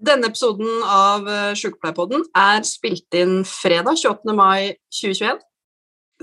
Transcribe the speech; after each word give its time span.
Denne 0.00 0.30
episoden 0.30 0.80
av 0.88 1.26
Sjukepleierpodden 1.60 2.22
er 2.32 2.64
spilt 2.64 3.12
inn 3.20 3.42
fredag 3.44 3.98
28. 4.00 4.32
mai 4.32 4.78
2021. 4.96 5.42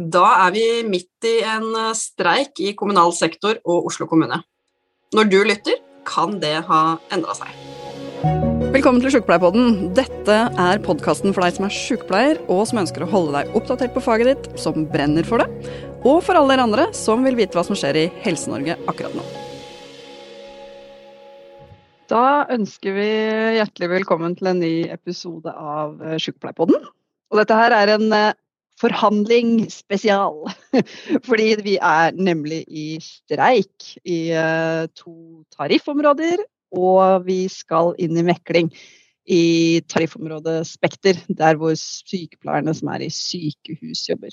Da 0.02 0.24
er 0.48 0.56
vi 0.56 0.64
midt 0.88 1.28
i 1.30 1.36
en 1.46 1.68
streik 1.98 2.58
i 2.58 2.74
kommunal 2.78 3.14
sektor 3.14 3.62
og 3.70 3.92
Oslo 3.92 4.10
kommune. 4.10 4.42
Når 5.14 5.30
du 5.30 5.38
lytter, 5.46 5.78
kan 6.10 6.40
det 6.42 6.56
ha 6.66 6.82
endra 7.14 7.38
seg. 7.38 7.54
Velkommen 8.74 9.04
til 9.04 9.14
Sjukepleierpodden. 9.14 9.92
Dette 9.98 10.42
er 10.50 10.82
podkasten 10.82 11.36
for 11.36 11.46
deg 11.46 11.60
som 11.60 11.70
er 11.70 11.78
sjukepleier, 11.78 12.42
og 12.50 12.66
som 12.66 12.82
ønsker 12.82 13.06
å 13.06 13.12
holde 13.14 13.38
deg 13.38 13.58
oppdatert 13.62 13.94
på 13.94 14.08
faget 14.10 14.34
ditt, 14.34 14.54
som 14.58 14.88
brenner 14.90 15.28
for 15.28 15.46
det, 15.46 15.76
og 16.02 16.24
for 16.26 16.34
alle 16.34 16.56
dere 16.56 16.66
andre 16.66 16.90
som 16.98 17.22
vil 17.30 17.38
vite 17.38 17.54
hva 17.54 17.68
som 17.68 17.78
skjer 17.78 18.08
i 18.08 18.10
Helse-Norge 18.26 18.82
akkurat 18.90 19.14
nå. 19.22 19.47
Da 22.08 22.48
ønsker 22.54 22.94
vi 22.96 23.08
hjertelig 23.58 23.88
velkommen 23.92 24.36
til 24.40 24.48
en 24.48 24.62
ny 24.64 24.88
episode 24.94 25.52
av 25.52 25.98
eh, 26.00 26.16
Sjukepleierpodden. 26.16 26.86
Og 27.28 27.40
dette 27.42 27.58
her 27.60 27.76
er 27.76 27.92
en 27.98 28.06
eh, 28.16 28.38
forhandling 28.80 29.66
spesial. 29.74 30.38
Fordi 31.28 31.50
vi 31.66 31.76
er 31.84 32.16
nemlig 32.16 32.62
i 32.72 32.86
streik 33.04 33.90
i 34.08 34.22
eh, 34.32 34.88
to 34.96 35.44
tariffområder. 35.58 36.46
Og 36.80 37.28
vi 37.28 37.42
skal 37.52 37.92
inn 38.00 38.16
i 38.16 38.26
mekling 38.30 38.72
i 39.28 39.44
tariffområdet 39.92 40.62
Spekter, 40.72 41.20
der 41.28 41.60
hvor 41.60 41.76
sykepleierne 41.76 42.72
som 42.78 42.96
er 42.96 43.04
i 43.04 43.12
sykehus 43.12 44.08
jobber. 44.08 44.32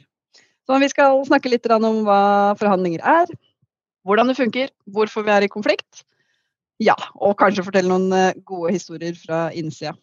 Så 0.62 0.78
vi 0.78 0.94
skal 0.94 1.26
snakke 1.26 1.50
litt 1.50 1.66
om 1.74 2.04
hva 2.06 2.54
forhandlinger 2.54 3.02
er, 3.02 3.38
hvordan 4.06 4.30
det 4.30 4.38
funker, 4.38 4.70
hvorfor 4.86 5.26
vi 5.26 5.34
er 5.34 5.42
i 5.42 5.50
konflikt 5.50 6.06
ja, 6.82 6.96
og 7.14 7.36
kanskje 7.38 7.66
fortelle 7.66 7.90
noen 7.90 8.10
eh, 8.16 8.40
gode 8.46 8.74
historier 8.74 9.14
fra 9.18 9.46
innsida. 9.54 9.94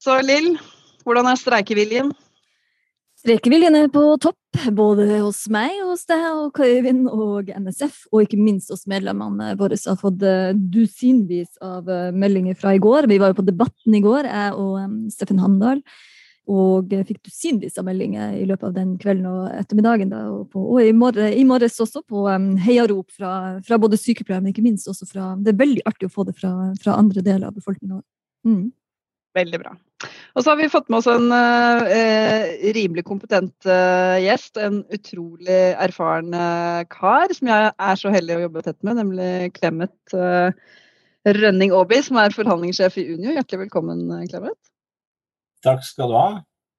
Så 0.00 0.16
Lill, 0.22 0.54
hvordan 1.04 1.28
er 1.28 1.38
streikeviljen? 1.40 2.12
Streikeviljen 3.18 3.74
er 3.74 3.88
på 3.90 4.02
topp, 4.22 4.38
både 4.78 5.08
hos 5.24 5.40
meg, 5.50 5.72
hos 5.82 6.04
deg 6.06 6.22
og 6.30 6.52
Køyvind 6.54 7.08
og 7.10 7.50
NSF, 7.50 8.04
og 8.12 8.22
ikke 8.22 8.38
minst 8.38 8.70
hos 8.70 8.86
medlemmene 8.90 9.56
våre 9.58 9.76
som 9.76 9.96
har 9.96 10.00
fått 10.04 10.22
eh, 10.22 10.52
dusinvis 10.54 11.58
av 11.64 11.90
eh, 11.90 12.12
meldinger 12.14 12.56
fra 12.60 12.76
i 12.76 12.82
går. 12.82 13.10
Vi 13.10 13.18
var 13.18 13.32
jo 13.32 13.40
på 13.40 13.48
Debatten 13.48 13.98
i 13.98 14.04
går, 14.04 14.30
jeg 14.30 14.54
og 14.62 15.10
Steffen 15.12 15.42
Handal. 15.42 15.82
Og 16.48 16.92
fikk 17.04 17.20
dusinvis 17.28 17.76
av 17.76 17.84
meldinger 17.84 18.32
i 18.38 18.46
løpet 18.48 18.70
av 18.70 18.76
den 18.78 18.94
kvelden 19.00 19.26
og 19.28 19.50
ettermiddagen. 19.52 20.08
Da, 20.12 20.22
og, 20.32 20.46
på, 20.52 20.62
og 20.72 20.80
i, 20.80 20.94
morges, 20.96 21.76
også 21.84 22.00
på 22.08 22.24
um, 22.24 22.54
heiarop 22.64 23.12
fra, 23.12 23.32
fra, 23.66 23.76
både 23.80 24.00
sykepleiere, 24.00 24.40
men 24.40 24.54
ikke 24.54 24.64
minst 24.64 24.88
også 24.88 25.08
fra 25.10 25.34
Det 25.44 25.52
er 25.52 25.60
veldig 25.60 25.84
artig 25.90 26.08
å 26.08 26.14
få 26.14 26.24
det 26.28 26.38
fra, 26.38 26.52
fra 26.80 26.96
andre 26.96 27.24
deler 27.26 27.50
av 27.50 27.58
befolkninga. 27.58 28.00
Mm. 28.48 28.70
Veldig 29.36 29.60
bra. 29.60 29.74
Og 30.38 30.40
så 30.40 30.52
har 30.52 30.58
vi 30.60 30.70
fått 30.72 30.88
med 30.88 31.02
oss 31.02 31.10
en 31.10 31.28
uh, 31.34 31.84
rimelig 32.76 33.04
kompetent 33.04 33.68
uh, 33.68 34.16
gjest. 34.22 34.56
En 34.62 34.80
utrolig 34.94 35.60
erfaren 35.74 36.32
uh, 36.32 36.80
kar 36.88 37.34
som 37.36 37.52
jeg 37.52 37.74
er 37.90 38.00
så 38.00 38.14
heldig 38.14 38.38
å 38.38 38.44
jobbe 38.46 38.64
tett 38.64 38.80
med, 38.86 39.02
nemlig 39.02 39.52
Clemet 39.58 40.16
Rønning 41.28 41.76
Aaby, 41.76 42.00
som 42.06 42.16
er 42.22 42.32
forhandlingssjef 42.32 42.96
i 43.02 43.08
Unio. 43.10 43.34
Hjertelig 43.36 43.66
velkommen, 43.66 44.06
Clemet. 44.30 44.56
Takk 45.64 45.84
skal 45.86 46.10
du 46.10 46.16
ha. 46.18 46.30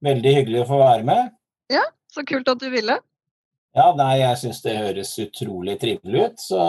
Veldig 0.04 0.34
hyggelig 0.38 0.62
å 0.62 0.68
få 0.70 0.80
være 0.80 1.04
med. 1.06 1.32
Ja, 1.72 1.84
så 2.12 2.24
kult 2.26 2.48
at 2.48 2.62
du 2.62 2.70
ville. 2.72 2.96
Ja, 3.76 3.92
nei, 3.94 4.16
jeg 4.18 4.38
syns 4.40 4.62
det 4.64 4.78
høres 4.80 5.12
utrolig 5.22 5.76
trivelig 5.78 6.24
ut, 6.26 6.42
så 6.42 6.60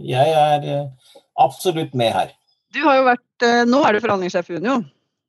jeg 0.00 0.32
er 0.32 0.68
eh, 0.72 1.16
absolutt 1.42 1.92
med 1.98 2.14
her. 2.14 2.30
Du 2.72 2.80
har 2.86 2.96
jo 2.96 3.04
vært, 3.10 3.44
eh, 3.44 3.64
Nå 3.68 3.82
er 3.84 3.92
du 3.92 4.00
forhandlingssjef 4.00 4.48
i 4.54 4.56
Unio, 4.62 4.78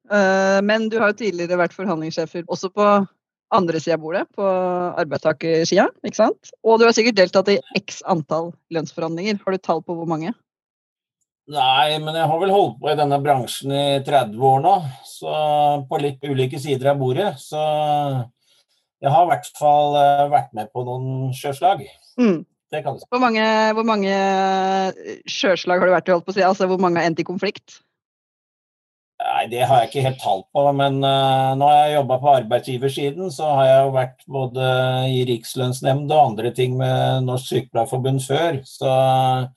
eh, 0.07 0.59
men 0.63 0.87
du 0.91 0.95
har 1.01 1.11
jo 1.11 1.19
tidligere 1.25 1.59
vært 1.59 1.75
forhandlingssjefer 1.75 2.47
også 2.47 2.71
på 2.71 2.87
andre 3.57 3.81
sida 3.83 3.97
av 3.97 4.05
bordet, 4.05 4.23
på 4.35 4.47
arbeidstakersida, 5.03 5.89
ikke 6.07 6.19
sant? 6.19 6.51
Og 6.63 6.79
du 6.79 6.87
har 6.87 6.95
sikkert 6.95 7.19
deltatt 7.19 7.51
i 7.51 7.59
x 7.79 8.01
antall 8.07 8.53
lønnsforhandlinger. 8.75 9.39
Har 9.43 9.55
du 9.55 9.63
tall 9.63 9.83
på 9.83 9.95
hvor 9.99 10.07
mange? 10.09 10.31
Nei, 11.47 11.95
men 12.03 12.11
jeg 12.17 12.27
har 12.27 12.39
vel 12.41 12.51
holdt 12.51 12.75
på 12.81 12.89
i 12.91 12.97
denne 12.99 13.21
bransjen 13.23 13.71
i 13.71 13.85
30 14.03 14.41
år 14.49 14.59
nå, 14.65 14.73
så 15.07 15.35
på 15.87 15.99
litt 16.03 16.25
ulike 16.27 16.59
sider 16.59 16.91
av 16.91 16.99
bordet. 16.99 17.29
Så 17.39 17.61
jeg 18.99 19.13
har 19.13 19.23
i 19.23 19.29
hvert 19.31 19.49
fall 19.55 19.95
eh, 19.95 20.27
vært 20.33 20.53
med 20.57 20.71
på 20.75 20.83
noen 20.83 21.31
sjøslag. 21.37 21.85
Mm. 22.19 22.41
Det 22.67 22.81
kan 22.83 22.97
du 22.97 22.99
si. 22.99 23.07
Hvor 23.13 23.21
mange, 23.23 23.43
hvor 23.77 23.87
mange 23.87 24.11
eh, 24.11 25.19
sjøslag 25.29 25.79
har 25.79 25.87
du 25.87 25.95
vært 25.95 26.09
i, 26.09 26.15
holdt 26.17 26.27
på 26.27 26.33
å 26.33 26.37
si? 26.37 26.43
Altså 26.43 26.67
hvor 26.67 26.81
mange 26.83 26.99
har 26.99 27.07
endt 27.07 27.21
i 27.23 27.27
konflikt? 27.27 27.79
Nei, 29.17 29.45
det 29.49 29.63
har 29.65 29.81
jeg 29.81 29.89
ikke 29.89 30.03
helt 30.05 30.19
tall 30.21 30.43
på, 30.53 30.63
men 30.77 30.99
uh, 31.01 31.55
når 31.57 31.71
jeg 31.71 31.79
har 31.81 31.93
jobba 31.95 32.17
på 32.21 32.33
arbeidsgiversiden, 32.35 33.31
så 33.33 33.47
har 33.57 33.65
jeg 33.65 33.79
jo 33.79 33.93
vært 33.95 34.27
både 34.29 34.67
i 35.09 35.23
Rikslønnsnemnd 35.25 36.11
og 36.11 36.21
andre 36.35 36.51
ting 36.53 36.75
med 36.77 37.25
Norsk 37.25 37.49
Sykepleierforbund 37.49 38.21
før. 38.27 38.59
Så 38.67 38.91
uh, 38.91 39.47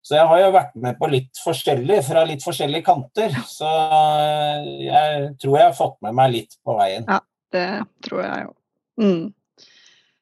så 0.00 0.16
jeg 0.16 0.28
har 0.30 0.40
jo 0.40 0.52
vært 0.54 0.76
med 0.80 0.96
på 1.00 1.08
litt 1.12 1.40
forskjellig, 1.44 1.98
fra 2.06 2.22
litt 2.28 2.44
forskjellige 2.44 2.86
kanter. 2.86 3.34
Så 3.48 3.68
eh, 3.68 4.70
jeg 4.86 5.26
tror 5.42 5.58
jeg 5.58 5.66
har 5.66 5.76
fått 5.76 5.98
med 6.06 6.16
meg 6.16 6.32
litt 6.38 6.56
på 6.64 6.76
veien. 6.78 7.04
Ja, 7.04 7.20
det 7.52 7.68
tror 8.06 8.24
jeg 8.24 8.46
jo. 8.46 8.54
Mm. 9.00 9.66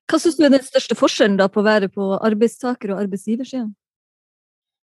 Hva 0.08 0.18
syns 0.22 0.38
du 0.38 0.46
er 0.46 0.54
den 0.54 0.64
største 0.64 0.96
forskjellen 0.98 1.38
da 1.38 1.46
på 1.52 1.62
å 1.62 1.66
være 1.66 1.90
på 1.92 2.10
arbeidstaker- 2.16 2.94
og 2.94 3.04
arbeidsgiversiden? 3.04 3.70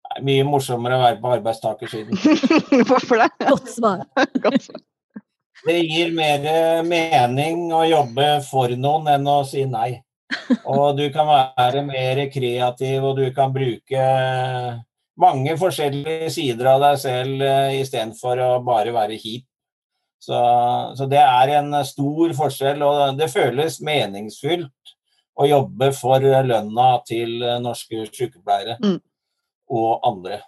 Det 0.09 0.17
er 0.17 0.25
mye 0.25 0.45
morsommere 0.47 0.97
å 0.97 1.03
være 1.03 1.19
på 1.21 1.33
arbeidstakersiden. 1.35 2.17
Hvorfor 2.89 3.21
det? 3.21 3.29
Godt 3.45 3.69
svar. 3.69 4.05
Godt 4.45 4.71
svar. 4.71 4.81
Det 5.67 5.75
gir 5.83 6.13
mer 6.15 6.45
mening 6.87 7.67
å 7.75 7.83
jobbe 7.83 8.29
for 8.47 8.71
noen 8.79 9.09
enn 9.11 9.27
å 9.27 9.41
si 9.45 9.65
nei. 9.69 9.99
Og 10.69 10.97
du 10.97 11.07
kan 11.13 11.27
være 11.29 11.83
mer 11.85 12.21
kreativ, 12.33 13.05
og 13.05 13.17
du 13.17 13.27
kan 13.35 13.53
bruke 13.53 14.03
mange 15.19 15.55
forskjellige 15.59 16.29
sider 16.31 16.69
av 16.73 16.83
deg 16.83 16.99
selv 17.01 17.43
uh, 17.43 17.73
istedenfor 17.75 18.41
å 18.45 18.49
bare 18.65 18.93
være 18.95 19.17
kjip. 19.19 19.45
Så, 20.19 20.37
så, 20.99 21.07
det 21.07 21.21
er 21.23 21.53
en 21.61 21.73
stor 21.87 22.33
forskjell, 22.35 22.81
og 22.83 23.19
det 23.19 23.29
føles 23.31 23.79
meningsfylt 23.87 24.95
å 25.39 25.47
jobbe 25.47 25.93
for 25.95 26.23
lønna 26.23 26.89
til 27.07 27.37
norske 27.63 28.03
sykepleiere 28.11 28.75
mm. 28.83 28.97
og 29.71 30.09
andre. 30.09 30.41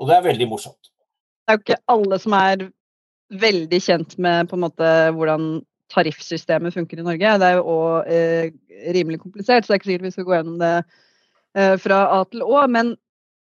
Og 0.00 0.08
det 0.08 0.16
er 0.16 0.24
veldig 0.30 0.48
morsomt. 0.48 0.88
Det 1.44 1.52
er 1.52 1.58
jo 1.58 1.64
ikke 1.66 1.80
alle 1.92 2.18
som 2.22 2.36
er 2.38 2.64
veldig 3.44 3.80
kjent 3.84 4.16
med 4.16 4.48
på 4.48 4.56
en 4.56 4.64
måte 4.64 4.88
hvordan 5.16 5.50
tariffsystemet 5.92 6.74
funker 6.74 7.00
i 7.00 7.04
Norge. 7.06 7.34
Det 7.40 7.48
er 7.48 7.58
jo 7.58 7.66
òg 7.74 8.08
eh, 8.12 8.50
rimelig 8.94 9.20
komplisert, 9.22 9.64
så 9.64 9.72
det 9.72 9.76
er 9.76 9.80
ikke 9.80 9.90
sikkert 9.90 10.08
vi 10.08 10.14
skal 10.14 10.26
gå 10.28 10.34
gjennom 10.36 10.58
det 10.60 10.72
eh, 11.56 11.76
fra 11.82 12.00
A 12.18 12.24
til 12.28 12.44
Å. 12.44 12.64
Men 12.70 12.94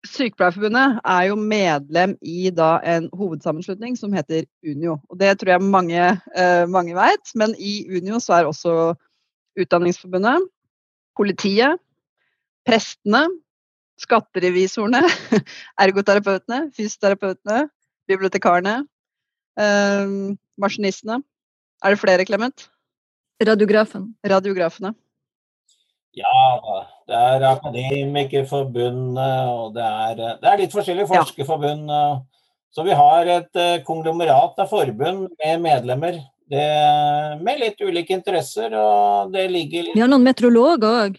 Sykepleierforbundet 0.05 0.99
er 1.01 1.23
jo 1.29 1.37
medlem 1.39 2.13
i 2.21 2.51
da 2.53 2.75
en 2.85 3.07
hovedsammenslutning 3.17 3.95
som 3.97 4.13
heter 4.13 4.45
Unio. 4.65 4.99
Og 5.09 5.17
det 5.19 5.31
tror 5.39 5.55
jeg 5.55 5.65
mange, 5.65 6.11
eh, 6.37 6.65
mange 6.69 6.93
vet, 6.97 7.33
men 7.35 7.55
i 7.57 7.79
Unio 7.89 8.21
så 8.23 8.39
er 8.39 8.51
også 8.51 8.93
Utdanningsforbundet, 9.55 10.43
politiet, 11.15 11.79
prestene, 12.67 13.21
skatterevisorene, 14.03 14.99
ergoterapeutene, 15.85 16.65
fysioterapeutene, 16.75 17.61
bibliotekarene, 18.11 18.81
eh, 19.55 20.11
maskinistene 20.59 21.21
er 21.85 21.93
det 21.93 22.01
flere, 22.01 22.25
Clement? 22.27 22.67
Radiografen. 23.45 24.13
Radiografene. 24.25 24.95
Ja 26.15 26.37
Det 27.05 27.15
er 27.15 27.43
Akademikerforbundet, 27.49 29.49
og 29.51 29.75
det 29.75 29.83
er, 29.83 30.21
det 30.41 30.49
er 30.49 30.61
litt 30.63 30.73
forskjellige 30.73 31.11
forskerforbund. 31.11 31.91
Så 32.75 32.83
vi 32.83 32.95
har 32.95 33.29
et 33.31 33.59
eh, 33.59 33.81
konglomerat 33.87 34.57
av 34.59 34.67
forbund 34.67 35.29
med 35.39 35.61
medlemmer. 35.63 36.17
Det, 36.45 36.65
med 37.41 37.61
litt 37.61 37.79
ulike 37.81 38.13
interesser, 38.13 38.73
og 38.77 39.31
det 39.33 39.45
ligger 39.49 39.93
Vi 39.93 40.01
har 40.01 40.11
noen 40.11 40.25
meteorologer 40.25 41.05
òg. 41.05 41.15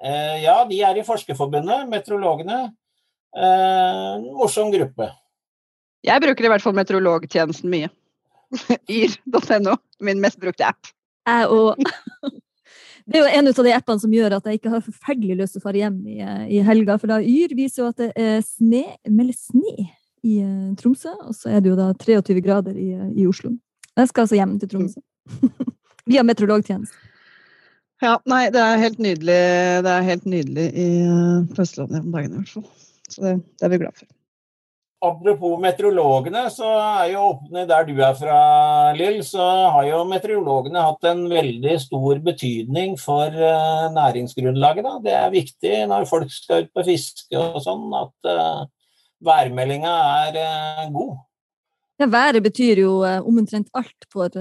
Eh, 0.00 0.36
ja, 0.44 0.62
de 0.64 0.80
er 0.86 0.98
i 0.98 1.04
Forskerforbundet, 1.06 1.84
meteorologene. 1.90 2.70
Eh, 3.36 4.24
morsom 4.38 4.72
gruppe. 4.72 5.10
Jeg 6.06 6.24
bruker 6.24 6.46
i 6.46 6.52
hvert 6.54 6.64
fall 6.64 6.76
meteorologtjenesten 6.78 7.72
mye. 7.72 7.90
yr.no, 8.98 9.78
min 10.04 10.20
mest 10.22 10.40
brukte 10.40 10.68
app. 10.68 10.92
Jeg 11.28 11.48
òg. 11.52 11.82
Det 13.08 13.16
er 13.16 13.22
jo 13.22 13.38
en 13.38 13.48
av 13.48 13.64
de 13.64 13.72
appene 13.72 14.02
som 14.02 14.12
gjør 14.12 14.34
at 14.36 14.48
jeg 14.48 14.58
ikke 14.58 14.70
har 14.74 14.82
forferdelig 14.84 15.36
lyst 15.38 15.54
til 15.56 15.62
å 15.62 15.64
fare 15.64 15.80
hjem 15.80 15.94
i, 16.12 16.18
i 16.52 16.58
helga. 16.60 16.98
For 17.00 17.08
da 17.08 17.16
Yr 17.24 17.54
viser 17.56 17.80
jo 17.80 17.86
at 17.88 18.02
det 18.02 18.08
er 18.20 18.42
sne, 18.44 18.82
melder 19.08 19.38
sne 19.38 19.86
i 20.28 20.34
uh, 20.44 20.74
Tromsø, 20.76 21.14
og 21.24 21.32
så 21.32 21.54
er 21.54 21.62
det 21.64 21.70
jo 21.72 21.78
da 21.78 21.86
23 21.96 22.42
grader 22.44 22.76
i, 22.76 22.90
i 23.16 23.24
Oslo. 23.30 23.54
Jeg 23.96 24.10
skal 24.10 24.26
altså 24.26 24.36
hjem 24.36 24.58
til 24.60 24.72
Tromsø. 24.74 25.00
Via 26.10 26.26
meteorologtjenesten. 26.26 27.08
Ja, 28.04 28.18
nei, 28.30 28.44
det 28.54 28.60
er 28.62 28.84
helt 28.84 29.00
nydelig, 29.02 29.40
det 29.88 29.94
er 29.94 30.04
helt 30.06 30.28
nydelig 30.28 30.68
i, 30.76 30.86
på 31.48 31.64
Østlandet 31.64 32.04
om 32.04 32.12
dagene 32.12 32.36
i 32.36 32.42
hvert 32.42 32.54
fall. 32.58 32.68
Så 33.08 33.24
det, 33.24 33.34
det 33.56 33.66
er 33.66 33.72
vi 33.72 33.80
glad 33.80 33.96
for. 33.96 34.17
Apropos 34.98 35.60
meteorologene, 35.62 36.40
så 36.50 36.66
er 36.74 37.12
jo 37.12 37.20
åpne 37.28 37.62
der 37.70 37.84
du 37.86 38.00
er 38.02 38.16
fra, 38.18 38.38
Lill, 38.98 39.20
så 39.22 39.44
har 39.70 39.84
jo 39.86 40.00
meteorologene 40.10 40.82
hatt 40.82 41.06
en 41.06 41.20
veldig 41.30 41.76
stor 41.84 42.18
betydning 42.24 42.96
for 42.98 43.30
uh, 43.30 43.86
næringsgrunnlaget. 43.94 44.88
Da. 44.88 44.96
Det 45.04 45.14
er 45.14 45.30
viktig 45.36 45.76
når 45.92 46.08
folk 46.10 46.34
skal 46.34 46.66
ut 46.66 46.74
på 46.74 46.86
fiske 46.90 47.38
og 47.38 47.60
sånn, 47.62 47.86
at 47.94 48.32
uh, 48.32 48.66
værmeldinga 49.22 49.94
er 50.26 50.42
uh, 50.42 50.84
god. 50.98 51.14
Ja, 52.02 52.10
Været 52.10 52.42
betyr 52.42 52.82
jo 52.82 52.98
omtrent 53.26 53.70
alt 53.78 54.06
for, 54.10 54.34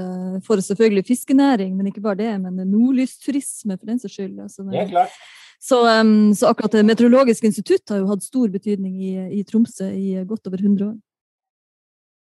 for, 0.45 0.61
selvfølgelig 0.61 1.05
fiskenæring, 1.05 1.71
men 1.77 1.87
ikke 1.89 2.01
bare 2.05 2.17
det. 2.17 2.33
Men 2.41 2.61
nordlysturisme, 2.69 3.77
for 3.77 3.89
den 3.89 4.01
saks 4.01 4.13
skyld. 4.13 4.35
Altså, 4.41 4.65
det 4.69 4.83
er 4.83 4.91
klart. 4.91 5.15
Så, 5.59 5.81
um, 5.81 6.33
så, 6.37 6.51
akkurat 6.51 6.71
det 6.77 6.85
Meteorologiske 6.85 7.49
institutt 7.49 7.89
har 7.89 8.01
jo 8.01 8.09
hatt 8.11 8.25
stor 8.25 8.49
betydning 8.53 8.95
i, 9.01 9.13
i, 9.39 9.43
Tromsø 9.47 9.89
i 9.89 10.23
godt 10.27 10.47
over 10.49 10.61
100 10.61 10.89
år. 10.91 10.95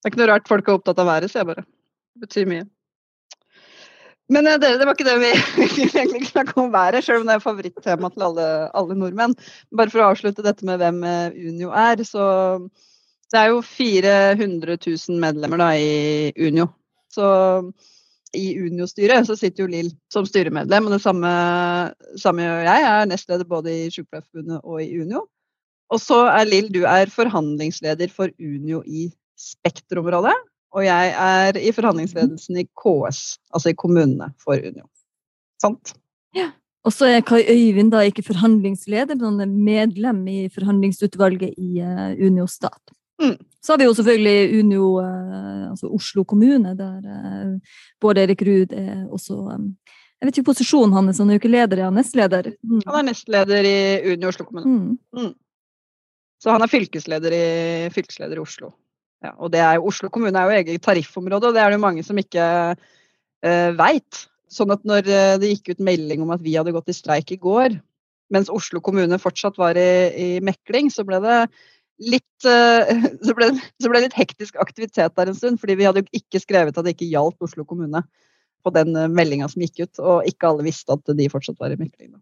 Det 0.01 0.09
er 0.09 0.13
ikke 0.13 0.21
noe 0.23 0.29
rart 0.31 0.49
folk 0.49 0.67
er 0.67 0.79
opptatt 0.79 1.01
av 1.03 1.09
været, 1.11 1.29
sier 1.29 1.43
jeg 1.43 1.51
bare. 1.51 1.65
Det 2.15 2.25
betyr 2.25 2.49
mye. 2.49 2.65
Men 4.31 4.47
eh, 4.47 4.57
dere, 4.61 4.79
det 4.79 4.87
var 4.87 4.97
ikke 4.97 5.07
det 5.07 5.17
vi 5.21 5.31
egentlig 6.01 6.31
snakket 6.31 6.61
om 6.63 6.71
været, 6.73 7.03
selv 7.05 7.21
om 7.21 7.29
det 7.29 7.37
er 7.37 7.43
favorittema 7.43 8.09
til 8.09 8.25
alle, 8.25 8.47
alle, 8.79 8.97
nordmenn. 8.97 9.35
Bare 9.77 9.93
for 9.93 10.01
å 10.01 10.11
avslutte 10.11 10.45
dette 10.45 10.65
med 10.67 10.81
hvem 10.81 11.03
eh, 11.07 11.39
Unio 11.51 11.73
er, 11.75 12.01
så 12.07 12.25
det 13.31 13.39
er 13.39 13.51
jo 13.53 13.61
400 13.63 14.77
000 14.81 15.21
medlemmer 15.21 15.61
da, 15.61 15.71
i 15.77 16.31
Unio. 16.41 16.71
Så 17.11 17.27
i 18.37 18.53
Unio-styret 18.61 19.27
så 19.27 19.35
sitter 19.35 19.65
jo 19.65 19.71
Lill 19.71 19.89
som 20.13 20.25
styremedlem, 20.27 20.87
og 20.87 20.95
det 20.95 21.01
samme, 21.03 21.31
samme 22.19 22.45
gjør 22.45 22.61
jeg. 22.65 22.83
Jeg 22.85 22.91
er 22.91 23.09
nestleder 23.09 23.47
både 23.47 23.73
i 23.73 23.89
Sykepleierforbundet 23.91 24.61
og 24.63 24.83
i 24.83 24.89
Unio. 25.01 25.25
Og 25.91 25.99
så 25.99 26.21
er 26.31 26.47
Lill, 26.47 26.69
du 26.71 26.85
er 26.87 27.11
forhandlingsleder 27.11 28.13
for 28.13 28.31
Unio 28.39 28.79
i 28.87 29.09
Spekterområdet. 29.39 30.37
Og 30.71 30.85
jeg 30.85 31.11
er 31.19 31.59
i 31.59 31.73
forhandlingsledelsen 31.75 32.61
i 32.61 32.67
KS, 32.79 33.35
altså 33.51 33.73
i 33.73 33.77
kommunene 33.77 34.31
for 34.39 34.55
Unio. 34.55 34.87
Sant? 35.61 35.93
Ja. 36.35 36.53
Og 36.87 36.95
så 36.95 37.11
er 37.11 37.25
Kai 37.27 37.43
Øyvind 37.43 37.91
da 37.93 38.05
ikke 38.07 38.23
forhandlingsleder, 38.25 39.17
men 39.19 39.25
han 39.25 39.43
er 39.43 39.51
medlem 39.51 40.23
i 40.31 40.39
forhandlingsutvalget 40.49 41.59
i 41.59 41.83
uh, 41.83 42.15
Unio 42.15 42.47
stat. 42.49 42.95
Mm. 43.21 43.37
Så 43.61 43.73
har 43.73 43.77
vi 43.77 43.85
jo 43.85 43.93
selvfølgelig 43.93 44.59
Unio, 44.59 44.85
eh, 45.03 45.69
altså 45.69 45.89
Oslo 45.93 46.23
kommune, 46.25 46.73
der 46.77 47.01
eh, 47.05 47.75
Bård 48.01 48.17
Erik 48.17 48.41
Ruud 48.47 48.73
er 48.73 49.03
også 49.13 49.37
eh, 49.53 49.67
Jeg 50.21 50.27
vet 50.27 50.37
ikke 50.37 50.49
posisjonen 50.51 50.93
hans, 50.93 51.19
han 51.21 51.29
er 51.29 51.37
jo 51.37 51.41
ikke 51.41 51.51
leder, 51.51 51.79
er 51.79 51.89
han 51.89 51.97
nestleder? 51.97 52.51
Mm. 52.61 52.81
Han 52.87 52.97
er 52.99 53.07
nestleder 53.09 53.67
i 53.69 53.77
Unio 54.13 54.29
Oslo 54.29 54.45
kommune. 54.45 54.65
Mm. 54.65 54.97
mm. 55.17 55.33
Så 56.41 56.49
han 56.49 56.61
er 56.61 56.69
fylkesleder 56.69 57.33
i, 57.37 57.45
fylkesleder 57.93 58.39
i 58.39 58.41
Oslo. 58.41 58.71
Ja, 59.21 59.35
og 59.37 59.51
det 59.53 59.61
er 59.61 59.77
jo, 59.77 59.85
Oslo 59.91 60.09
kommune 60.09 60.33
er 60.33 60.49
jo 60.49 60.57
eget 60.57 60.81
tariffområde, 60.81 61.49
og 61.49 61.53
det 61.53 61.61
er 61.61 61.69
det 61.69 61.77
jo 61.77 61.83
mange 61.83 62.01
som 62.05 62.17
ikke 62.17 62.45
uh, 62.73 63.69
veit. 63.77 64.23
Sånn 64.49 64.73
at 64.73 64.81
når 64.81 65.05
det 65.37 65.51
gikk 65.51 65.75
ut 65.75 65.83
melding 65.85 66.23
om 66.25 66.33
at 66.33 66.41
vi 66.41 66.55
hadde 66.57 66.73
gått 66.73 66.89
i 66.89 66.97
streik 66.97 67.29
i 67.35 67.37
går, 67.37 67.77
mens 68.33 68.49
Oslo 68.49 68.81
kommune 68.81 69.21
fortsatt 69.21 69.59
var 69.61 69.77
i, 69.77 69.91
i 70.17 70.29
mekling, 70.41 70.89
så 70.89 71.05
ble 71.05 71.21
det 71.23 71.37
litt 72.01 72.47
eh, 72.49 73.05
så 73.25 73.35
ble, 73.37 73.51
så 73.81 73.91
ble, 73.91 74.01
det 74.01 74.09
litt 74.09 74.17
hektisk 74.17 74.57
aktivitet 74.61 75.15
der 75.17 75.31
en 75.31 75.37
stund, 75.37 75.61
fordi 75.61 75.77
vi 75.79 75.87
hadde 75.87 76.03
jo 76.03 76.21
ikke 76.21 76.41
skrevet 76.43 76.77
at 76.77 76.87
det 76.87 76.95
ikke 76.95 77.11
gjaldt 77.11 77.45
Oslo 77.45 77.65
kommune 77.67 78.03
på 78.65 78.73
den 78.75 78.95
eh, 78.97 79.11
meldinga 79.11 79.49
som 79.51 79.63
gikk 79.65 79.83
ut, 79.85 80.01
og 80.01 80.27
ikke 80.29 80.51
alle 80.51 80.67
visste 80.67 80.97
at 80.97 81.15
de 81.17 81.29
fortsatt 81.31 81.61
var 81.61 81.73
i 81.73 81.79
mekling. 81.79 82.17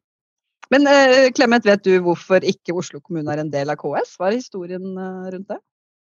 Men 0.73 0.85
eh, 0.89 1.31
Clemet, 1.35 1.65
vet 1.65 1.83
du 1.87 1.95
hvorfor 2.05 2.45
ikke 2.45 2.75
Oslo 2.77 3.01
kommune 3.01 3.31
er 3.33 3.43
en 3.43 3.51
del 3.53 3.71
av 3.71 3.79
KS? 3.81 4.15
Hva 4.19 4.29
er 4.29 4.39
historien 4.39 4.85
rundt 4.93 5.49
det? 5.49 5.59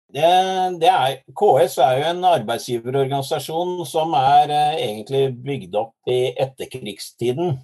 Det, 0.08 0.28
det 0.80 0.88
er, 0.88 1.18
KS 1.36 1.74
er 1.84 1.98
jo 1.98 2.04
en 2.14 2.22
arbeidsgiverorganisasjon 2.24 3.82
som 3.86 4.14
er 4.16 4.54
egentlig 4.56 5.26
bygd 5.44 5.76
opp 5.76 6.08
i 6.08 6.30
etterkrigstiden. 6.32 7.58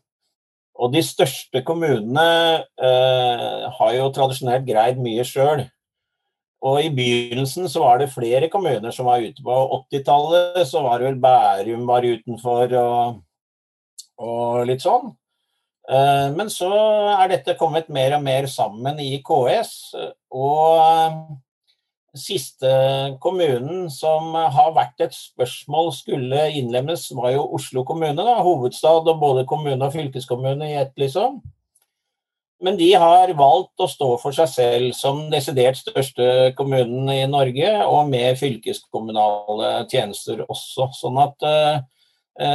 Og 0.74 0.90
de 0.90 1.02
største 1.06 1.62
kommunene 1.66 2.26
eh, 2.82 3.60
har 3.78 3.92
jo 3.94 4.10
tradisjonelt 4.14 4.66
greid 4.66 4.98
mye 5.02 5.24
sjøl. 5.26 5.64
Og 6.64 6.80
i 6.80 6.90
begynnelsen 6.96 7.68
så 7.68 7.82
var 7.82 8.00
det 8.00 8.12
flere 8.14 8.48
kommuner 8.52 8.94
som 8.94 9.08
var 9.10 9.20
ute. 9.20 9.42
På 9.44 9.84
80-tallet 9.92 10.62
så 10.68 10.80
var 10.86 11.00
det 11.00 11.10
vel 11.10 11.20
Bærum 11.20 11.84
var 11.88 12.06
utenfor 12.08 12.72
og, 12.80 13.20
og 14.24 14.64
litt 14.70 14.84
sånn. 14.84 15.12
Eh, 15.84 16.28
men 16.32 16.48
så 16.48 16.70
er 17.18 17.28
dette 17.34 17.56
kommet 17.60 17.90
mer 17.92 18.16
og 18.16 18.24
mer 18.24 18.48
sammen 18.48 19.00
i 19.02 19.18
KS. 19.26 19.74
Og 20.32 20.80
eh, 20.80 21.18
siste 22.16 22.70
kommunen 23.20 23.90
som 23.92 24.32
har 24.32 24.72
vært 24.76 25.04
et 25.04 25.16
spørsmål 25.16 25.92
skulle 25.92 26.46
innlemmes, 26.56 27.10
var 27.18 27.34
jo 27.34 27.44
Oslo 27.58 27.84
kommune. 27.84 28.16
da, 28.16 28.38
Hovedstad 28.46 29.10
og 29.10 29.20
både 29.20 29.44
kommune 29.50 29.82
og 29.84 29.92
fylkeskommune 29.92 30.70
i 30.70 30.78
ett, 30.80 30.96
liksom. 30.96 31.42
Men 32.64 32.78
de 32.80 32.86
har 32.96 33.28
valgt 33.36 33.82
å 33.84 33.88
stå 33.90 34.06
for 34.22 34.32
seg 34.32 34.48
selv 34.48 34.94
som 34.96 35.26
desidert 35.32 35.76
største 35.76 36.52
kommunen 36.56 37.10
i 37.12 37.24
Norge, 37.28 37.72
og 37.84 38.08
med 38.08 38.38
fylkeskommunale 38.40 39.82
tjenester 39.92 40.40
også. 40.46 40.88
Sånn 40.96 41.20
at 41.20 41.44
uh, 41.44 41.82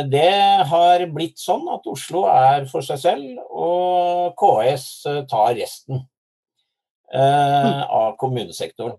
det 0.09 0.31
har 0.71 1.05
blitt 1.13 1.37
sånn 1.39 1.67
at 1.71 1.85
Oslo 1.87 2.23
er 2.31 2.65
for 2.71 2.85
seg 2.85 3.03
selv, 3.03 3.43
og 3.53 4.33
KS 4.39 4.87
tar 5.29 5.53
resten 5.59 6.01
uh, 7.13 7.83
av 7.85 8.17
kommunesektoren. 8.17 8.97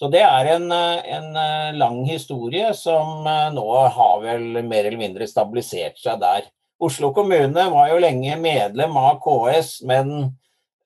Så 0.00 0.08
det 0.08 0.22
er 0.24 0.54
en, 0.54 0.70
en, 0.72 1.34
lang 1.76 1.98
historie 2.08 2.70
som 2.72 3.26
nå 3.52 3.66
har 3.92 4.22
vel 4.22 4.62
mer 4.64 4.86
eller 4.86 4.96
mindre 4.96 5.28
stabilisert 5.28 6.00
seg 6.00 6.22
der. 6.22 6.48
Oslo 6.80 7.10
kommune 7.12 7.64
var 7.70 7.90
jo 7.90 7.98
lenge 8.00 8.36
medlem 8.40 8.94
av 8.96 9.18
KS, 9.20 9.82
men 9.88 10.12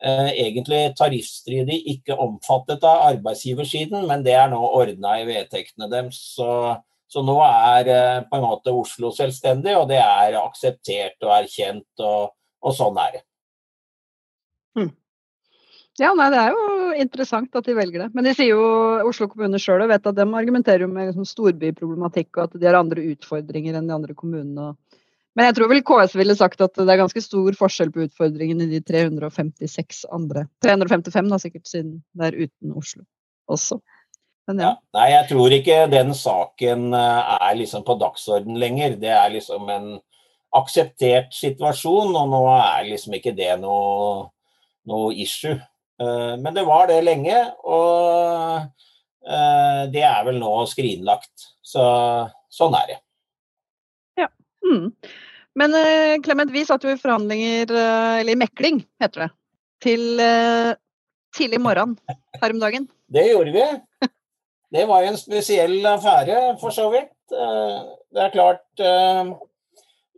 eh, 0.02 0.30
egentlig 0.46 0.80
tariffstridig 0.98 1.78
ikke 1.92 2.16
omfattet 2.18 2.82
av 2.82 3.04
arbeidsgiversiden, 3.12 4.02
men 4.08 4.24
det 4.26 4.34
er 4.34 4.50
nå 4.50 4.58
ordna 4.58 5.20
i 5.20 5.28
vedtektene 5.28 5.86
deres. 5.92 6.18
Så, 6.34 6.48
så, 7.06 7.22
nå 7.22 7.38
er 7.46 7.92
eh, 7.94 8.18
på 8.26 8.40
en 8.40 8.48
måte 8.48 8.74
Oslo 8.74 9.12
selvstendig, 9.14 9.76
og 9.78 9.86
det 9.92 10.02
er 10.02 10.40
akseptert 10.42 11.22
og 11.22 11.36
erkjent, 11.38 11.88
og, 12.02 12.34
og 12.64 12.74
sånn 12.74 12.98
er 13.04 13.16
det. 13.18 13.24
Hmm. 14.74 14.92
Ja, 16.00 16.10
nei, 16.18 16.26
Det 16.34 16.40
er 16.42 16.56
jo 16.56 16.94
interessant 16.98 17.54
at 17.54 17.66
de 17.68 17.74
velger 17.78 18.02
det. 18.02 18.08
Men 18.18 18.26
de 18.26 18.32
sier 18.34 18.50
jo 18.50 18.64
Oslo 19.06 19.28
kommune 19.30 19.60
sjøl 19.62 19.86
vet 19.86 20.06
at 20.10 20.16
de 20.18 20.26
argumenterer 20.26 20.90
med 20.90 21.12
liksom 21.12 21.26
storbyproblematikk 21.28 22.34
og 22.34 22.48
at 22.48 22.56
de 22.58 22.66
har 22.66 22.78
andre 22.80 23.04
utfordringer 23.12 23.78
enn 23.78 23.86
de 23.86 23.94
andre 23.94 24.16
kommunene. 24.18 24.72
og 24.72 24.83
men 25.34 25.48
jeg 25.48 25.56
tror 25.58 25.70
vel 25.72 25.82
KS 25.86 26.14
ville 26.18 26.36
sagt 26.38 26.62
at 26.64 26.76
det 26.78 26.86
er 26.86 27.00
ganske 27.00 27.22
stor 27.24 27.56
forskjell 27.58 27.90
på 27.94 28.06
utfordringene 28.06 28.68
i 28.68 28.76
de 28.76 28.80
356 28.86 30.04
andre. 30.14 30.46
355 30.64 31.32
da 31.32 31.40
sikkert, 31.42 31.66
siden 31.70 31.98
det 32.14 32.30
er 32.30 32.38
uten 32.46 32.76
Oslo 32.78 33.02
også. 33.50 33.80
Men, 34.46 34.60
ja. 34.60 34.70
Ja, 34.74 34.98
nei, 34.98 35.06
jeg 35.14 35.28
tror 35.30 35.54
ikke 35.56 35.76
den 35.92 36.12
saken 36.16 36.90
eh, 36.96 37.36
er 37.48 37.54
liksom 37.58 37.84
på 37.86 37.96
dagsorden 38.00 38.58
lenger. 38.60 38.98
Det 39.00 39.12
er 39.12 39.32
liksom 39.32 39.70
en 39.72 39.94
akseptert 40.54 41.32
situasjon, 41.34 42.12
og 42.14 42.28
nå 42.30 42.42
er 42.54 42.90
liksom 42.90 43.16
ikke 43.18 43.34
det 43.36 43.54
noe, 43.62 44.28
noe 44.90 45.14
issue. 45.16 45.56
Eh, 46.00 46.34
men 46.40 46.52
det 46.56 46.66
var 46.68 46.90
det 46.90 47.00
lenge, 47.06 47.40
og 47.64 48.68
eh, 49.24 49.82
det 49.94 50.04
er 50.04 50.20
vel 50.28 50.38
nå 50.42 50.52
skrinlagt. 50.70 51.48
Så 51.64 51.82
sånn 52.52 52.76
er 52.78 52.92
det. 52.92 53.00
Mm. 54.64 54.90
Men 55.54 55.76
Clement, 56.24 56.50
vi 56.50 56.64
satt 56.66 56.82
jo 56.84 56.90
i 56.90 56.98
forhandlinger, 56.98 57.70
eh, 57.70 58.20
eller 58.20 58.34
i 58.34 58.40
mekling, 58.40 58.80
heter 59.02 59.26
det, 59.26 59.30
til 59.84 60.02
uh, 60.18 60.74
tidlig 61.36 61.60
morgen 61.62 61.94
her 62.40 62.54
om 62.54 62.62
dagen. 62.62 62.88
Det 63.14 63.28
gjorde 63.28 63.52
vi. 63.54 63.64
Det 64.74 64.86
var 64.90 65.04
jo 65.04 65.10
en 65.12 65.20
spesiell 65.20 65.76
affære, 65.86 66.38
for 66.58 66.74
så 66.74 66.88
vidt. 66.90 67.12
Det 67.30 68.22
er 68.24 68.32
klart 68.32 68.82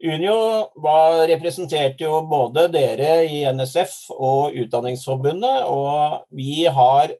Unio 0.01 0.39
var, 0.81 1.19
representerte 1.29 2.07
jo 2.07 2.23
både 2.31 2.65
dere 2.73 3.19
i 3.29 3.43
NSF 3.53 4.15
og 4.17 4.57
Utdanningsforbundet, 4.63 5.67
og 5.69 6.25
vi 6.33 6.65
har 6.73 7.13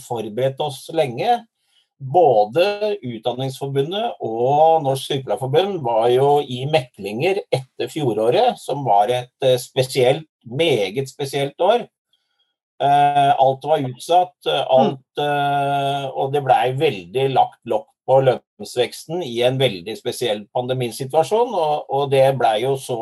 forberedt 0.00 0.62
oss 0.64 0.86
lenge 0.96 1.42
både 1.98 2.96
Utdanningsforbundet 3.02 4.22
og 4.24 4.84
Norsk 4.84 5.10
Sykepleierforbund 5.10 5.80
var 5.84 6.08
jo 6.12 6.38
i 6.40 6.62
meklinger 6.70 7.42
etter 7.54 7.90
fjoråret, 7.90 8.58
som 8.62 8.84
var 8.86 9.10
et 9.12 9.46
eh, 9.46 9.58
spesielt, 9.60 10.28
meget 10.48 11.10
spesielt 11.10 11.58
år. 11.60 11.84
Eh, 12.78 13.32
alt 13.34 13.66
var 13.66 13.82
utsatt, 13.90 14.36
alt, 14.46 15.20
eh, 15.20 16.04
og 16.14 16.32
det 16.32 16.44
blei 16.46 16.70
veldig 16.78 17.26
lagt 17.34 17.60
lokk 17.68 17.90
på 18.08 18.20
lønnsveksten 18.24 19.20
i 19.26 19.42
en 19.44 19.58
veldig 19.60 19.98
spesiell 19.98 20.46
pandemisituasjon. 20.54 21.52
Og, 21.52 21.90
og 21.92 22.08
det 22.14 22.24
blei 22.38 22.62
jo 22.62 22.76
så 22.80 23.00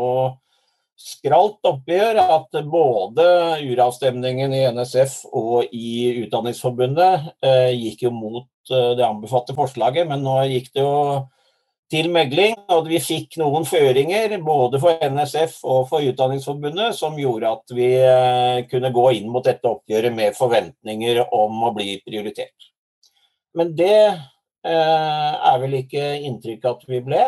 skralt 0.96 1.64
oppgjør 1.68 2.18
at 2.22 2.58
både 2.66 3.26
uravstemningen 3.68 4.54
i 4.56 4.64
NSF 4.72 5.22
og 5.36 5.72
i 5.76 6.22
Utdanningsforbundet 6.24 7.30
eh, 7.44 7.72
gikk 7.76 8.06
jo 8.06 8.12
mot 8.16 8.72
eh, 8.72 8.92
det 8.96 9.04
anbefatte 9.06 9.56
forslaget, 9.56 10.08
men 10.08 10.24
nå 10.24 10.38
gikk 10.48 10.72
det 10.72 10.84
jo 10.84 10.94
til 11.92 12.08
megling, 12.10 12.56
og 12.72 12.88
vi 12.90 12.98
fikk 12.98 13.36
noen 13.38 13.66
føringer 13.68 14.32
både 14.42 14.80
for 14.82 14.98
NSF 15.06 15.60
og 15.62 15.84
for 15.90 16.06
Utdanningsforbundet 16.06 16.96
som 16.98 17.18
gjorde 17.20 17.52
at 17.58 17.74
vi 17.76 17.90
eh, 18.00 18.64
kunne 18.70 18.90
gå 18.94 19.06
inn 19.20 19.28
mot 19.30 19.44
dette 19.46 19.68
oppgjøret 19.70 20.14
med 20.16 20.38
forventninger 20.38 21.22
om 21.28 21.68
å 21.68 21.74
bli 21.76 22.00
prioritert. 22.06 22.72
Men 23.56 23.76
det 23.78 24.00
eh, 24.08 25.32
er 25.36 25.60
vel 25.62 25.78
ikke 25.84 26.08
inntrykk 26.26 26.66
at 26.72 26.88
vi 26.90 27.04
ble. 27.06 27.22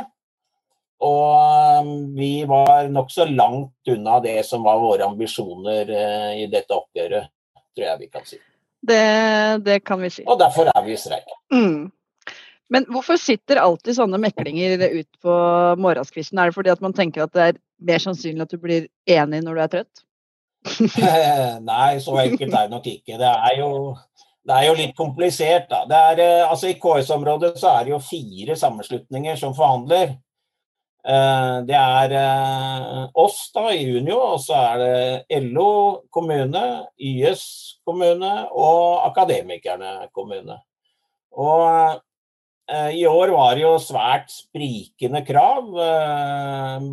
Og 1.05 1.83
um, 1.85 1.91
vi 2.17 2.43
var 2.49 2.89
nokså 2.91 3.29
langt 3.31 3.93
unna 3.93 4.19
det 4.21 4.41
som 4.47 4.65
var 4.67 4.81
våre 4.83 5.07
ambisjoner 5.07 5.93
eh, 5.95 6.33
i 6.43 6.49
dette 6.51 6.75
oppgjøret, 6.75 7.31
tror 7.77 7.87
jeg 7.87 8.01
vi 8.01 8.09
kan 8.11 8.27
si. 8.27 8.41
Det, 8.89 9.05
det 9.67 9.79
kan 9.87 10.03
vi 10.03 10.11
si. 10.11 10.25
Og 10.27 10.41
derfor 10.41 10.71
er 10.73 10.83
vi 10.87 10.97
i 10.97 10.99
streik. 10.99 11.31
Mm. 11.55 11.91
Men 12.69 12.85
hvorfor 12.93 13.17
sitter 13.21 13.63
alltid 13.63 13.97
sånne 13.97 14.21
meklinger 14.21 14.83
ut 14.93 15.09
på 15.25 15.39
morgenskvisten? 15.81 16.39
Er 16.39 16.51
det 16.51 16.59
fordi 16.59 16.75
at 16.75 16.85
man 16.85 16.95
tenker 16.97 17.25
at 17.25 17.33
det 17.33 17.47
er 17.47 17.63
mer 17.89 18.03
sannsynlig 18.03 18.45
at 18.45 18.53
du 18.53 18.61
blir 18.61 18.91
enig 19.09 19.41
når 19.45 19.55
du 19.55 19.63
er 19.63 19.73
trøtt? 19.73 20.05
Nei, 21.71 21.91
så 22.03 22.19
enkelt 22.21 22.53
er 22.53 22.67
det 22.67 22.75
nok 22.75 22.87
ikke. 22.91 23.17
Det 23.17 23.31
er 23.31 23.59
jo, 23.63 23.71
det 24.45 24.57
er 24.57 24.67
jo 24.67 24.79
litt 24.83 24.95
komplisert, 24.99 25.71
da. 25.71 25.85
Er, 25.87 26.21
eh, 26.21 26.45
altså, 26.45 26.69
I 26.69 26.79
KS-området 26.83 27.55
så 27.61 27.73
er 27.73 27.87
det 27.87 27.95
jo 27.95 28.03
fire 28.05 28.59
sammenslutninger 28.59 29.39
som 29.41 29.57
forhandler. 29.57 30.19
Eh, 31.07 31.57
det 31.69 31.77
er 31.79 32.13
eh, 32.19 33.05
oss 33.15 33.39
da 33.55 33.71
i 33.71 33.87
Unio, 33.87 34.19
og 34.35 34.43
så 34.43 34.59
er 34.59 34.83
det 34.83 35.41
LO 35.47 36.09
kommune, 36.13 36.65
YS 36.99 37.45
kommune 37.87 38.33
og 38.51 39.07
Akademikerne 39.07 40.11
kommune. 40.13 40.59
Og 41.39 42.01
eh, 42.69 42.99
i 42.99 43.07
år 43.07 43.33
var 43.37 43.55
det 43.55 43.65
jo 43.65 43.77
svært 43.83 44.33
sprikende 44.35 45.23
krav, 45.27 45.71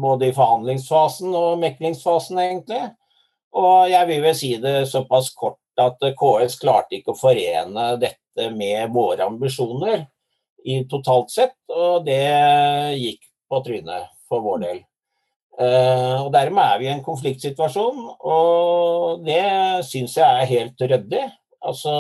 både 0.05 0.29
i 0.29 0.37
forhandlingsfasen 0.37 1.33
og 1.35 1.59
meklingsfasen, 1.65 2.39
egentlig. 2.45 2.83
Og 3.55 3.89
jeg 3.89 4.11
vil 4.11 4.23
vel 4.23 4.35
si 4.37 4.55
det 4.61 4.77
såpass 4.91 5.31
kort 5.35 5.59
at 5.79 5.99
KS 6.15 6.59
klarte 6.61 6.99
ikke 6.99 7.11
å 7.11 7.19
forene 7.19 7.95
dette 7.99 8.51
med 8.55 8.93
våre 8.95 9.25
ambisjoner 9.27 10.05
i 10.65 10.83
totalt 10.89 11.31
sett, 11.33 11.57
og 11.71 12.05
det 12.07 12.21
gikk 12.99 13.23
på 13.49 13.61
trynet 13.65 14.11
for 14.29 14.43
vår 14.45 14.61
del. 14.65 14.83
Uh, 15.55 16.25
og 16.25 16.33
Dermed 16.35 16.63
er 16.63 16.79
vi 16.81 16.87
i 16.89 16.91
en 16.91 17.03
konfliktsituasjon, 17.03 17.99
og 18.27 19.23
det 19.23 19.45
syns 19.87 20.17
jeg 20.19 20.27
er 20.27 20.49
helt 20.49 20.81
ryddig. 20.83 21.23
Altså, 21.65 21.93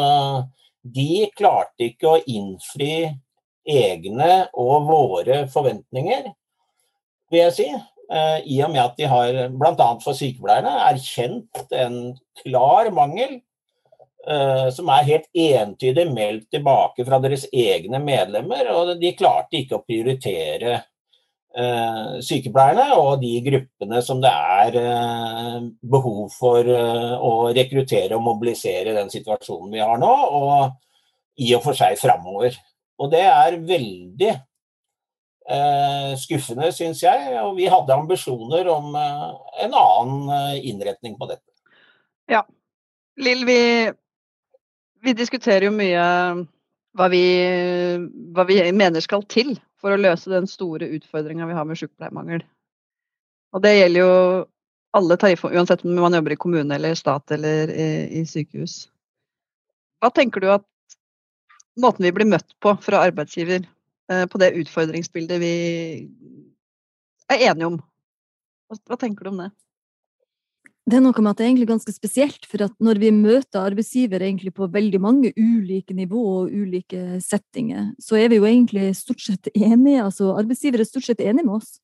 de 0.83 1.25
klarte 1.37 1.87
ikke 1.87 2.11
å 2.11 2.23
innfri 2.27 3.07
egne 3.65 4.45
og 4.51 4.89
våre 4.89 5.45
forventninger, 5.51 6.27
vil 7.31 7.45
jeg 7.45 7.55
si. 7.55 7.69
Uh, 8.11 8.43
I 8.43 8.59
og 8.67 8.73
med 8.73 8.83
at 8.83 8.99
de 8.99 9.07
har, 9.09 9.39
bl.a. 9.55 9.87
for 10.03 10.17
sykepleierne, 10.17 10.73
erkjent 10.91 11.63
en 11.73 11.95
klar 12.43 12.91
mangel 12.93 13.39
uh, 14.27 14.67
som 14.75 14.91
er 14.93 15.07
helt 15.07 15.31
entydig 15.31 16.05
meldt 16.11 16.51
tilbake 16.53 17.07
fra 17.07 17.21
deres 17.23 17.47
egne 17.55 18.03
medlemmer. 18.03 18.67
Og 18.75 18.93
de 18.99 19.15
klarte 19.15 19.63
ikke 19.63 19.79
å 19.79 19.87
prioritere 19.87 20.75
Eh, 20.75 20.94
sykepleierne 21.55 22.89
og 22.99 23.21
de 23.21 23.31
gruppene 23.45 24.01
som 24.03 24.19
det 24.23 24.31
er 24.31 24.77
eh, 24.79 25.67
behov 25.87 26.33
for 26.35 26.67
eh, 26.67 27.13
å 27.15 27.51
rekruttere 27.55 28.17
og 28.17 28.25
mobilisere 28.25 28.91
i 28.91 28.97
den 28.97 29.11
situasjonen 29.13 29.71
vi 29.71 29.83
har 29.83 30.01
nå, 30.01 30.11
og 30.11 31.39
i 31.39 31.53
og 31.55 31.63
for 31.63 31.77
seg 31.77 31.95
framover. 32.01 32.57
Og 32.99 33.11
det 33.11 33.23
er 33.27 33.57
veldig 33.67 34.35
skuffende, 36.17 36.71
syns 36.73 37.03
jeg. 37.03 37.35
Og 37.43 37.51
vi 37.59 37.67
hadde 37.69 37.93
ambisjoner 37.93 38.65
om 38.71 38.95
en 38.97 39.75
annen 39.77 40.31
innretning 40.65 41.19
på 41.19 41.27
dette. 41.29 41.45
Ja. 42.31 42.39
Lill, 43.21 43.43
vi, 43.45 43.59
vi 45.05 45.13
diskuterer 45.13 45.67
jo 45.67 45.75
mye 45.75 46.07
hva 46.95 47.07
vi, 47.11 47.23
hva 48.35 48.45
vi 48.47 48.59
mener 48.71 49.03
skal 49.03 49.25
til 49.31 49.55
for 49.81 49.93
å 49.93 49.99
løse 49.99 50.31
den 50.31 50.47
store 50.49 50.87
utfordringa 50.95 51.47
vi 51.49 51.57
har 51.57 51.67
med 51.67 51.79
sykepleiermangel. 51.79 52.45
Og 53.55 53.63
det 53.63 53.73
gjelder 53.75 54.01
jo 54.01 54.13
alle 54.95 55.17
tariffer, 55.19 55.55
uansett 55.55 55.83
om 55.83 55.97
man 55.99 56.15
jobber 56.15 56.35
i 56.35 56.39
kommune 56.39 56.75
eller 56.75 56.95
stat 56.95 57.35
eller 57.35 57.71
i, 57.71 57.87
i 58.21 58.23
sykehus. 58.27 58.85
Hva 59.99 60.11
tenker 60.15 60.43
du 60.43 60.49
at 60.53 60.65
måten 61.79 62.07
vi 62.07 62.13
blir 62.15 62.29
møtt 62.31 62.55
på 62.63 62.75
fra 62.83 63.03
arbeidsgiver 63.03 63.65
eh, 63.65 64.23
på 64.31 64.39
det 64.39 64.53
utfordringsbildet 64.61 65.41
vi 65.43 65.53
er 67.31 67.47
enige 67.51 67.73
om? 67.73 67.77
Hva 68.71 68.99
tenker 68.99 69.27
du 69.27 69.33
om 69.33 69.43
det? 69.43 69.51
Det 70.85 70.99
er 70.99 71.01
noe 71.01 71.17
med 71.23 71.31
at 71.31 71.39
det 71.39 71.45
er 71.45 71.49
egentlig 71.49 71.69
ganske 71.71 71.93
spesielt, 71.95 72.43
for 72.45 72.61
at 72.67 72.73
når 72.83 72.99
vi 73.01 73.09
møter 73.13 73.63
arbeidsgiver 73.63 74.21
egentlig 74.21 74.51
på 74.53 74.67
veldig 74.69 74.99
mange 75.01 75.31
ulike 75.33 75.95
nivå 75.97 76.21
og 76.43 76.53
ulike 76.53 77.17
settinger, 77.25 77.87
så 77.97 78.19
er 78.19 78.29
vi 78.29 78.37
jo 78.37 78.45
egentlig 78.45 78.91
stort 78.97 79.23
sett 79.23 79.49
enige, 79.55 80.03
altså 80.03 80.35
arbeidsgivere 80.37 80.85
er 80.85 80.91
stort 80.91 81.07
sett 81.07 81.23
enige 81.25 81.47
med 81.47 81.57
oss 81.57 81.79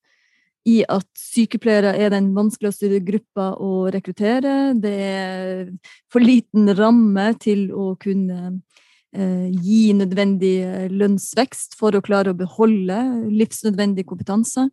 i 0.70 0.82
at 0.86 1.08
sykepleiere 1.18 1.96
er 1.98 2.12
den 2.14 2.30
vanskeligste 2.36 3.00
gruppa 3.06 3.52
å 3.58 3.90
rekruttere. 3.94 4.76
Det 4.78 4.94
er 4.94 5.72
for 6.14 6.22
liten 6.22 6.70
ramme 6.78 7.32
til 7.42 7.72
å 7.74 7.96
kunne 8.02 8.42
eh, 9.18 9.48
gi 9.50 9.96
nødvendig 9.98 10.92
lønnsvekst 10.94 11.74
for 11.80 11.98
å 11.98 12.04
klare 12.06 12.36
å 12.36 12.38
beholde 12.38 13.00
livsnødvendig 13.34 14.06
kompetanse. 14.10 14.70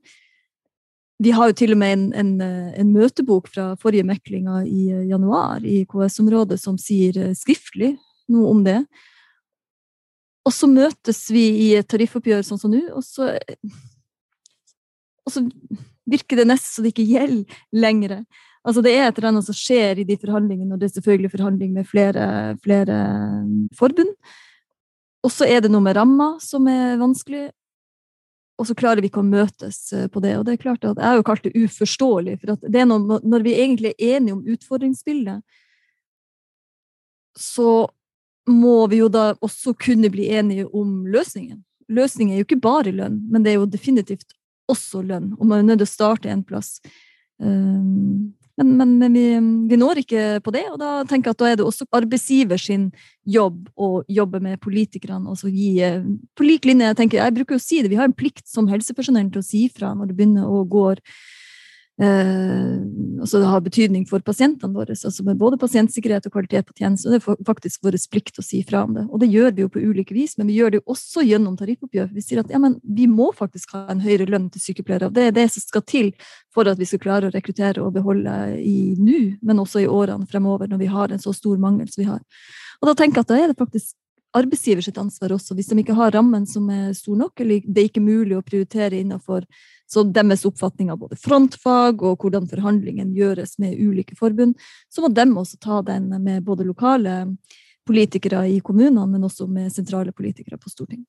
Vi 1.19 1.33
har 1.35 1.51
jo 1.51 1.57
til 1.59 1.75
og 1.75 1.81
med 1.81 1.95
en, 1.97 2.05
en, 2.15 2.33
en 2.79 2.91
møtebok 2.95 3.49
fra 3.51 3.73
forrige 3.83 4.07
meklinger 4.07 4.67
i 4.71 4.85
eh, 4.95 5.07
januar 5.11 5.65
i 5.67 5.83
KS-området 5.91 6.61
som 6.63 6.79
sier 6.79 7.19
eh, 7.19 7.35
skriftlig 7.35 7.97
noe 8.31 8.53
om 8.53 8.61
det. 8.67 8.79
Og 10.47 10.55
så 10.55 10.69
møtes 10.71 11.25
vi 11.35 11.45
i 11.67 11.69
et 11.77 11.89
tariffoppgjør 11.91 12.45
sånn 12.47 12.61
som 12.61 12.73
nå, 12.73 12.85
og 12.95 13.03
så, 13.05 13.33
og 15.27 15.35
så 15.35 15.43
virker 16.09 16.41
det 16.41 16.47
nesten 16.49 16.79
så 16.79 16.85
det 16.85 16.95
ikke 16.95 17.09
gjelder 17.11 17.59
lenger. 17.75 18.21
Altså 18.69 18.83
det 18.85 18.95
er 18.95 19.09
et 19.09 19.19
eller 19.19 19.33
annet 19.33 19.49
som 19.49 19.57
skjer 19.57 20.01
i 20.01 20.07
de 20.09 20.17
forhandlingene, 20.21 20.71
og 20.75 20.81
det 20.81 20.89
er 20.89 20.95
selvfølgelig 20.97 21.35
forhandling 21.35 21.75
med 21.77 21.89
flere, 21.89 22.25
flere 22.65 22.99
forbund. 23.77 24.15
Og 25.27 25.35
så 25.35 25.49
er 25.51 25.65
det 25.65 25.71
noe 25.73 25.85
med 25.85 25.99
ramma 25.99 26.37
som 26.43 26.69
er 26.71 26.99
vanskelig, 27.01 27.49
og 28.59 28.67
så 28.67 28.75
klarer 28.75 29.03
vi 29.03 29.11
ikke 29.11 29.23
å 29.23 29.27
møtes 29.27 29.79
eh, 29.95 30.09
på 30.11 30.23
det. 30.25 30.35
Og 30.38 30.47
det 30.47 30.57
er 30.57 30.62
klart 30.62 30.85
at 30.85 30.99
Jeg 30.99 31.07
har 31.07 31.21
jo 31.21 31.27
kalt 31.27 31.47
det 31.47 31.55
uforståelig, 31.55 32.38
for 32.41 32.59
det 32.67 32.83
er 32.83 32.88
noe, 32.91 33.21
når 33.23 33.47
vi 33.47 33.55
egentlig 33.55 33.95
er 33.95 34.17
enige 34.17 34.35
om 34.35 34.43
utfordringsbildet, 34.55 35.45
så 37.38 37.87
må 38.49 38.87
vi 38.91 39.03
jo 39.03 39.11
da 39.12 39.31
også 39.45 39.77
kunne 39.79 40.11
bli 40.11 40.27
enige 40.35 40.67
om 40.75 41.05
løsningen. 41.07 41.61
Løsningen 41.88 42.35
er 42.35 42.43
jo 42.43 42.49
ikke 42.49 42.65
bare 42.65 42.93
lønn, 42.93 43.21
men 43.31 43.45
det 43.45 43.53
er 43.53 43.61
jo 43.61 43.69
definitivt 43.71 44.35
også 44.69 45.05
lønn. 45.07 45.35
Og 45.38 45.47
man 45.47 45.61
er 45.61 45.69
nødt 45.69 45.85
til 45.85 45.88
å 45.88 45.93
starte 45.93 46.33
en 46.33 46.43
plass. 46.45 46.79
Um, 47.38 48.35
men, 48.59 48.76
men, 48.76 48.95
men 48.99 49.14
vi, 49.14 49.25
vi, 49.71 49.76
når 49.78 50.00
ikke 50.02 50.23
på 50.42 50.52
det, 50.54 50.64
og 50.73 50.80
da 50.80 51.04
tenker 51.07 51.30
jeg 51.30 51.37
at 51.37 51.42
da 51.42 51.50
er 51.50 51.59
det 51.61 51.66
også 51.68 51.87
arbeidsgiver 51.95 52.59
sin 52.59 52.88
jobb 53.28 53.68
å 53.78 54.02
jobbe 54.11 54.40
med 54.42 54.59
politikerne. 54.64 55.30
og 55.30 55.38
så 55.38 55.50
gi, 55.52 55.76
eh, 55.85 56.02
På 56.35 56.47
lik 56.47 56.66
linje, 56.66 56.90
jeg 56.90 56.99
tenker, 56.99 57.23
jeg 57.23 57.37
bruker 57.37 57.59
å 57.59 57.62
si 57.62 57.83
det, 57.83 57.92
vi 57.92 58.00
har 58.00 58.09
en 58.11 58.16
plikt 58.18 58.49
som 58.50 58.66
helsepersonell 58.66 59.30
til 59.30 59.45
å 59.45 59.47
si 59.47 59.68
fra 59.71 59.92
når 59.95 60.11
det 60.11 60.18
begynner 60.18 60.50
å 60.50 60.64
gå 60.66 60.88
altså 61.99 63.40
det 63.43 63.49
har 63.50 63.62
betydning 63.64 64.05
for 64.07 64.23
pasientene 64.23 64.75
våre. 64.75 64.95
altså 64.95 65.25
med 65.26 65.38
Både 65.38 65.59
pasientsikkerhet 65.59 66.26
og 66.26 66.33
kvalitet 66.33 66.67
på 66.67 66.76
tjeneste. 66.78 67.11
Det 67.11 67.19
er 67.19 67.45
faktisk 67.47 67.83
vår 67.83 67.99
plikt 68.12 68.38
å 68.38 68.45
si 68.45 68.62
fra 68.62 68.85
om 68.85 68.95
det. 68.95 69.07
Og 69.11 69.19
det 69.21 69.31
gjør 69.33 69.50
vi 69.57 69.64
jo 69.64 69.69
på 69.69 69.83
ulike 69.83 70.14
vis, 70.14 70.37
men 70.38 70.47
vi 70.47 70.61
gjør 70.61 70.71
det 70.71 70.81
jo 70.81 70.95
også 70.95 71.26
gjennom 71.26 71.57
tariffoppgjør. 71.59 72.12
Vi 72.14 72.23
sier 72.23 72.45
at 72.45 72.50
ja, 72.55 72.61
men 72.62 72.78
vi 72.83 73.09
må 73.11 73.33
faktisk 73.35 73.75
ha 73.75 73.88
en 73.90 74.02
høyere 74.05 74.28
lønn 74.31 74.47
til 74.55 74.62
sykepleiere. 74.62 75.11
og 75.11 75.19
Det 75.19 75.26
er 75.26 75.35
det 75.35 75.49
som 75.50 75.64
skal 75.64 75.83
til 75.83 76.12
for 76.55 76.71
at 76.71 76.78
vi 76.78 76.87
skal 76.87 77.02
klare 77.02 77.28
å 77.28 77.35
rekruttere 77.35 77.83
og 77.83 77.95
beholde 77.99 78.37
i 78.62 78.95
nå, 78.99 79.38
men 79.43 79.59
også 79.59 79.83
i 79.83 79.90
årene 79.90 80.28
fremover, 80.31 80.71
når 80.71 80.85
vi 80.85 80.93
har 80.95 81.11
en 81.11 81.23
så 81.23 81.35
stor 81.35 81.59
mangel 81.59 81.90
som 81.90 82.05
vi 82.05 82.11
har. 82.11 82.23
Og 82.78 82.93
da 82.93 82.95
tenker 82.95 83.19
jeg 83.19 83.26
at 83.26 83.33
da 83.33 83.43
er 83.43 83.50
det 83.50 83.59
faktisk 83.59 83.97
arbeidsgiver 84.38 84.85
sitt 84.85 84.99
ansvar 85.00 85.35
også, 85.37 85.57
hvis 85.59 85.71
de 85.71 85.80
ikke 85.83 85.97
har 85.99 86.14
rammen 86.14 86.47
som 86.49 86.68
er 86.73 86.92
stor 86.97 87.18
nok, 87.18 87.40
eller 87.42 87.64
det 87.66 87.83
er 87.83 87.90
ikke 87.90 88.04
mulig 88.04 88.38
å 88.38 88.45
prioritere 88.47 89.00
innenfor 89.00 89.47
så 89.88 90.04
deres 90.04 90.45
oppfatning 90.45 90.90
av 90.92 91.00
både 91.00 91.16
frontfag 91.16 92.02
og 92.04 92.21
hvordan 92.21 92.49
forhandlingen 92.50 93.14
gjøres 93.16 93.57
med 93.62 93.78
ulike 93.80 94.18
forbund, 94.18 94.59
så 94.92 95.04
må 95.04 95.09
de 95.16 95.25
også 95.33 95.57
ta 95.64 95.80
den 95.87 96.11
med 96.21 96.45
både 96.45 96.66
lokale 96.68 97.23
politikere 97.88 98.45
i 98.52 98.59
kommunene, 98.61 99.07
men 99.09 99.25
også 99.25 99.49
med 99.49 99.73
sentrale 99.73 100.12
politikere 100.12 100.61
på 100.61 100.68
Stortinget. 100.68 101.09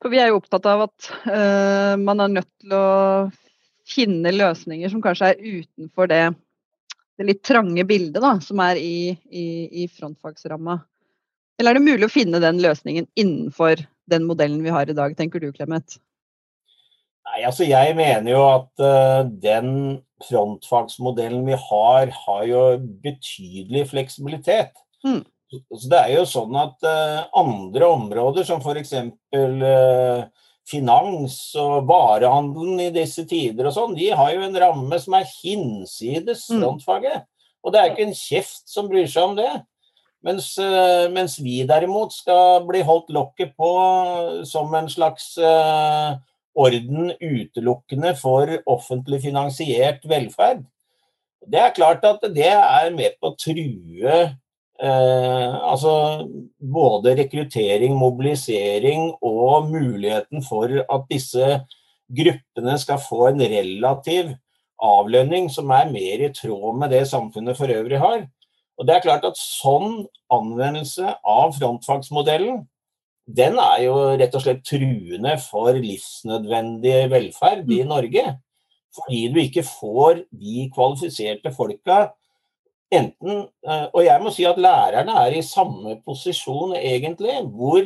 For 0.00 0.12
vi 0.12 0.20
er 0.20 0.32
jo 0.32 0.40
opptatt 0.40 0.66
av 0.68 0.86
at 0.86 1.10
uh, 1.28 1.94
man 2.00 2.20
er 2.24 2.32
nødt 2.38 2.50
til 2.60 2.72
å 2.76 2.86
finne 3.88 4.32
løsninger 4.32 4.88
som 4.92 5.04
kanskje 5.04 5.34
er 5.34 5.60
utenfor 5.60 6.08
det, 6.08 6.22
det 7.18 7.28
litt 7.28 7.44
trange 7.44 7.84
bildet 7.88 8.24
da, 8.24 8.34
som 8.44 8.60
er 8.64 8.80
i, 8.80 9.12
i, 9.12 9.46
i 9.84 9.86
frontfagsramma? 9.92 10.78
Eller 11.58 11.74
er 11.74 11.78
det 11.78 11.86
mulig 11.86 12.08
å 12.08 12.12
finne 12.12 12.40
den 12.42 12.60
løsningen 12.62 13.06
innenfor 13.18 13.84
den 14.10 14.26
modellen 14.28 14.64
vi 14.64 14.72
har 14.74 14.90
i 14.90 14.96
dag, 14.96 15.14
tenker 15.16 15.40
du 15.40 15.52
Clemet? 15.54 15.98
Nei, 17.24 17.44
altså 17.48 17.66
Jeg 17.66 17.94
mener 17.96 18.30
jo 18.34 18.40
at 18.46 18.82
uh, 18.84 19.22
den 19.42 20.00
frontfagsmodellen 20.24 21.44
vi 21.46 21.56
har, 21.58 22.10
har 22.26 22.42
jo 22.48 22.64
betydelig 23.04 23.88
fleksibilitet. 23.92 24.74
Mm. 25.06 25.22
Så 25.54 25.90
det 25.90 26.00
er 26.00 26.12
jo 26.18 26.24
sånn 26.28 26.56
at 26.58 26.84
uh, 26.86 27.26
andre 27.38 27.90
områder, 27.96 28.46
som 28.46 28.62
f.eks. 28.62 28.94
Uh, 29.34 30.26
finans 30.68 31.36
og 31.60 31.84
varehandelen 31.88 32.86
i 32.86 32.92
disse 32.92 33.26
tider 33.28 33.68
og 33.68 33.74
sånn, 33.76 33.96
de 33.98 34.08
har 34.16 34.30
jo 34.32 34.46
en 34.46 34.56
ramme 34.62 34.98
som 35.00 35.16
er 35.18 35.28
hinsides 35.28 36.46
mm. 36.48 36.60
frontfaget. 36.60 37.26
Og 37.64 37.72
det 37.72 37.80
er 37.80 37.92
ikke 37.92 38.06
en 38.08 38.16
kjeft 38.16 38.68
som 38.68 38.88
bryr 38.90 39.08
seg 39.08 39.30
om 39.30 39.36
det. 39.38 39.50
Mens, 40.24 40.54
uh, 40.56 41.10
mens 41.12 41.36
vi 41.42 41.62
derimot 41.68 42.14
skal 42.16 42.62
bli 42.68 42.80
holdt 42.86 43.10
lokket 43.12 43.52
på 43.60 43.72
som 44.48 44.72
en 44.78 44.88
slags 44.88 45.34
uh, 45.36 46.16
orden 46.54 47.12
utelukkende 47.20 48.14
for 48.16 48.48
offentlig 48.70 49.20
finansiert 49.26 50.06
velferd. 50.08 50.64
Det 51.44 51.60
er 51.60 51.74
klart 51.76 52.04
at 52.08 52.22
det 52.32 52.48
er 52.54 52.88
med 52.94 53.18
på 53.20 53.32
å 53.32 53.36
true 53.36 54.14
eh, 54.80 55.54
altså 55.54 56.24
både 56.58 57.16
rekruttering, 57.18 57.96
mobilisering 57.98 59.10
og 59.20 59.68
muligheten 59.68 60.44
for 60.46 60.72
at 60.82 61.10
disse 61.10 61.58
gruppene 62.14 62.78
skal 62.80 63.02
få 63.02 63.28
en 63.32 63.44
relativ 63.44 64.32
avlønning 64.84 65.50
som 65.52 65.70
er 65.74 65.92
mer 65.92 66.24
i 66.26 66.32
tråd 66.34 66.80
med 66.80 66.92
det 66.94 67.04
samfunnet 67.10 67.58
for 67.58 67.72
øvrig 67.72 68.00
har. 68.00 68.24
Og 68.78 68.86
det 68.86 68.96
er 68.96 69.04
klart 69.04 69.26
at 69.26 69.38
Sånn 69.38 70.04
anvendelse 70.34 71.16
av 71.20 71.54
frontfagsmodellen 71.58 72.64
den 73.24 73.56
er 73.56 73.78
jo 73.86 73.94
rett 74.20 74.34
og 74.36 74.42
slett 74.44 74.66
truende 74.68 75.38
for 75.40 75.72
livsnødvendig 75.72 77.06
velferd 77.12 77.70
i 77.72 77.80
mm. 77.80 77.88
Norge. 77.88 78.24
Fordi 78.94 79.20
du 79.32 79.38
ikke 79.40 79.64
får 79.66 80.24
de 80.28 80.66
kvalifiserte 80.74 81.50
folka 81.54 82.10
enten 82.94 83.46
eh, 83.66 83.86
Og 83.90 84.04
jeg 84.04 84.22
må 84.22 84.30
si 84.30 84.44
at 84.46 84.60
lærerne 84.60 85.16
er 85.24 85.38
i 85.38 85.42
samme 85.42 85.96
posisjon, 86.04 86.76
egentlig, 86.76 87.40
hvor 87.48 87.80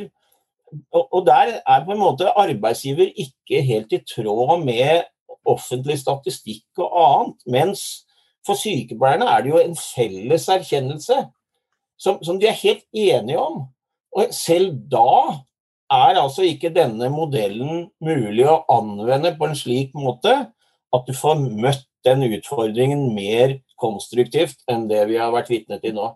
Og 0.93 1.25
der 1.25 1.55
er 1.65 1.85
på 1.85 1.95
en 1.95 2.03
måte 2.03 2.29
arbeidsgiver 2.37 3.09
ikke 3.17 3.63
helt 3.65 3.93
i 3.95 4.03
tråd 4.05 4.59
med 4.61 5.07
offentlig 5.49 5.95
statistikk 5.97 6.83
og 6.83 6.91
annet. 6.93 7.39
Mens 7.47 7.81
for 8.49 8.59
sykepleierne 8.59 9.27
er 9.29 9.43
det 9.45 9.53
jo 9.53 9.61
en 9.61 9.77
felles 9.77 10.47
erkjennelse 10.51 11.19
som, 11.99 12.17
som 12.25 12.39
de 12.39 12.49
er 12.49 12.57
helt 12.57 12.85
enige 12.95 13.39
om. 13.41 13.61
Og 14.15 14.33
selv 14.33 14.73
da 14.91 15.39
er 15.89 16.19
altså 16.21 16.45
ikke 16.45 16.73
denne 16.73 17.09
modellen 17.13 17.89
mulig 18.03 18.45
å 18.49 18.63
anvende 18.71 19.33
på 19.37 19.49
en 19.49 19.57
slik 19.57 19.93
måte 19.97 20.33
at 20.95 21.05
du 21.05 21.13
får 21.17 21.41
møtt 21.41 21.85
den 22.07 22.23
utfordringen 22.29 23.09
mer 23.13 23.57
konstruktivt 23.79 24.63
enn 24.71 24.87
det 24.89 25.03
vi 25.09 25.19
har 25.19 25.33
vært 25.33 25.51
vitne 25.51 25.79
til 25.81 25.97
nå. 25.97 26.11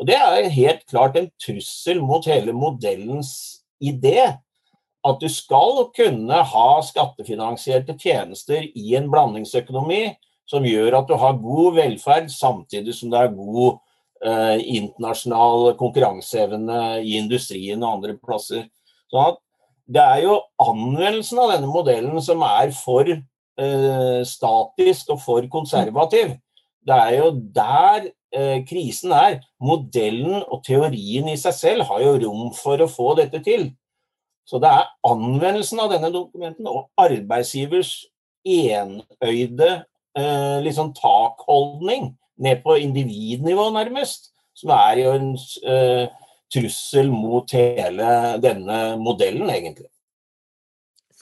Og 0.00 0.08
Det 0.08 0.16
er 0.16 0.48
helt 0.50 0.86
klart 0.90 1.16
en 1.16 1.30
trussel 1.40 2.00
mot 2.02 2.26
hele 2.26 2.54
modellens 2.56 3.62
idé. 3.82 4.32
At 5.02 5.18
du 5.20 5.28
skal 5.30 5.88
kunne 5.94 6.42
ha 6.52 6.68
skattefinansierte 6.86 7.96
tjenester 7.98 8.64
i 8.66 8.94
en 8.98 9.10
blandingsøkonomi 9.10 10.04
som 10.52 10.66
gjør 10.68 10.98
at 11.00 11.08
du 11.08 11.16
har 11.18 11.40
god 11.40 11.78
velferd 11.78 12.28
samtidig 12.32 12.94
som 12.96 13.12
det 13.12 13.22
er 13.22 13.34
god 13.36 13.80
eh, 14.24 14.60
internasjonal 14.78 15.72
konkurranseevne 15.80 16.82
i 17.00 17.16
industrien 17.20 17.82
og 17.82 17.96
andre 17.96 18.16
plasser. 18.20 18.68
Så 19.12 19.26
det 19.92 20.02
er 20.02 20.22
jo 20.26 20.38
anvendelsen 20.62 21.40
av 21.42 21.54
denne 21.54 21.70
modellen 21.72 22.20
som 22.24 22.44
er 22.46 22.72
for 22.76 23.08
eh, 23.08 24.22
statisk 24.28 25.14
og 25.16 25.22
for 25.24 25.48
konservativ. 25.52 26.36
Det 26.82 26.96
er 26.96 27.16
jo 27.18 27.30
der 27.54 28.10
eh, 28.34 28.62
krisen 28.68 29.14
er. 29.16 29.40
Modellen 29.62 30.42
og 30.42 30.62
teorien 30.66 31.30
i 31.30 31.38
seg 31.40 31.56
selv 31.56 31.88
har 31.90 32.02
jo 32.04 32.18
rom 32.26 32.50
for 32.56 32.82
å 32.82 32.90
få 32.90 33.14
dette 33.20 33.42
til. 33.44 33.70
Så 34.48 34.58
det 34.62 34.70
er 34.74 34.90
anvendelsen 35.06 35.80
av 35.80 35.92
denne 35.92 36.10
dokumenten 36.14 36.66
og 36.66 36.88
arbeidsgivers 36.98 37.94
enøyde 38.42 39.70
eh, 40.18 40.58
liksom 40.64 40.92
takholdning 40.96 42.12
ned 42.42 42.62
på 42.64 42.76
individnivå, 42.80 43.70
nærmest, 43.74 44.32
som 44.56 44.72
er 44.74 45.00
jo 45.02 45.14
en 45.16 45.32
eh, 45.68 46.06
trussel 46.52 47.10
mot 47.12 47.52
hele 47.56 48.38
denne 48.42 48.80
modellen, 49.00 49.50
egentlig. 49.50 49.88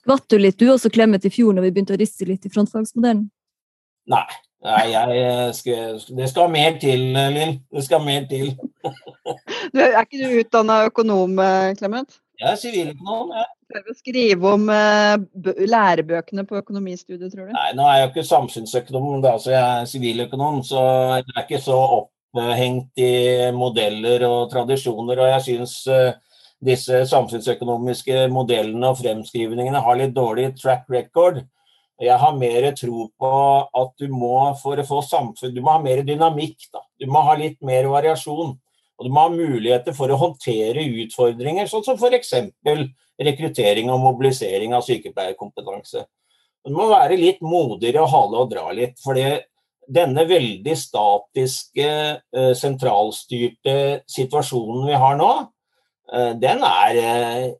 Skvatt 0.00 0.31
du 0.33 0.38
litt 0.40 0.59
du 0.59 0.70
også, 0.72 0.90
Clemet, 0.92 1.26
i 1.29 1.33
fjor 1.33 1.55
når 1.55 1.68
vi 1.68 1.74
begynte 1.74 1.94
å 1.94 2.00
risse 2.00 2.26
litt 2.29 2.46
i 2.46 2.53
frontfagsmodellen? 2.53 3.26
Nei. 4.11 4.26
Nei 4.64 4.81
jeg 4.92 5.53
skal, 5.57 6.00
det 6.16 6.26
skal 6.29 6.50
mer 6.53 6.74
til, 6.81 7.05
Lill. 7.37 7.55
Det 7.72 7.85
skal 7.87 8.03
mer 8.05 8.26
til. 8.29 8.50
du, 9.72 9.81
er 9.81 10.03
ikke 10.03 10.20
du 10.20 10.40
utdanna 10.42 10.83
økonom, 10.88 11.38
Clemet? 11.79 12.18
Jeg 12.40 12.53
er 12.53 12.61
siviløkonom. 12.61 13.33
Ja. 13.37 13.46
Prøver 13.70 13.92
å 13.92 13.98
skrive 13.98 14.54
om 14.56 14.64
uh, 14.72 15.14
lærebøkene 15.70 16.46
på 16.48 16.59
økonomistudiet, 16.59 17.30
tror 17.33 17.48
du? 17.48 17.52
Nei, 17.54 17.68
nå 17.78 17.85
er 17.87 18.00
jeg 18.00 18.06
jo 18.06 18.11
ikke 18.11 18.26
samfunnsøkonom, 18.30 19.20
da, 19.22 19.37
så 19.38 19.52
jeg 19.54 19.61
er 19.62 19.90
siviløkonom. 19.90 20.64
Så 20.66 20.80
jeg 21.20 21.28
er 21.37 21.44
ikke 21.44 21.62
så 21.62 21.76
opphengt 22.00 23.04
i 23.04 23.12
modeller 23.54 24.26
og 24.26 24.50
tradisjoner. 24.50 25.22
Og 25.22 25.33
jeg 25.37 25.46
syns 25.46 25.76
uh, 25.87 26.11
disse 26.66 27.04
samfunnsøkonomiske 27.09 28.26
modellene 28.35 28.90
og 28.90 28.98
fremskrivningene 29.00 29.80
har 29.87 30.00
litt 30.00 30.12
dårlig 30.16 30.50
track 30.59 30.90
record. 30.92 31.40
Jeg 32.00 32.16
har 32.16 32.37
mer 32.37 32.70
tro 32.76 33.06
på 33.20 33.30
at 33.76 33.90
du 34.00 34.09
må 34.12 34.35
for 34.61 34.80
å 34.80 34.87
få 34.88 35.02
samfunn, 35.04 35.52
du 35.54 35.61
må 35.64 35.74
ha 35.74 35.83
mer 35.85 36.00
dynamikk. 36.04 36.70
Da. 36.72 36.83
Du 37.00 37.06
må 37.12 37.22
ha 37.26 37.37
litt 37.37 37.61
mer 37.64 37.88
variasjon. 37.92 38.54
Og 39.00 39.06
du 39.06 39.12
må 39.16 39.24
ha 39.24 39.32
muligheter 39.32 39.94
for 39.96 40.12
å 40.12 40.18
håndtere 40.20 40.84
utfordringer, 41.00 41.68
sånn 41.70 41.86
som 41.86 41.96
f.eks. 41.96 42.34
rekruttering 43.20 43.88
og 43.88 44.02
mobilisering 44.02 44.74
av 44.76 44.84
sykepleierkompetanse. 44.84 46.04
Du 46.68 46.74
må 46.76 46.90
være 46.90 47.16
litt 47.16 47.40
modigere 47.40 48.04
og 48.04 48.12
hale 48.12 48.42
og 48.42 48.50
dra 48.52 48.66
litt. 48.76 49.00
For 49.00 49.16
denne 49.90 50.26
veldig 50.28 50.76
statiske, 50.76 51.88
eh, 52.20 52.52
sentralstyrte 52.54 54.02
situasjonen 54.04 54.86
vi 54.90 55.00
har 55.00 55.16
nå, 55.16 55.30
eh, 56.12 56.32
den 56.36 56.60
er 56.62 57.00
eh, 57.00 57.50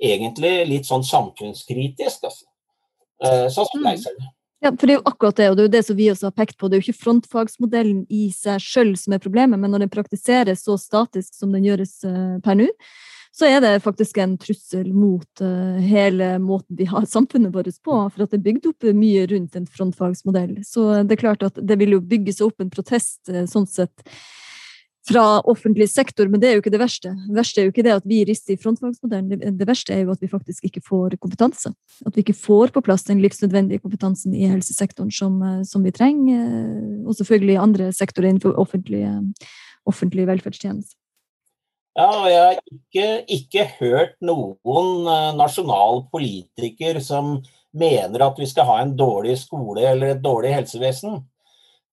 egentlig 0.00 0.54
litt 0.70 0.86
sånn 0.86 1.02
samfunnskritisk, 1.02 2.30
altså. 2.30 2.46
Sånn 3.52 3.66
som 3.68 3.82
jeg 3.90 3.98
ser 4.00 4.14
det. 4.16 4.28
Ja, 4.60 4.72
for 4.76 4.86
Det 4.86 4.92
er 4.92 4.98
jo 4.98 5.08
akkurat 5.08 5.36
det, 5.36 5.50
og 5.50 5.56
det 5.56 5.62
er 5.62 5.68
jo 5.68 5.76
det 5.76 5.84
som 5.86 5.96
vi 5.96 6.10
også 6.12 6.26
har 6.28 6.36
pekt 6.36 6.58
på. 6.58 6.68
Det 6.68 6.76
er 6.76 6.82
jo 6.82 6.90
ikke 6.90 7.04
frontfagsmodellen 7.04 8.02
i 8.12 8.26
seg 8.34 8.60
sjøl 8.60 8.90
som 9.00 9.14
er 9.16 9.22
problemet, 9.22 9.56
men 9.56 9.72
når 9.72 9.86
den 9.86 9.92
praktiseres 9.92 10.66
så 10.66 10.76
statisk 10.76 11.32
som 11.34 11.54
den 11.56 11.64
gjøres 11.64 11.94
per 12.44 12.58
nå, 12.60 12.68
så 13.32 13.46
er 13.46 13.60
det 13.62 13.82
faktisk 13.84 14.18
en 14.18 14.34
trussel 14.42 14.90
mot 14.92 15.42
uh, 15.44 15.78
hele 15.80 16.34
måten 16.42 16.76
vi 16.76 16.88
har 16.90 17.06
samfunnet 17.06 17.54
vårt 17.54 17.70
på. 17.80 17.96
For 18.10 18.24
at 18.26 18.34
det 18.34 18.40
er 18.40 18.46
bygd 18.48 18.68
opp 18.72 18.88
mye 18.98 19.24
rundt 19.30 19.56
en 19.56 19.68
frontfagsmodell. 19.70 20.58
Så 20.66 20.88
det 21.06 21.16
er 21.16 21.22
klart 21.22 21.46
at 21.46 21.60
det 21.62 21.78
vil 21.80 21.94
jo 21.96 22.02
bygge 22.02 22.34
seg 22.34 22.50
opp 22.50 22.60
en 22.60 22.72
protest 22.74 23.30
sånn 23.30 23.68
sett 23.70 24.04
fra 25.10 25.24
offentlig 25.50 25.88
sektor, 25.90 26.28
men 26.30 26.40
det 26.42 26.48
er 26.48 26.56
jo 26.56 26.62
ikke 26.62 26.72
det 26.72 26.80
verste. 26.82 27.12
Det 27.26 27.36
verste 27.36 27.60
er 27.60 27.66
jo 27.66 27.72
ikke 27.72 27.84
det 27.86 27.96
at 27.96 28.06
vi 28.08 28.20
rister 28.28 28.54
i 28.54 28.60
frontfagsmodellen, 28.60 29.56
det, 29.58 29.66
verste 29.68 29.94
er 29.94 30.04
jo 30.04 30.14
at 30.14 30.22
vi 30.22 30.30
faktisk 30.30 30.68
ikke 30.68 30.82
får 30.86 31.16
kompetanse. 31.22 31.72
At 32.06 32.16
vi 32.16 32.24
ikke 32.24 32.36
får 32.38 32.72
på 32.74 32.82
plass 32.86 33.06
den 33.08 33.22
livsnødvendige 33.24 33.82
kompetansen 33.82 34.36
i 34.36 34.48
helsesektoren 34.50 35.10
som, 35.14 35.40
uh, 35.42 35.60
som 35.66 35.84
vi 35.86 35.94
trenger, 35.94 36.46
og 37.04 37.18
selvfølgelig 37.18 37.58
andre 37.60 37.90
sektorer 37.96 38.30
innenfor 38.30 38.56
offentlige, 38.60 39.12
offentlige 39.90 40.30
velferdstjenester. 40.30 40.96
Ja, 41.98 42.06
og 42.06 42.28
jeg 42.30 42.40
har 42.40 42.58
ikke, 42.70 43.08
ikke 43.34 43.64
hørt 43.80 44.14
noen 44.22 45.08
uh, 45.10 45.32
nasjonal 45.36 46.04
politiker 46.12 47.02
som 47.02 47.40
mener 47.76 48.22
at 48.24 48.38
vi 48.38 48.46
skal 48.50 48.68
ha 48.68 48.78
en 48.82 48.94
dårlig 48.98 49.36
skole 49.42 49.82
eller 49.90 50.14
et 50.14 50.22
dårlig 50.22 50.54
helsevesen. 50.54 51.18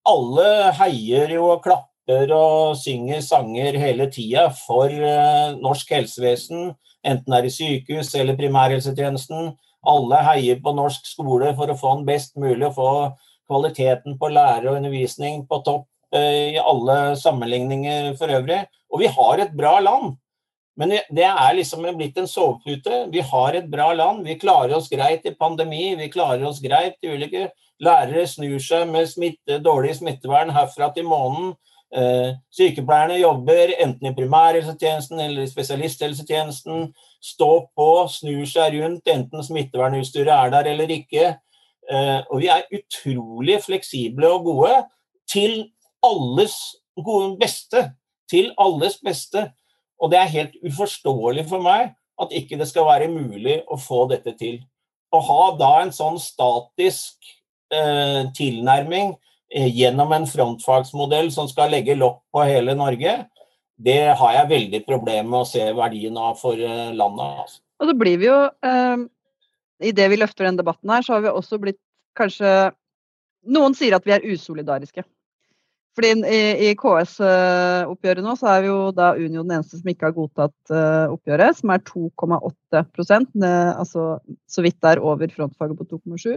Alle 0.08 0.48
heier 0.78 1.34
jo 1.34 1.50
og 1.52 1.62
klapper 1.66 1.97
og 2.08 2.76
synger 2.80 3.20
sanger 3.20 3.76
hele 3.76 4.08
tida 4.10 4.48
for 4.56 4.88
uh, 4.88 5.56
norsk 5.60 5.90
helsevesen, 5.92 6.72
enten 7.04 7.32
det 7.32 7.38
er 7.38 7.48
i 7.48 7.52
sykehus 7.52 8.14
eller 8.16 8.38
primærhelsetjenesten. 8.38 9.52
Alle 9.88 10.22
heier 10.26 10.62
på 10.64 10.72
norsk 10.74 11.06
skole 11.06 11.52
for 11.56 11.70
å 11.70 11.76
få 11.78 11.98
den 11.98 12.06
best 12.08 12.36
mulig 12.40 12.64
og 12.70 12.78
få 12.78 12.92
kvaliteten 13.48 14.16
på 14.20 14.32
lærer 14.32 14.70
og 14.70 14.80
undervisning 14.80 15.44
på 15.48 15.60
topp 15.66 15.86
uh, 16.16 16.54
i 16.54 16.56
alle 16.58 17.16
sammenligninger 17.20 18.14
for 18.16 18.32
øvrig. 18.40 18.64
Og 18.88 19.04
vi 19.04 19.12
har 19.12 19.44
et 19.44 19.54
bra 19.56 19.76
land. 19.84 20.16
Men 20.78 20.94
det 20.94 21.26
er 21.26 21.56
liksom 21.58 21.84
blitt 21.98 22.18
en 22.20 22.30
sovepute. 22.30 23.08
Vi 23.12 23.20
har 23.20 23.56
et 23.58 23.68
bra 23.68 23.90
land. 23.92 24.22
Vi 24.24 24.38
klarer 24.38 24.76
oss 24.76 24.88
greit 24.88 25.26
i 25.26 25.34
pandemi. 25.34 25.96
Vi 25.98 26.06
klarer 26.12 26.46
oss 26.46 26.62
greit 26.62 26.96
i 27.02 27.10
ulike 27.12 27.48
Lærere 27.78 28.24
snur 28.26 28.58
seg 28.58 28.88
med 28.90 29.06
smitte, 29.06 29.60
dårlig 29.62 29.94
smittevern 30.00 30.50
herfra 30.50 30.90
til 30.94 31.06
månen. 31.06 31.52
Eh, 31.88 32.34
sykepleierne 32.52 33.16
jobber 33.16 33.72
enten 33.80 34.10
i 34.10 34.14
primærhelsetjenesten 34.14 35.20
eller 35.24 35.42
i 35.42 35.50
spesialisthelsetjenesten. 35.50 36.90
Står 37.24 37.62
på, 37.76 37.88
snur 38.12 38.44
seg 38.48 38.76
rundt, 38.76 39.08
enten 39.08 39.44
smittevernutstyret 39.44 40.34
er 40.34 40.52
der 40.52 40.72
eller 40.74 40.92
ikke. 40.92 41.30
Eh, 41.88 42.20
og 42.28 42.42
vi 42.42 42.50
er 42.52 42.68
utrolig 42.76 43.62
fleksible 43.64 44.28
og 44.28 44.44
gode 44.44 44.74
til 45.30 45.62
alles 46.04 46.58
gode 47.04 47.38
beste. 47.40 47.90
Til 48.30 48.52
alles 48.60 48.98
beste. 49.04 49.48
Og 49.98 50.12
det 50.12 50.18
er 50.20 50.34
helt 50.34 50.58
uforståelig 50.66 51.46
for 51.48 51.64
meg 51.64 51.94
at 52.18 52.34
ikke 52.34 52.58
det 52.58 52.68
skal 52.68 52.86
være 52.86 53.08
mulig 53.08 53.62
å 53.70 53.78
få 53.80 54.04
dette 54.10 54.34
til. 54.38 54.60
Å 55.14 55.18
ha 55.24 55.42
da 55.56 55.70
en 55.80 55.94
sånn 55.94 56.18
statisk 56.20 57.16
eh, 57.72 58.28
tilnærming 58.36 59.14
gjennom 59.48 60.12
en 60.12 60.26
frontfagsmodell 60.28 61.30
som 61.32 61.48
skal 61.48 61.72
legge 61.72 61.96
lokk 61.96 62.20
på 62.34 62.44
hele 62.48 62.74
Norge, 62.76 63.14
det 63.78 64.00
har 64.18 64.34
jeg 64.34 64.50
veldig 64.50 64.80
problemer 64.86 65.28
med 65.28 65.44
å 65.44 65.48
se 65.48 65.62
verdien 65.76 66.16
av 66.18 66.38
for 66.40 66.58
eh, 66.58 66.90
landet. 66.98 67.44
Altså. 67.44 67.60
Og 67.78 67.90
så 67.90 67.94
blir 67.98 68.18
vi 68.18 68.26
jo, 68.26 68.38
eh, 68.66 69.92
det 69.94 70.08
vi 70.10 70.18
løfter 70.18 70.48
den 70.48 70.58
debatten 70.58 70.90
her, 70.90 71.06
så 71.06 71.16
har 71.16 71.24
vi 71.24 71.32
også 71.32 71.60
blitt 71.62 71.80
kanskje 72.18 72.72
Noen 73.48 73.72
sier 73.78 73.94
at 73.94 74.04
vi 74.04 74.12
er 74.12 74.24
usolidariske. 74.26 75.04
Fordi 75.96 76.08
i, 76.26 76.40
i 76.68 76.72
KS-oppgjøret 76.76 78.26
nå, 78.26 78.34
så 78.36 78.48
er 78.50 78.64
vi 78.64 78.68
jo 78.68 78.90
da 78.92 79.12
Unio 79.16 79.44
den 79.46 79.54
eneste 79.56 79.78
som 79.78 79.88
ikke 79.88 80.08
har 80.08 80.16
godtatt 80.16 80.72
uh, 80.74 81.14
oppgjøret, 81.14 81.56
som 81.58 81.72
er 81.72 81.84
2,8% 81.86 83.46
altså 83.46 84.04
så 84.50 84.64
vidt 84.66 84.76
det 84.82 84.90
er 84.90 85.02
over 85.06 85.32
frontfaget 85.32 85.78
på 85.78 85.86
2,7 85.94 86.36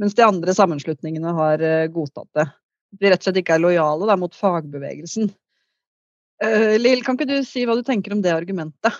mens 0.00 0.16
de 0.16 0.24
andre 0.24 0.54
sammenslutningene 0.56 1.34
har 1.36 1.62
eh, 1.64 1.86
godtatt 1.92 2.30
det. 2.38 2.48
De 3.00 3.12
rett 3.12 3.20
og 3.20 3.28
slett 3.28 3.42
ikke 3.42 3.58
er 3.58 3.62
lojale 3.62 4.08
da, 4.08 4.16
mot 4.18 4.34
fagbevegelsen. 4.34 5.30
Uh, 6.40 6.74
Lill, 6.80 7.04
kan 7.04 7.18
ikke 7.18 7.28
du 7.28 7.38
si 7.44 7.66
hva 7.68 7.76
du 7.76 7.84
tenker 7.86 8.14
om 8.16 8.22
det 8.24 8.32
argumentet? 8.32 8.96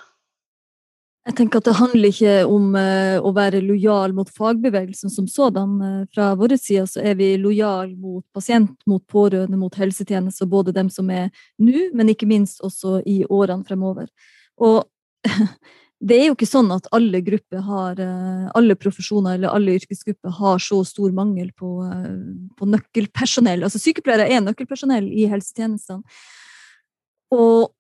Jeg 1.25 1.37
tenker 1.39 1.61
at 1.61 1.69
Det 1.69 1.77
handler 1.79 2.13
ikke 2.13 2.35
om 2.49 2.75
uh, 2.77 3.17
å 3.25 3.33
være 3.37 3.63
lojal 3.65 4.13
mot 4.17 4.29
fagbevegelsen 4.31 5.13
som 5.13 5.27
sådan. 5.29 5.75
Fra 6.13 6.31
vår 6.39 6.55
side 6.61 6.85
så 6.93 7.03
er 7.03 7.17
vi 7.19 7.33
lojal 7.41 7.95
mot 7.97 8.25
pasient, 8.37 8.77
mot 8.89 9.03
pårørende, 9.09 9.59
mot 9.59 9.75
helsetjenester. 9.81 10.49
Både 10.53 10.77
dem 10.77 10.93
som 10.93 11.11
er 11.11 11.33
nå, 11.59 11.89
men 11.97 12.13
ikke 12.13 12.29
minst 12.29 12.61
også 12.67 13.01
i 13.09 13.23
årene 13.25 13.67
fremover. 13.69 14.13
Og 14.61 14.85
det 16.01 16.17
er 16.17 16.29
jo 16.31 16.35
ikke 16.37 16.49
sånn 16.49 16.71
at 16.73 16.87
alle 16.97 17.21
grupper 17.21 17.61
har, 17.67 17.99
eh, 18.01 18.47
alle 18.57 18.77
profesjoner 18.81 19.37
eller 19.37 19.53
alle 19.53 19.77
yrkesgrupper 19.77 20.33
har 20.39 20.63
så 20.65 20.81
stor 20.89 21.13
mangel 21.13 21.51
på, 21.53 21.85
eh, 21.85 22.55
på 22.57 22.69
nøkkelpersonell. 22.73 23.63
Altså 23.67 23.79
Sykepleiere 23.83 24.31
er 24.31 24.41
nøkkelpersonell 24.41 25.11
i 25.13 25.29
helsetjenestene. 25.29 26.03
Og 27.31 27.73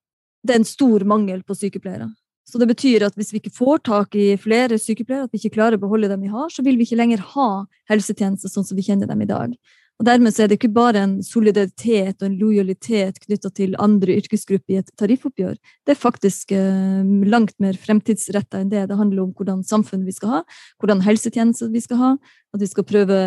det 0.44 0.54
er 0.54 0.60
en 0.60 0.68
stor 0.68 1.04
mangel 1.04 1.42
på 1.42 1.56
sykepleiere. 1.56 2.10
Så 2.44 2.58
det 2.58 2.68
betyr 2.68 3.06
at 3.06 3.16
hvis 3.16 3.32
vi 3.32 3.40
ikke 3.40 3.56
får 3.56 3.84
tak 3.86 4.14
i 4.14 4.36
flere 4.36 4.76
sykepleiere, 4.76 5.24
at 5.24 5.32
vi 5.32 5.38
ikke 5.38 5.56
klarer 5.56 5.78
å 5.78 5.84
beholde 5.84 6.08
dem 6.10 6.20
vi 6.20 6.32
har, 6.32 6.48
så 6.50 6.64
vil 6.66 6.76
vi 6.76 6.84
ikke 6.84 7.00
lenger 7.00 7.22
ha 7.36 7.64
helsetjenester 7.88 8.50
sånn 8.50 8.66
som 8.66 8.76
vi 8.76 8.84
kjenner 8.84 9.08
dem 9.08 9.22
i 9.22 9.28
dag. 9.28 9.54
Og 10.00 10.06
Dermed 10.08 10.38
er 10.40 10.48
det 10.48 10.56
ikke 10.56 10.72
bare 10.72 11.02
en 11.04 11.18
solidaritet 11.20 12.22
og 12.22 12.30
en 12.30 12.36
lojalitet 12.40 13.18
knytta 13.20 13.50
til 13.52 13.74
andre 13.84 14.14
yrkesgrupper 14.16 14.72
i 14.72 14.78
et 14.80 14.88
tariffoppgjør. 14.96 15.58
Det 15.84 15.92
er 15.92 15.98
faktisk 16.00 16.54
eh, 16.56 17.02
langt 17.28 17.52
mer 17.60 17.76
fremtidsretta 17.76 18.62
enn 18.62 18.70
det. 18.72 18.86
Det 18.88 18.96
handler 18.96 19.26
om 19.26 19.34
hvordan 19.36 19.60
samfunn 19.68 20.06
vi 20.06 20.14
skal 20.16 20.32
ha, 20.32 20.40
hvordan 20.80 21.04
helsetjenester 21.04 21.68
vi 21.74 21.82
skal 21.84 22.00
ha. 22.00 22.10
At 22.56 22.64
vi 22.64 22.70
skal 22.70 22.86
prøve 22.88 23.18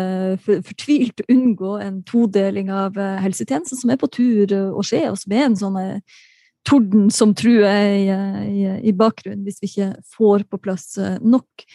fortvilt 0.42 1.22
å 1.22 1.28
unngå 1.36 1.76
en 1.84 2.02
todeling 2.10 2.74
av 2.74 2.98
eh, 2.98 3.22
helsetjenester 3.22 3.78
som 3.78 3.94
er 3.94 4.02
på 4.02 4.10
tur 4.10 4.56
å 4.74 4.82
skje, 4.82 5.04
og 5.12 5.20
som 5.22 5.36
er 5.38 5.46
en 5.46 5.56
sånn 5.62 5.78
eh, 5.78 6.18
torden 6.66 7.06
som 7.14 7.36
truer 7.38 7.94
i, 8.00 8.10
i, 8.50 8.66
i 8.90 8.96
bakgrunnen, 8.98 9.46
hvis 9.46 9.62
vi 9.62 9.70
ikke 9.70 9.92
får 10.16 10.48
på 10.50 10.58
plass 10.64 10.96
nok 11.22 11.66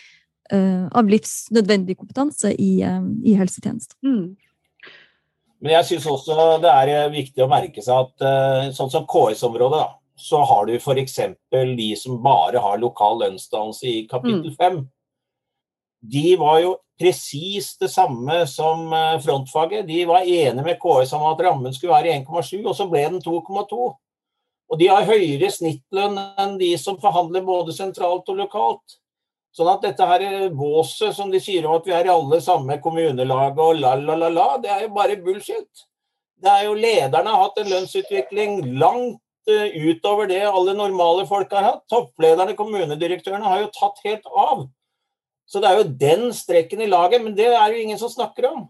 av 0.50 1.06
livsnødvendig 1.06 1.94
kompetanse 1.94 2.50
i, 2.58 2.80
i 2.82 3.36
helsetjenesten. 3.38 3.94
Mm. 4.02 4.49
Men 5.60 5.76
jeg 5.76 5.88
syns 5.90 6.08
også 6.08 6.36
det 6.64 6.72
er 6.72 6.92
eh, 6.94 7.14
viktig 7.14 7.44
å 7.44 7.50
merke 7.52 7.84
seg 7.84 8.06
at 8.06 8.26
eh, 8.26 8.70
sånn 8.76 8.92
som 8.92 9.08
KS-området, 9.10 9.80
da, 9.80 10.00
så 10.20 10.44
har 10.48 10.68
du 10.68 10.76
f.eks. 10.78 11.18
de 11.52 11.90
som 12.00 12.20
bare 12.24 12.62
har 12.64 12.80
lokal 12.80 13.20
lønnsdannelse 13.24 13.88
i 13.88 13.98
kapittel 14.12 14.54
5. 14.56 14.80
Mm. 14.80 14.86
De 16.16 16.36
var 16.40 16.62
jo 16.64 16.78
presis 17.00 17.74
det 17.80 17.90
samme 17.92 18.42
som 18.48 18.88
eh, 18.96 19.18
frontfaget. 19.24 19.88
De 19.88 20.06
var 20.08 20.28
enige 20.28 20.64
med 20.64 20.80
KS 20.80 21.16
om 21.18 21.28
at 21.32 21.44
rammen 21.44 21.76
skulle 21.76 21.96
være 21.96 22.16
1,7, 22.22 22.64
og 22.64 22.76
så 22.76 22.88
ble 22.92 23.04
den 23.08 23.24
2,2. 23.24 23.90
Og 24.70 24.78
de 24.80 24.88
har 24.92 25.08
høyere 25.08 25.50
snittlønn 25.52 26.20
enn 26.40 26.58
de 26.60 26.72
som 26.78 27.00
forhandler 27.02 27.44
både 27.44 27.74
sentralt 27.76 28.28
og 28.30 28.44
lokalt. 28.44 29.00
Sånn 29.60 29.74
at 29.74 29.82
dette 29.84 30.06
her 30.08 30.22
våset 30.56 31.12
som 31.18 31.32
de 31.34 31.40
sier 31.44 31.66
om 31.68 31.74
at 31.76 31.88
vi 31.88 31.92
er 31.92 32.08
i 32.08 32.14
alle 32.14 32.38
samme 32.40 32.78
kommunelag 32.80 33.58
og 33.60 33.74
la-la-la-la, 33.82 34.46
det 34.64 34.70
er 34.72 34.86
jo 34.86 34.94
bare 34.96 35.18
bullshit. 35.20 35.82
Det 36.40 36.48
er 36.48 36.70
jo 36.70 36.78
Lederne 36.80 37.34
har 37.34 37.42
hatt 37.44 37.60
en 37.60 37.68
lønnsutvikling 37.74 38.62
langt 38.80 39.20
uh, 39.52 39.68
utover 39.76 40.30
det 40.32 40.46
alle 40.48 40.78
normale 40.78 41.26
folk 41.28 41.52
har 41.52 41.66
hatt. 41.68 41.84
Topplederne, 41.92 42.56
kommunedirektørene, 42.56 43.52
har 43.52 43.66
jo 43.66 43.74
tatt 43.76 44.00
helt 44.06 44.32
av. 44.32 44.64
Så 45.44 45.60
det 45.60 45.68
er 45.68 45.82
jo 45.82 45.92
den 46.06 46.30
strekken 46.38 46.86
i 46.86 46.88
laget, 46.88 47.20
men 47.26 47.36
det 47.36 47.50
er 47.52 47.74
jo 47.74 47.84
ingen 47.84 48.00
som 48.00 48.14
snakker 48.14 48.48
om. 48.54 48.64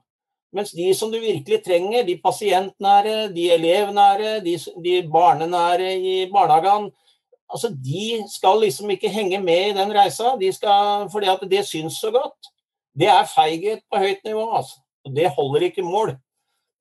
Mens 0.57 0.73
de 0.73 0.87
som 0.97 1.13
du 1.13 1.19
virkelig 1.21 1.61
trenger, 1.67 2.01
de 2.07 2.17
pasientnære, 2.23 3.27
de 3.35 3.45
elevnære, 3.53 4.39
de, 4.41 4.57
de 4.81 4.97
barnenære 5.13 5.93
i 6.01 6.15
barnehagene, 6.33 6.89
Altså, 7.49 7.71
De 7.73 8.23
skal 8.29 8.61
liksom 8.61 8.89
ikke 8.93 9.09
henge 9.09 9.41
med 9.41 9.69
i 9.69 9.77
den 9.77 9.93
reisa, 9.95 10.35
de 10.39 10.51
skal, 10.53 11.09
fordi 11.11 11.31
at 11.31 11.45
det 11.51 11.65
syns 11.67 11.99
så 12.01 12.11
godt. 12.13 12.51
Det 12.99 13.07
er 13.07 13.29
feighet 13.35 13.85
på 13.91 14.01
høyt 14.01 14.23
nivå. 14.25 14.45
altså. 14.55 14.79
Det 15.15 15.31
holder 15.37 15.69
ikke 15.69 15.85
mål. 15.85 16.17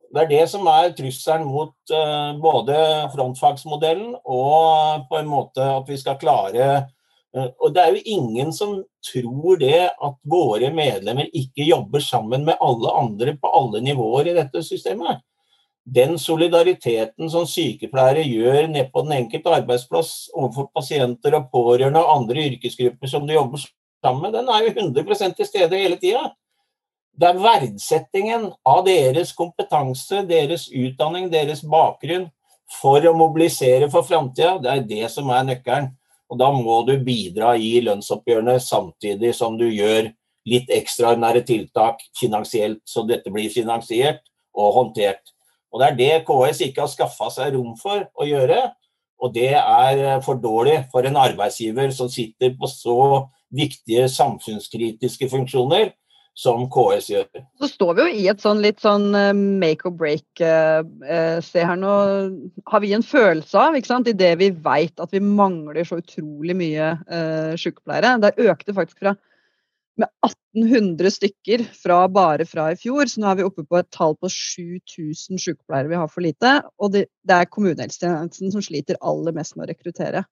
Det 0.09 0.23
er 0.23 0.29
det 0.29 0.45
som 0.49 0.67
er 0.73 0.95
trusselen 0.97 1.45
mot 1.47 1.75
uh, 1.93 2.33
både 2.41 2.77
frontfagsmodellen 3.13 4.15
og 4.25 5.05
på 5.11 5.19
en 5.19 5.29
måte 5.29 5.61
at 5.61 5.89
vi 5.89 5.99
skal 6.01 6.17
klare 6.21 6.69
uh, 7.37 7.51
Og 7.61 7.75
det 7.75 7.83
er 7.83 7.93
jo 7.93 8.15
ingen 8.17 8.53
som 8.57 8.79
tror 9.05 9.61
det 9.61 9.91
at 9.93 10.17
våre 10.25 10.73
medlemmer 10.73 11.29
ikke 11.29 11.69
jobber 11.69 12.01
sammen 12.01 12.47
med 12.49 12.57
alle 12.57 12.95
andre 12.97 13.37
på 13.37 13.53
alle 13.53 13.85
nivåer 13.85 14.33
i 14.33 14.37
dette 14.39 14.65
systemet 14.65 15.21
den 15.95 16.19
solidariteten 16.21 17.31
som 17.33 17.47
sykepleiere 17.49 18.25
gjør 18.27 18.67
nede 18.69 18.89
på 18.93 19.05
den 19.07 19.15
enkelte 19.23 19.55
arbeidsplass 19.57 20.29
overfor 20.35 20.69
pasienter 20.75 21.37
og 21.39 21.49
pårørende 21.53 22.03
og 22.03 22.15
andre 22.17 22.45
yrkesgrupper 22.51 23.09
som 23.09 23.27
de 23.27 23.39
jobber 23.39 23.63
sammen 24.05 24.27
med, 24.27 24.35
den 24.37 24.51
er 24.53 24.67
jo 24.67 24.75
100 24.75 25.35
til 25.39 25.47
stede 25.49 25.81
hele 25.81 25.97
tida. 25.97 26.29
Det 27.19 27.29
er 27.29 27.41
verdsettingen 27.43 28.51
av 28.69 28.85
deres 28.87 29.33
kompetanse, 29.35 30.23
deres 30.29 30.69
utdanning, 30.71 31.31
deres 31.33 31.65
bakgrunn 31.67 32.29
for 32.79 33.03
å 33.03 33.17
mobilisere 33.17 33.89
for 33.91 34.07
framtida. 34.07 34.59
Det 34.63 34.71
er 34.71 34.85
det 34.87 35.09
som 35.11 35.33
er 35.35 35.49
nøkkelen. 35.49 35.91
Og 36.29 36.39
da 36.39 36.51
må 36.53 36.83
du 36.87 36.95
bidra 37.01 37.55
i 37.57 37.79
lønnsoppgjørene 37.81 38.59
samtidig 38.61 39.33
som 39.35 39.57
du 39.59 39.65
gjør 39.67 40.13
litt 40.49 40.71
ekstraordinære 40.73 41.43
tiltak 41.49 42.05
finansielt, 42.17 42.83
så 42.85 43.03
dette 43.09 43.33
blir 43.33 43.51
finansiert 43.53 44.21
og 44.57 44.75
håndtert. 44.77 45.25
Og 45.73 45.81
Det 45.81 45.89
er 45.89 45.97
det 45.99 46.27
KS 46.29 46.63
ikke 46.65 46.85
har 46.85 46.93
skaffa 46.93 47.31
seg 47.33 47.55
rom 47.57 47.75
for 47.81 48.07
å 48.15 48.29
gjøre. 48.29 48.61
Og 49.19 49.35
det 49.35 49.51
er 49.59 50.21
for 50.23 50.39
dårlig 50.39 50.85
for 50.93 51.07
en 51.07 51.19
arbeidsgiver 51.19 51.91
som 51.95 52.09
sitter 52.09 52.55
på 52.59 52.71
så 52.71 53.27
viktige 53.55 54.07
samfunnskritiske 54.13 55.29
funksjoner 55.33 55.91
som 56.39 56.69
KS 56.71 57.09
gjør. 57.11 57.41
Så 57.59 57.69
står 57.73 57.97
vi 57.97 58.05
jo 58.05 58.19
i 58.21 58.27
et 58.31 58.43
sånn 58.43 58.61
litt 58.63 58.79
sånn 58.83 59.09
eh, 59.19 59.33
make 59.35 59.89
or 59.89 59.95
break. 59.99 60.27
Eh, 60.39 60.85
eh, 61.03 61.39
se 61.43 61.65
her 61.67 61.79
nå 61.81 61.95
har 62.71 62.85
vi 62.85 62.93
en 62.95 63.03
følelse 63.03 63.59
av, 63.59 63.75
ikke 63.75 63.91
sant, 63.91 64.11
i 64.11 64.15
det 64.15 64.37
vi 64.39 64.53
veit 64.53 65.03
at 65.03 65.15
vi 65.15 65.23
mangler 65.25 65.83
så 65.89 65.99
utrolig 65.99 66.55
mye 66.61 66.93
eh, 66.95 67.57
sykepleiere. 67.59 68.21
Det 68.23 68.37
økte 68.47 68.77
faktisk 68.77 69.03
fra 69.03 69.17
med 69.99 70.09
1800 70.25 71.11
stykker 71.13 71.65
fra 71.77 72.01
bare 72.13 72.47
fra 72.49 72.69
i 72.73 72.79
fjor. 72.79 73.09
Så 73.11 73.23
nå 73.23 73.31
er 73.31 73.41
vi 73.41 73.47
oppe 73.47 73.65
på 73.67 73.79
et 73.81 73.89
tall 73.95 74.17
på 74.21 74.31
7000 74.33 75.41
sykepleiere 75.43 75.91
vi 75.91 75.99
har 75.99 76.11
for 76.13 76.25
lite. 76.25 76.55
Og 76.79 76.95
det, 76.95 77.07
det 77.29 77.37
er 77.39 77.51
kommunehelsetjenesten 77.51 78.55
som 78.55 78.65
sliter 78.65 79.01
aller 79.03 79.35
mest 79.37 79.57
med 79.57 79.67
å 79.67 79.71
rekruttere. 79.73 80.25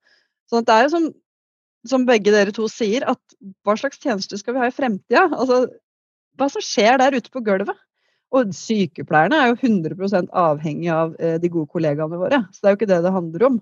Så 0.47 0.63
det 0.63 0.75
er 0.75 0.87
jo 0.87 0.93
som, 0.95 1.09
som, 1.91 2.05
begge 2.07 2.33
dere 2.33 2.55
to 2.55 2.69
sier, 2.71 3.03
at 3.07 3.37
hva 3.67 3.75
slags 3.79 3.99
tjenester 4.03 4.39
skal 4.39 4.55
vi 4.55 4.63
ha 4.63 4.71
i 4.71 4.75
fremtida? 4.75 5.27
Altså, 5.35 5.65
hva 6.39 6.47
som 6.53 6.63
skjer 6.63 7.01
der 7.01 7.17
ute 7.17 7.33
på 7.33 7.43
gulvet? 7.43 7.75
Og 8.35 8.51
sykepleierne 8.55 9.39
er 9.39 9.51
jo 9.53 9.59
100% 9.61 10.31
avhengig 10.35 10.89
av 10.91 11.13
eh, 11.23 11.37
de 11.39 11.51
gode 11.51 11.71
kollegaene 11.71 12.19
våre. 12.19 12.41
Så 12.51 12.59
det 12.59 12.69
er 12.69 12.73
jo 12.73 12.79
ikke 12.81 12.89
det 12.91 13.03
det 13.05 13.15
handler 13.15 13.45
om. 13.47 13.59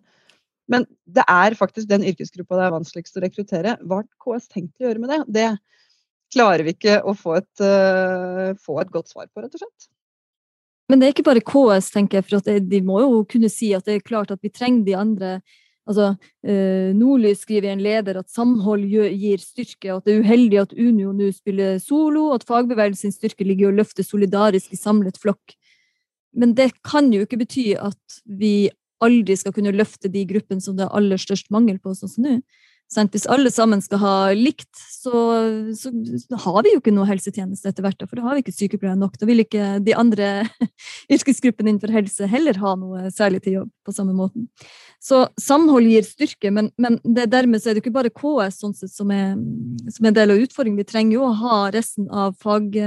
Men 0.72 0.88
det 1.06 1.26
er 1.30 1.58
faktisk 1.58 1.90
den 1.90 2.06
yrkesgruppa 2.10 2.58
det 2.58 2.66
er 2.66 2.74
vanskeligst 2.74 3.20
å 3.20 3.24
rekruttere. 3.24 3.76
Hva 3.86 4.02
har 4.02 4.08
KS 4.24 4.50
tenkt 4.50 4.82
å 4.82 4.88
gjøre 4.88 5.04
med 5.04 5.14
det? 5.14 5.20
Det 5.38 5.50
klarer 6.34 6.66
vi 6.66 6.76
ikke 6.76 7.02
å 7.06 7.14
få 7.18 7.38
et, 7.40 7.52
uh, 7.62 8.56
få 8.62 8.80
et 8.82 8.94
godt 8.94 9.12
svar 9.12 9.28
på, 9.30 9.44
rett 9.44 9.54
og 9.54 9.62
slett. 9.66 9.90
Men 10.90 11.02
det 11.02 11.08
er 11.08 11.16
ikke 11.16 11.26
bare 11.26 11.44
KS, 11.46 11.92
tenker 11.94 12.20
jeg, 12.20 12.28
for 12.28 12.58
de 12.62 12.82
må 12.86 13.00
jo 13.02 13.22
kunne 13.30 13.50
si 13.50 13.72
at 13.74 13.88
det 13.88 13.98
er 13.98 14.06
klart 14.06 14.34
at 14.34 14.42
vi 14.46 14.54
trenger 14.54 14.86
de 14.86 14.98
andre. 14.98 15.32
Altså, 15.90 16.12
eh, 16.46 16.94
Nordlys 16.98 17.42
skriver 17.42 17.70
i 17.70 17.74
en 17.74 17.82
leder 17.82 18.20
at 18.20 18.30
samhold 18.34 18.86
gir 18.90 19.42
styrke, 19.42 19.96
at 19.96 20.06
det 20.06 20.14
er 20.14 20.26
uheldig 20.26 20.62
at 20.62 20.74
Unio 20.78 21.14
nå 21.14 21.32
spiller 21.34 21.80
solo, 21.82 22.32
at 22.34 22.46
fagbevegelsens 22.46 23.18
styrke 23.18 23.46
ligger 23.46 23.68
i 23.68 23.72
å 23.74 23.78
løfte 23.82 24.06
solidarisk 24.06 24.74
i 24.74 24.82
samlet 24.82 25.18
flokk. 25.22 25.58
Men 26.38 26.54
det 26.58 26.72
kan 26.86 27.10
jo 27.14 27.26
ikke 27.26 27.42
bety 27.42 27.72
at 27.78 28.22
vi 28.26 28.70
aldri 29.06 29.38
skal 29.38 29.54
kunne 29.56 29.74
løfte 29.76 30.10
de 30.12 30.26
gruppene 30.30 30.64
som 30.64 30.78
det 30.78 30.86
er 30.86 30.98
aller 30.98 31.22
størst 31.22 31.50
mangel 31.54 31.78
på, 31.82 31.94
sånn 31.98 32.12
som 32.12 32.26
nå. 32.26 32.40
Hvis 32.94 33.26
alle 33.28 33.50
sammen 33.52 33.82
skal 33.84 34.00
ha 34.00 34.16
likt, 34.38 34.70
så, 34.78 35.22
så, 35.76 35.92
har 36.46 36.60
vi 36.64 36.76
jo 36.76 36.80
ikke 36.80 36.94
noe 36.94 37.08
helsetjeneste 37.10 37.72
etter 37.72 37.84
hvert. 37.84 38.06
For 38.06 38.20
da 38.20 38.28
har 38.28 38.38
vi 38.38 38.44
ikke 38.46 38.56
sykepleiere 38.56 39.00
nok. 39.00 39.18
Da 39.20 39.28
vil 39.28 39.44
ikke 39.44 39.80
de 39.84 39.96
andre 39.98 40.30
yrkesgruppene 41.16 41.74
innenfor 41.74 41.94
helse 41.96 42.30
heller 42.30 42.60
ha 42.62 42.76
noe 42.80 43.10
særlig 43.14 43.42
til 43.46 43.60
jobb 43.60 43.72
på 43.86 43.96
samme 43.96 44.16
måten. 44.16 44.48
Så 45.04 45.26
samhold 45.42 45.90
gir 45.90 46.06
styrke, 46.08 46.54
men, 46.54 46.72
men 46.82 47.00
det, 47.04 47.28
dermed 47.34 47.62
så 47.62 47.72
er 47.72 47.78
det 47.78 47.84
ikke 47.84 47.98
bare 47.98 48.14
KS 48.14 48.62
sånn 48.64 48.78
sett, 48.78 48.94
som, 48.94 49.12
er, 49.14 49.36
som 49.90 50.06
er 50.06 50.14
en 50.14 50.20
del 50.22 50.36
av 50.36 50.46
utfordringen. 50.46 50.80
Vi 50.82 50.90
trenger 50.90 51.20
jo 51.20 51.28
å 51.28 51.36
ha 51.42 51.60
resten 51.76 52.08
av 52.14 52.38
fag 52.42 52.80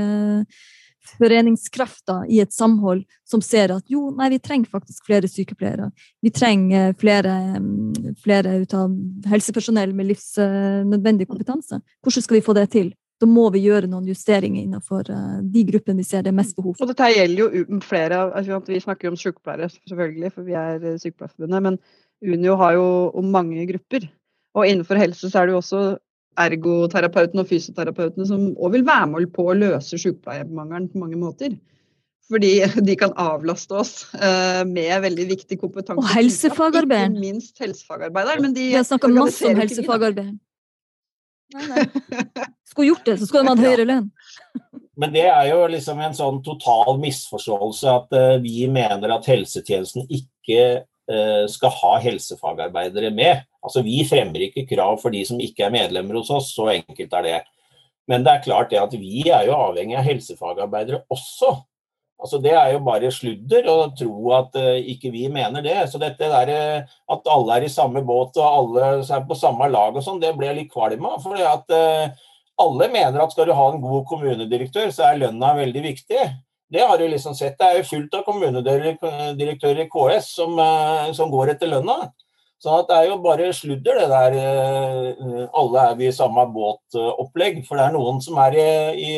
foreningskrafta 1.16 2.21
i 2.29 2.40
et 2.42 2.53
samhold 2.55 3.05
som 3.29 3.42
ser 3.44 3.73
at 3.75 3.85
jo, 3.90 4.09
nei, 4.16 4.31
vi 4.35 4.40
trenger 4.42 4.71
faktisk 4.73 5.09
flere 5.09 5.31
sykepleiere. 5.31 5.90
Vi 6.25 6.33
trenger 6.35 6.94
flere, 7.01 7.35
mm, 7.59 8.14
flere 8.23 8.59
ut 8.62 8.75
av 8.77 8.94
helsepersonell 9.33 9.94
med 9.97 10.11
livsnødvendig 10.12 11.29
kompetanse. 11.31 11.81
Hvordan 12.05 12.27
skal 12.27 12.38
vi 12.38 12.47
få 12.47 12.57
det 12.59 12.68
til? 12.77 12.92
Da 13.18 13.27
må 13.27 13.49
vi 13.51 13.64
gjøre 13.64 13.88
noen 13.90 14.07
justeringer 14.07 14.62
innenfor 14.62 15.09
eh, 15.11 15.38
de 15.42 15.64
gruppene 15.73 15.99
vi 15.99 16.07
ser 16.07 16.23
det 16.27 16.35
mest 16.37 16.55
behov 16.59 16.77
for. 16.77 16.87
Og 16.87 16.92
dette 16.92 17.09
gjelder 17.16 17.57
jo 17.59 17.81
flere 17.83 18.21
altså 18.29 18.61
Vi 18.68 18.83
snakker 18.85 19.09
jo 19.09 19.14
om 19.14 19.18
sykepleiere, 19.18 19.71
selvfølgelig, 19.75 20.31
for 20.37 20.47
vi 20.47 20.55
er 20.59 20.85
eh, 20.85 21.01
Sykepleierforbundet. 21.03 21.64
Men 21.66 21.81
Unio 22.23 22.55
har 22.61 22.77
jo 22.79 23.25
mange 23.27 23.66
grupper. 23.71 24.07
Og 24.59 24.66
innenfor 24.66 24.99
helse 24.99 25.31
så 25.31 25.40
er 25.40 25.49
det 25.49 25.57
jo 25.57 25.62
også 25.62 25.83
ergoterapeutene 26.38 27.44
og 27.44 27.51
fysioterapeutene 27.51 28.27
som 28.29 28.51
òg 28.57 28.77
vil 28.77 28.87
være 28.87 29.11
med 29.12 29.33
på 29.35 29.48
å 29.48 29.57
løse 29.59 29.98
sykepleiermangelen 30.01 30.90
på 30.92 31.03
mange 31.03 31.18
måter. 31.20 31.57
Fordi 32.29 32.53
de 32.85 32.96
kan 33.01 33.14
avlaste 33.16 33.72
oss 33.81 33.92
uh, 34.12 34.61
med 34.68 34.92
veldig 35.01 35.24
viktig 35.31 35.57
kompetanse. 35.62 36.03
Og 36.03 36.11
helsefagarbeideren. 36.12 37.16
Ikke 37.16 37.24
minst 37.24 37.62
helsefagarbeideren. 37.62 38.44
Men 38.44 38.57
de 38.57 38.66
Vi 38.66 38.77
har 38.77 38.85
snakka 38.85 39.09
masse 39.14 39.48
om 39.48 39.62
helsefagarbeideren. 39.62 40.37
Skulle 42.68 42.90
gjort 42.90 43.07
det, 43.07 43.16
så 43.18 43.27
skulle 43.27 43.46
de 43.46 43.55
hatt 43.55 43.64
høyere 43.64 43.88
lønn. 43.88 44.11
Men 45.01 45.14
det 45.14 45.24
er 45.31 45.46
jo 45.53 45.62
liksom 45.70 46.01
en 46.03 46.16
sånn 46.16 46.40
total 46.44 46.98
misforståelse 47.01 47.92
at 47.92 48.14
uh, 48.18 48.37
vi 48.42 48.66
mener 48.68 49.14
at 49.14 49.29
helsetjenesten 49.31 50.09
ikke 50.11 50.64
uh, 50.83 51.44
skal 51.48 51.72
ha 51.81 51.92
helsefagarbeidere 52.03 53.12
med. 53.14 53.46
Altså, 53.68 53.85
Vi 53.85 54.00
fremmer 54.09 54.48
ikke 54.48 54.66
krav 54.70 54.96
for 55.02 55.12
de 55.12 55.20
som 55.28 55.40
ikke 55.44 55.66
er 55.68 55.74
medlemmer 55.74 56.16
hos 56.16 56.33
oss, 56.33 56.54
så 56.57 56.70
enkelt 56.72 57.16
er 57.20 57.26
det. 57.26 57.40
Men 58.09 58.24
det 58.24 58.33
er 58.33 58.46
klart 58.46 58.70
det 58.72 58.81
at 58.81 58.94
vi 58.96 59.26
er 59.28 59.44
jo 59.50 59.57
avhengig 59.57 59.98
av 60.00 60.07
helsefagarbeidere 60.07 61.02
også. 61.12 61.52
Altså 62.18 62.40
Det 62.42 62.54
er 62.57 62.72
jo 62.72 62.81
bare 62.83 63.11
sludder 63.14 63.68
å 63.70 63.76
tro 63.98 64.33
at 64.35 64.57
uh, 64.59 64.78
ikke 64.92 65.12
vi 65.14 65.28
mener 65.31 65.62
det. 65.62 65.76
Så 65.92 66.00
dette 66.02 66.31
der, 66.33 66.50
uh, 66.50 66.96
at 67.14 67.31
alle 67.31 67.59
er 67.59 67.66
i 67.68 67.70
samme 67.70 68.02
båt 68.07 68.40
og 68.40 68.48
alle 68.48 68.88
er 69.04 69.28
på 69.28 69.38
samme 69.38 69.68
lag 69.70 69.94
og 69.94 70.02
sånn, 70.02 70.18
det 70.22 70.33
ble 70.38 70.48
jeg 70.48 70.59
litt 70.62 70.72
kvalm 70.72 71.07
av. 71.07 71.20
For 71.22 71.38
uh, 71.38 72.24
alle 72.64 72.90
mener 72.90 73.22
at 73.22 73.37
skal 73.37 73.46
du 73.46 73.54
ha 73.54 73.68
en 73.70 73.83
god 73.85 74.09
kommunedirektør, 74.11 74.90
så 74.94 75.11
er 75.11 75.20
lønna 75.22 75.52
veldig 75.61 75.85
viktig. 75.85 76.24
Det 76.68 76.83
har 76.85 76.98
du 76.98 77.07
liksom 77.07 77.37
sett. 77.37 77.54
Det 77.61 77.68
er 77.68 77.78
jo 77.78 77.90
fullt 77.92 78.16
av 78.18 78.24
kommunedirektører 78.26 79.85
i 79.85 79.88
KS 79.92 80.33
som, 80.40 80.59
som 81.16 81.31
går 81.33 81.54
etter 81.54 81.70
lønna. 81.70 82.11
Så 82.59 82.81
det 82.88 82.94
er 82.97 83.05
jo 83.07 83.18
bare 83.23 83.53
sludder, 83.55 84.01
det 84.01 84.07
der 84.11 84.37
eh, 84.38 85.42
alle 85.61 85.83
er 85.90 85.99
vi 85.99 86.09
i 86.09 86.14
samme 86.14 86.42
båtopplegg. 86.51 87.61
For 87.68 87.79
det 87.79 87.85
er 87.87 87.94
noen 87.94 88.18
som 88.25 88.40
er 88.42 88.57
i, 88.59 88.71
i, 88.99 89.12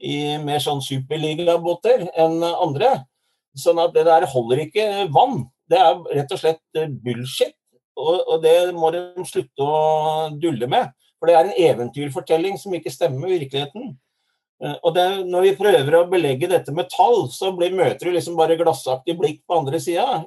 i 0.00 0.14
mer 0.40 0.62
sånn 0.64 0.80
superligabåter 0.84 2.06
enn 2.16 2.40
andre. 2.48 2.96
Sånn 3.54 3.82
at 3.82 3.92
det 3.94 4.06
der 4.08 4.24
holder 4.32 4.64
ikke 4.64 4.86
vann. 5.14 5.44
Det 5.70 5.76
er 5.80 6.00
rett 6.16 6.32
og 6.32 6.40
slett 6.40 6.80
eh, 6.80 6.88
bullshit. 6.88 7.52
Og, 7.94 8.16
og 8.26 8.40
det 8.42 8.56
må 8.74 8.90
de 8.90 9.04
slutte 9.28 9.62
å 9.62 10.30
dulle 10.40 10.66
med. 10.70 10.88
For 11.20 11.30
det 11.30 11.36
er 11.36 11.50
en 11.50 11.60
eventyrfortelling 11.68 12.56
som 12.60 12.74
ikke 12.74 12.92
stemmer 12.92 13.26
med 13.26 13.36
virkeligheten. 13.36 13.92
Eh, 14.64 14.78
og 14.80 14.96
det, 14.96 15.04
Når 15.28 15.46
vi 15.48 15.52
prøver 15.58 15.98
å 15.98 16.06
belegge 16.10 16.50
dette 16.50 16.72
med 16.74 16.88
tall, 16.92 17.28
så 17.32 17.52
blir, 17.56 17.76
møter 17.76 18.08
du 18.08 18.16
liksom 18.16 18.40
bare 18.40 18.56
glassaktig 18.60 19.18
blikk 19.20 19.42
på 19.44 19.60
andre 19.60 19.80
sida. 19.84 20.22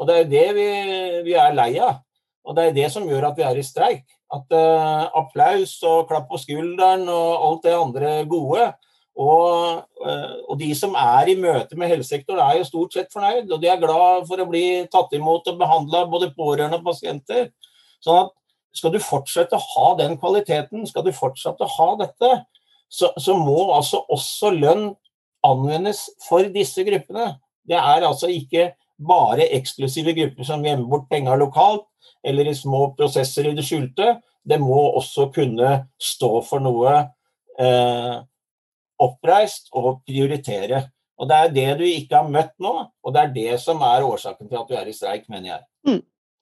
Og 0.00 0.08
det 0.08 0.16
er 0.16 0.30
det 0.30 0.46
vi, 0.56 0.68
vi, 1.26 1.36
er 1.36 1.56
lei 1.56 1.74
av. 1.82 2.00
Og 2.48 2.56
det 2.56 2.66
er 2.66 2.76
det 2.76 2.88
som 2.92 3.08
gjør 3.08 3.28
at 3.28 3.36
vi 3.36 3.44
er 3.44 3.58
i 3.60 3.64
streik. 3.66 4.06
At 4.32 4.54
uh, 4.54 5.10
applaus 5.20 5.74
og 5.84 6.06
klapp 6.08 6.30
på 6.30 6.40
skulderen 6.40 7.04
og 7.10 7.44
alt 7.48 7.66
det 7.66 7.74
andre 7.76 8.12
gode. 8.30 8.70
Og, 9.20 9.82
uh, 10.00 10.36
og, 10.46 10.54
de 10.62 10.70
som 10.78 10.96
er 10.96 11.32
i 11.32 11.36
møte 11.36 11.76
med 11.76 11.92
helsesektoren, 11.92 12.40
er 12.40 12.60
jo 12.60 12.68
stort 12.70 12.96
sett 12.96 13.12
fornøyd. 13.12 13.50
Og 13.52 13.60
de 13.60 13.68
er 13.68 13.82
glad 13.82 14.24
for 14.30 14.40
å 14.40 14.48
bli 14.48 14.64
tatt 14.92 15.12
imot 15.18 15.50
og 15.52 15.60
behandla, 15.60 16.06
både 16.08 16.32
pårørende 16.36 16.80
og 16.80 16.88
pasienter. 16.88 17.50
Sånn 18.00 18.24
at 18.24 18.32
skal 18.76 18.94
du 18.94 19.00
fortsette 19.02 19.58
å 19.58 19.68
ha 19.74 19.92
den 19.98 20.16
kvaliteten, 20.20 20.86
skal 20.88 21.04
du 21.04 21.12
fortsette 21.12 21.66
å 21.66 21.74
ha 21.74 21.90
dette, 22.00 22.32
så, 22.90 23.10
så 23.18 23.34
må 23.38 23.70
altså 23.74 24.00
også 24.10 24.54
lønn 24.54 24.92
anvendes 25.46 26.06
for 26.24 26.46
disse 26.54 26.84
gruppene. 26.86 27.34
Det 27.66 27.78
er 27.78 28.06
altså 28.06 28.30
ikke 28.32 28.70
bare 29.00 29.48
eksklusive 29.56 30.12
grupper 30.16 30.46
som 30.46 30.64
gjemmer 30.64 30.88
bort 30.90 31.08
penger 31.10 31.40
lokalt, 31.40 31.86
eller 32.26 32.50
i 32.50 32.54
små 32.56 32.90
prosesser 32.98 33.48
i 33.48 33.54
det 33.56 33.64
skjulte. 33.64 34.18
Det 34.44 34.60
må 34.60 34.78
også 34.98 35.28
kunne 35.34 35.72
stå 36.00 36.30
for 36.44 36.64
noe 36.64 36.92
eh, 37.60 38.16
oppreist 39.00 39.70
og 39.76 40.02
prioritere. 40.08 40.84
Og 41.20 41.28
Det 41.28 41.36
er 41.36 41.50
det 41.52 41.70
du 41.80 41.84
ikke 41.84 42.16
har 42.16 42.28
møtt 42.32 42.54
nå, 42.64 42.72
og 43.04 43.12
det 43.14 43.22
er 43.22 43.34
det 43.34 43.58
som 43.60 43.82
er 43.84 44.06
årsaken 44.06 44.48
til 44.48 44.60
at 44.60 44.70
du 44.70 44.76
er 44.76 44.88
i 44.88 44.96
streik, 44.96 45.26
mener 45.28 45.54
jeg. 45.54 45.60
Mm. 45.88 46.00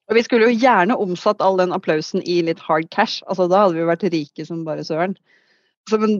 Og 0.09 0.15
Vi 0.15 0.23
skulle 0.23 0.47
jo 0.49 0.59
gjerne 0.59 0.97
omsatt 0.97 1.43
all 1.43 1.59
den 1.59 1.75
applausen 1.75 2.23
i 2.23 2.39
litt 2.41 2.61
hard 2.63 2.87
cash. 2.89 3.21
altså 3.27 3.47
Da 3.47 3.65
hadde 3.65 3.75
vi 3.75 3.89
vært 3.89 4.07
rike 4.07 4.45
som 4.45 4.63
bare 4.65 4.83
søren. 4.87 5.17
Så, 5.89 5.97
men 6.01 6.19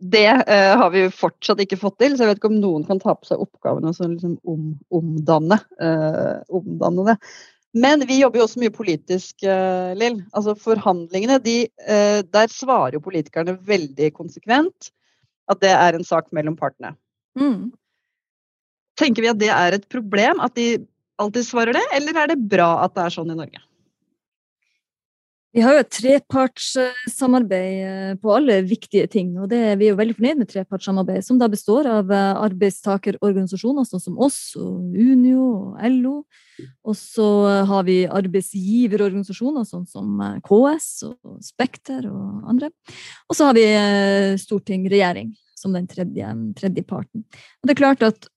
det 0.00 0.26
eh, 0.26 0.72
har 0.80 0.90
vi 0.94 1.04
jo 1.04 1.12
fortsatt 1.12 1.60
ikke 1.64 1.78
fått 1.80 1.98
til, 2.00 2.16
så 2.16 2.24
jeg 2.24 2.32
vet 2.32 2.40
ikke 2.40 2.50
om 2.52 2.60
noen 2.62 2.84
kan 2.88 3.00
ta 3.02 3.14
på 3.16 3.28
seg 3.28 3.42
oppgaven 3.42 3.88
og 3.88 3.98
liksom 4.00 4.36
om, 4.48 4.68
omdanne, 4.96 5.60
eh, 5.82 6.36
omdanne, 6.48 7.12
det. 7.12 7.16
Men 7.80 8.02
vi 8.06 8.18
jobber 8.18 8.40
jo 8.40 8.46
også 8.48 8.62
mye 8.62 8.74
politisk, 8.74 9.44
eh, 9.46 9.92
Lill. 9.98 10.22
Altså 10.34 10.56
forhandlingene, 10.58 11.38
de, 11.44 11.58
eh, 11.86 12.22
der 12.26 12.50
svarer 12.50 12.96
jo 12.96 13.04
politikerne 13.04 13.58
veldig 13.66 14.10
konsekvent 14.16 14.90
at 15.50 15.60
det 15.62 15.70
er 15.74 15.98
en 15.98 16.06
sak 16.06 16.32
mellom 16.34 16.56
partene. 16.58 16.96
Mm. 17.38 17.70
Tenker 18.98 19.24
vi 19.24 19.30
at 19.30 19.40
det 19.40 19.50
er 19.54 19.76
et 19.76 19.88
problem 19.92 20.42
at 20.42 20.54
de 20.58 20.72
alltid 21.20 21.46
svarer 21.46 21.76
det, 21.76 21.84
eller 21.94 22.16
er 22.16 22.32
det 22.32 22.40
bra 22.50 22.72
at 22.84 22.96
det 22.96 23.06
er 23.06 23.14
sånn 23.14 23.32
i 23.32 23.38
Norge? 23.38 23.62
Vi 25.50 25.62
har 25.64 25.74
jo 25.74 25.80
et 25.82 25.90
trepartssamarbeid 25.90 27.78
eh, 27.82 28.10
på 28.22 28.30
alle 28.36 28.60
viktige 28.62 29.08
ting, 29.10 29.32
og 29.42 29.48
det, 29.50 29.58
vi 29.80 29.88
er 29.88 29.96
jo 29.96 29.98
veldig 29.98 30.14
fornøyd 30.14 30.38
med 30.38 30.50
trepartssamarbeid, 30.52 31.24
som 31.26 31.40
da 31.40 31.48
består 31.50 31.88
av 31.90 32.12
eh, 32.14 32.42
arbeidstakerorganisasjoner 32.46 33.88
sånn 33.88 34.04
som 34.04 34.20
oss, 34.22 34.38
og 34.60 34.94
Unio 34.94 35.48
og 35.48 35.82
LO. 35.96 36.14
Og 36.86 36.94
så 36.94 37.26
har 37.66 37.86
vi 37.88 38.04
arbeidsgiverorganisasjoner 38.06 39.66
sånn 39.66 39.88
som 39.90 40.22
eh, 40.22 40.38
KS 40.46 40.88
og 41.08 41.42
Spekter 41.42 42.06
og 42.12 42.46
andre. 42.54 42.70
Og 43.26 43.34
så 43.34 43.50
har 43.50 43.58
vi 43.58 43.66
storting, 44.38 44.86
regjering, 44.92 45.34
som 45.58 45.74
den 45.74 45.90
tredje, 45.90 46.30
tredje 46.62 46.86
parten. 46.86 47.26
Og 47.58 47.66
det 47.66 47.74
er 47.74 47.82
klart 47.82 48.06
at 48.06 48.30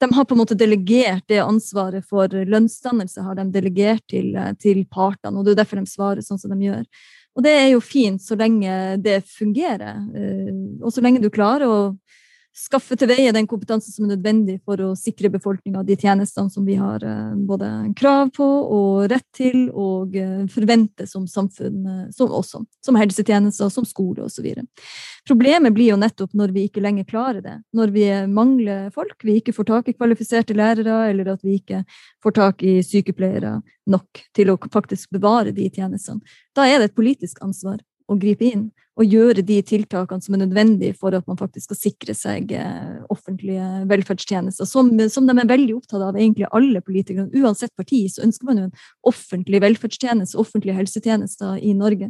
de 0.00 0.08
har 0.12 0.24
på 0.24 0.34
en 0.34 0.40
måte 0.42 0.56
delegert 0.58 1.24
det 1.30 1.38
ansvaret 1.40 2.04
for 2.04 2.28
lønnsdannelse 2.28 3.24
har 3.24 3.38
de 3.38 3.46
delegert 3.54 4.04
til, 4.12 4.34
til, 4.60 4.82
partene, 4.92 5.38
og 5.38 5.46
det 5.46 5.54
er 5.54 5.62
derfor 5.62 5.80
de 5.80 5.90
svarer 5.90 6.24
sånn 6.24 6.40
som 6.40 6.52
de 6.52 6.68
gjør. 6.68 6.84
Og 7.36 7.44
det 7.44 7.52
er 7.52 7.66
jo 7.70 7.82
fint 7.84 8.22
så 8.22 8.36
lenge 8.38 8.96
det 9.04 9.22
fungerer, 9.28 10.02
eh, 10.16 10.52
og 10.82 10.92
så 10.92 11.04
lenge 11.04 11.20
du 11.24 11.30
klarer 11.32 11.68
å 11.68 11.80
skaffe 12.56 12.96
til 12.96 13.10
veie 13.10 13.32
den 13.34 13.46
kompetansen 13.48 13.92
som 13.92 14.06
er 14.06 14.14
nødvendig 14.14 14.56
for 14.64 14.80
å 14.80 14.94
sikre 14.96 15.28
befolkninga 15.34 15.82
de 15.84 15.96
tjenestene 16.00 16.52
som 16.52 16.64
vi 16.64 16.78
har 16.80 17.02
eh, 17.04 17.34
både 17.48 17.68
krav 17.98 18.30
på 18.36 18.46
og 18.46 19.10
rett 19.12 19.26
til 19.36 19.66
og 19.70 20.16
eh, 20.16 20.46
forventer 20.52 21.08
som 21.10 21.26
samfunn, 21.28 21.82
eh, 21.92 22.06
som 22.16 22.32
også, 22.32 22.62
som 22.84 22.98
helsetjenester, 22.98 23.68
som 23.72 23.84
skole 23.88 24.24
osv. 24.24 24.48
Problemet 25.28 25.74
blir 25.76 25.92
jo 25.92 26.00
nettopp 26.00 26.32
når 26.38 26.54
vi 26.56 26.66
ikke 26.70 26.84
lenger 26.84 27.08
klarer 27.08 27.42
det. 27.44 27.56
Når 27.76 27.92
vi 27.92 28.06
mangler 28.32 28.88
folk, 28.94 29.18
vi 29.26 29.38
ikke 29.40 29.54
får 29.56 29.70
tak 29.72 29.90
i 29.90 29.96
kvalifiserte 29.96 30.56
lærere, 30.56 31.02
eller 31.10 31.34
at 31.34 31.44
vi 31.44 31.58
ikke 31.60 31.82
får 32.24 32.38
tak 32.40 32.64
i 32.64 32.78
sykepleiere 32.86 33.58
nok 33.90 34.24
til 34.34 34.54
å 34.54 34.56
faktisk 34.72 35.12
bevare 35.14 35.52
de 35.54 35.68
tjenestene. 35.68 36.24
Da 36.56 36.64
er 36.66 36.80
det 36.80 36.90
et 36.90 36.98
politisk 36.98 37.42
ansvar 37.44 37.82
å 38.06 38.16
gripe 38.20 38.46
inn 38.48 38.66
og 38.96 39.12
gjøre 39.12 39.44
de 39.44 39.58
tiltakene 39.66 40.24
som 40.24 40.34
er 40.34 40.40
nødvendige 40.46 40.96
for 40.96 41.14
at 41.16 41.26
man 41.28 41.36
faktisk 41.36 41.68
skal 41.68 41.78
sikre 41.78 42.14
seg 42.16 42.52
eh, 42.56 42.94
offentlige 43.12 43.66
velferdstjenester, 43.90 44.68
som, 44.68 44.88
som, 45.12 45.28
de 45.28 45.36
er 45.36 45.50
veldig 45.50 45.74
opptatt 45.76 46.00
av, 46.00 46.16
egentlig 46.16 46.48
alle 46.56 46.80
politikere. 46.84 47.28
Uansett 47.36 47.74
parti 47.76 48.06
så 48.12 48.24
ønsker 48.24 48.48
man 48.48 48.62
jo 48.62 48.68
en 48.70 48.86
offentlig 49.12 49.60
velferdstjeneste, 49.66 50.38
offentlige 50.40 50.78
helsetjenester 50.78 51.60
i 51.60 51.74
Norge. 51.76 52.08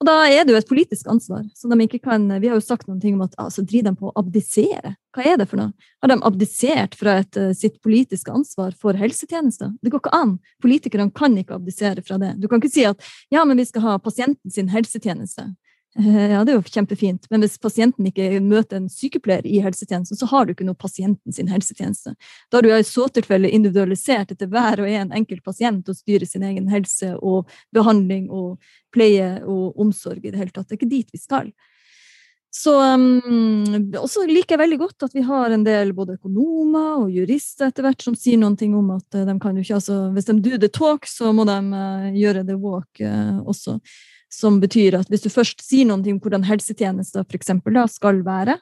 Og 0.00 0.06
Da 0.08 0.14
er 0.32 0.46
det 0.46 0.54
jo 0.54 0.56
et 0.56 0.68
politisk 0.68 1.08
ansvar. 1.12 1.44
så 1.54 1.68
de 1.68 1.76
ikke 1.84 2.00
kan, 2.00 2.26
Vi 2.40 2.48
har 2.48 2.56
jo 2.56 2.64
sagt 2.64 2.88
noen 2.88 3.00
ting 3.00 3.14
om 3.14 3.22
at 3.22 3.34
altså, 3.36 3.62
driver 3.62 3.90
de 3.90 3.96
på 3.96 4.08
å 4.08 4.16
abdisere. 4.16 4.96
Hva 5.12 5.26
er 5.26 5.36
det 5.36 5.48
for 5.48 5.56
noe? 5.56 5.72
Har 6.00 6.08
de 6.08 6.16
abdisert 6.24 6.94
fra 6.94 7.18
et, 7.18 7.36
eh, 7.36 7.52
sitt 7.52 7.82
politiske 7.82 8.32
ansvar 8.32 8.72
for 8.80 8.94
helsetjenester? 8.94 9.76
Det 9.82 9.90
går 9.90 10.00
ikke 10.00 10.14
an. 10.16 10.38
Politikerne 10.62 11.12
kan 11.12 11.36
ikke 11.36 11.54
abdisere 11.54 12.02
fra 12.02 12.16
det. 12.16 12.40
Du 12.40 12.48
kan 12.48 12.60
ikke 12.60 12.72
si 12.72 12.84
at 12.84 12.96
ja, 13.30 13.44
men 13.44 13.58
vi 13.58 13.64
skal 13.64 13.82
ha 13.82 13.98
pasienten 13.98 14.50
sin 14.50 14.68
helsetjeneste. 14.68 15.54
Eh, 15.98 16.30
ja, 16.34 16.44
det 16.44 16.52
er 16.52 16.58
jo 16.58 16.62
kjempefint, 16.66 17.26
men 17.30 17.44
hvis 17.44 17.58
pasienten 17.62 18.06
ikke 18.06 18.28
møter 18.44 18.78
en 18.78 18.90
sykepleier 18.92 19.46
i 19.46 19.60
helsetjenesten, 19.64 20.18
så 20.18 20.28
har 20.30 20.46
du 20.46 20.54
ikke 20.54 20.66
noe 20.68 20.78
pasienten 20.78 21.34
sin 21.34 21.50
helsetjeneste. 21.50 22.14
Da 22.50 22.58
har 22.58 22.66
du 22.66 22.70
i 22.74 22.82
så 22.86 23.08
tilfelle 23.10 23.50
individualisert 23.50 24.34
etter 24.34 24.50
hver 24.50 24.84
og 24.84 24.90
en 24.90 25.16
enkelt 25.16 25.44
pasient 25.46 25.88
og 25.88 25.98
styrer 25.98 26.28
sin 26.28 26.46
egen 26.46 26.70
helse 26.70 27.16
og 27.18 27.50
behandling 27.74 28.30
og 28.30 28.60
pleie 28.94 29.40
og 29.46 29.78
omsorg 29.80 30.24
i 30.24 30.30
det 30.30 30.38
hele 30.38 30.54
tatt. 30.54 30.68
Det 30.68 30.76
er 30.76 30.80
ikke 30.80 30.94
dit 30.94 31.12
vi 31.14 31.22
skal. 31.22 31.52
Så 32.50 32.72
um, 32.74 33.92
også 33.94 34.24
liker 34.26 34.56
jeg 34.56 34.60
veldig 34.64 34.78
godt 34.80 35.04
at 35.06 35.12
vi 35.14 35.22
har 35.22 35.52
en 35.54 35.62
del 35.62 35.92
både 35.94 36.16
økonomer 36.18 37.04
og 37.04 37.12
jurister 37.14 37.70
etter 37.70 37.86
hvert 37.86 38.02
som 38.02 38.16
sier 38.18 38.40
noen 38.42 38.56
ting 38.58 38.74
om 38.74 38.88
at 38.96 39.14
eh, 39.14 39.22
de 39.28 39.36
kan 39.38 39.54
jo 39.54 39.62
ikke 39.62 39.76
altså, 39.76 39.98
Hvis 40.16 40.26
de 40.26 40.34
do 40.42 40.58
the 40.58 40.66
talk, 40.66 41.06
så 41.06 41.30
må 41.30 41.46
de 41.46 41.58
uh, 41.70 42.08
gjøre 42.10 42.42
the 42.48 42.58
walk 42.58 43.04
uh, 43.06 43.38
også. 43.46 43.78
Som 44.30 44.60
betyr 44.62 45.00
at 45.00 45.10
hvis 45.10 45.24
du 45.24 45.30
først 45.32 45.62
sier 45.64 45.88
noe 45.88 46.00
om 46.00 46.20
hvordan 46.22 46.46
helsetjenester 46.46 47.26
for 47.26 47.38
eksempel, 47.38 47.74
da, 47.74 47.86
skal 47.90 48.22
være, 48.26 48.60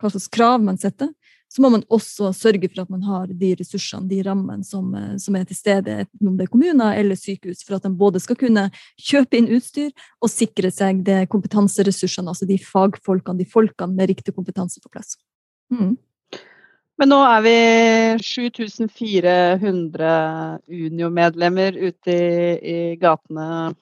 hva 0.00 0.12
slags 0.12 0.30
krav 0.32 0.62
man 0.64 0.78
setter, 0.80 1.10
så 1.52 1.62
må 1.62 1.68
man 1.70 1.84
også 1.92 2.32
sørge 2.34 2.68
for 2.68 2.80
at 2.82 2.90
man 2.90 3.02
har 3.06 3.26
de 3.30 3.54
ressursene, 3.60 4.08
de 4.10 4.18
rammene 4.26 4.64
som, 4.66 4.88
eh, 4.98 5.14
som 5.22 5.36
er 5.38 5.44
til 5.46 5.56
stede, 5.56 6.06
om 6.20 6.36
det 6.36 6.44
er 6.46 6.52
kommuner 6.52 6.98
eller 6.98 7.16
sykehus, 7.18 7.62
for 7.64 7.76
at 7.76 7.82
de 7.86 7.92
både 7.94 8.20
skal 8.22 8.36
kunne 8.40 8.70
kjøpe 8.98 9.36
inn 9.38 9.48
utstyr 9.54 9.90
og 10.20 10.30
sikre 10.32 10.70
seg 10.74 11.04
de 11.06 11.26
kompetanseressursene, 11.30 12.28
altså 12.32 12.46
de 12.48 12.58
fagfolkene, 12.58 13.38
de 13.38 13.48
folkene 13.48 13.94
med 13.94 14.08
riktig 14.10 14.34
kompetanse 14.34 14.80
på 14.82 14.90
plass. 14.90 15.16
Mm. 15.72 15.96
Men 16.96 17.08
nå 17.12 17.18
er 17.28 17.40
vi 17.44 17.56
7400 18.24 20.12
Unio-medlemmer 20.66 21.76
ute 21.76 22.10
i, 22.10 22.56
i 22.56 22.96
gatene 23.00 23.74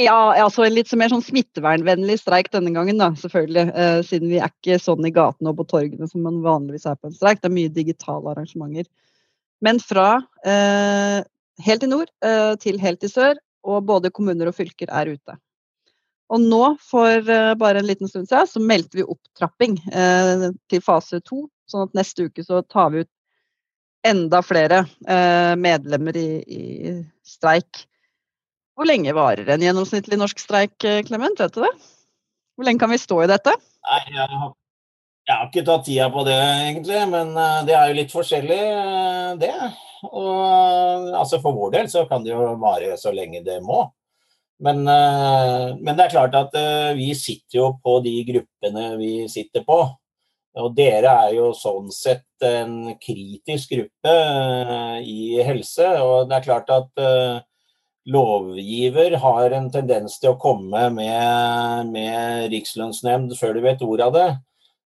ja, 0.00 0.16
altså 0.44 0.64
en 0.64 0.74
litt 0.74 0.90
mer 0.96 1.12
sånn 1.12 1.24
smittevernvennlig 1.24 2.18
streik 2.20 2.50
denne 2.54 2.72
gangen, 2.74 3.00
da, 3.00 3.10
selvfølgelig. 3.18 3.66
Eh, 3.76 4.00
siden 4.08 4.32
vi 4.32 4.40
er 4.40 4.52
ikke 4.52 4.80
sånn 4.80 5.04
i 5.08 5.12
gatene 5.14 5.52
og 5.52 5.60
på 5.60 5.68
torgene 5.74 6.08
som 6.08 6.24
man 6.24 6.40
vanligvis 6.44 6.88
er 6.88 6.98
på 6.98 7.10
en 7.10 7.16
streik. 7.16 7.42
Det 7.42 7.50
er 7.50 7.56
mye 7.58 7.72
digitale 7.72 8.32
arrangementer. 8.32 8.88
Men 9.62 9.78
fra 9.82 10.08
eh, 10.48 11.20
helt 11.66 11.86
i 11.86 11.90
nord 11.90 12.10
eh, 12.24 12.52
til 12.62 12.80
helt 12.82 13.04
i 13.04 13.10
sør, 13.12 13.38
og 13.62 13.84
både 13.86 14.10
kommuner 14.14 14.50
og 14.50 14.56
fylker 14.56 14.90
er 14.90 15.12
ute. 15.14 15.36
Og 16.32 16.40
nå, 16.40 16.62
for 16.80 17.30
eh, 17.30 17.52
bare 17.60 17.82
en 17.82 17.88
liten 17.88 18.08
stund 18.08 18.30
siden, 18.30 18.48
så 18.48 18.62
meldte 18.64 18.98
vi 18.98 19.06
opptrapping 19.06 19.76
eh, 19.92 20.48
til 20.72 20.84
fase 20.84 21.20
to. 21.20 21.44
Sånn 21.68 21.86
at 21.86 21.98
neste 21.98 22.28
uke 22.28 22.44
så 22.44 22.62
tar 22.64 22.92
vi 22.94 23.04
ut 23.04 23.12
enda 24.08 24.40
flere 24.42 24.82
eh, 25.06 25.52
medlemmer 25.60 26.16
i, 26.18 26.28
i 26.42 26.94
streik. 27.26 27.84
Hvor 28.72 28.88
lenge 28.88 29.12
varer 29.12 29.48
en 29.52 29.62
gjennomsnittlig 29.62 30.16
norsk 30.20 30.40
streik? 30.40 30.74
Eh, 30.88 31.04
vet 31.04 31.54
du 31.54 31.60
det? 31.60 31.72
Hvor 32.56 32.66
lenge 32.66 32.80
kan 32.80 32.92
vi 32.92 33.00
stå 33.00 33.22
i 33.24 33.28
dette? 33.28 33.52
Nei, 33.84 34.02
jeg 34.14 34.28
har, 34.32 34.52
jeg 35.28 35.36
har 35.36 35.48
ikke 35.50 35.64
tatt 35.66 35.84
tida 35.88 36.08
på 36.12 36.24
det, 36.24 36.38
egentlig. 36.68 37.00
Men 37.12 37.34
eh, 37.36 37.58
det 37.68 37.76
er 37.76 37.90
jo 37.90 37.98
litt 38.00 38.14
forskjellig, 38.14 38.60
eh, 38.72 39.32
det. 39.42 39.52
Og 40.08 41.10
altså 41.12 41.38
For 41.42 41.54
vår 41.54 41.74
del 41.76 41.90
så 41.92 42.06
kan 42.08 42.24
det 42.24 42.32
jo 42.32 42.54
vare 42.62 42.96
så 42.98 43.12
lenge 43.14 43.44
det 43.44 43.60
må. 43.62 43.84
Men, 44.62 44.84
men 44.86 45.96
det 45.98 46.04
er 46.04 46.12
klart 46.12 46.34
at 46.38 46.52
vi 46.94 47.08
sitter 47.18 47.56
jo 47.56 47.64
på 47.82 47.96
de 48.04 48.12
gruppene 48.28 48.92
vi 48.94 49.24
sitter 49.30 49.64
på. 49.66 49.78
Og 50.62 50.74
dere 50.76 51.10
er 51.24 51.32
jo 51.34 51.48
sånn 51.58 51.88
sett 51.90 52.46
en 52.46 52.92
kritisk 53.02 53.74
gruppe 53.74 54.14
i 55.02 55.42
helse. 55.42 55.88
Og 56.06 56.30
det 56.30 56.38
er 56.38 56.46
klart 56.46 56.70
at 56.70 57.02
lovgiver 58.10 59.14
har 59.22 59.54
en 59.54 59.68
tendens 59.70 60.18
til 60.18 60.32
å 60.32 60.38
komme 60.40 60.88
med, 60.94 61.92
med 61.92 62.48
rikslønnsnemnd 62.52 63.36
før 63.38 63.54
du 63.56 63.62
vet 63.66 63.84
ordet 63.86 64.08
av 64.08 64.16
det. 64.16 64.30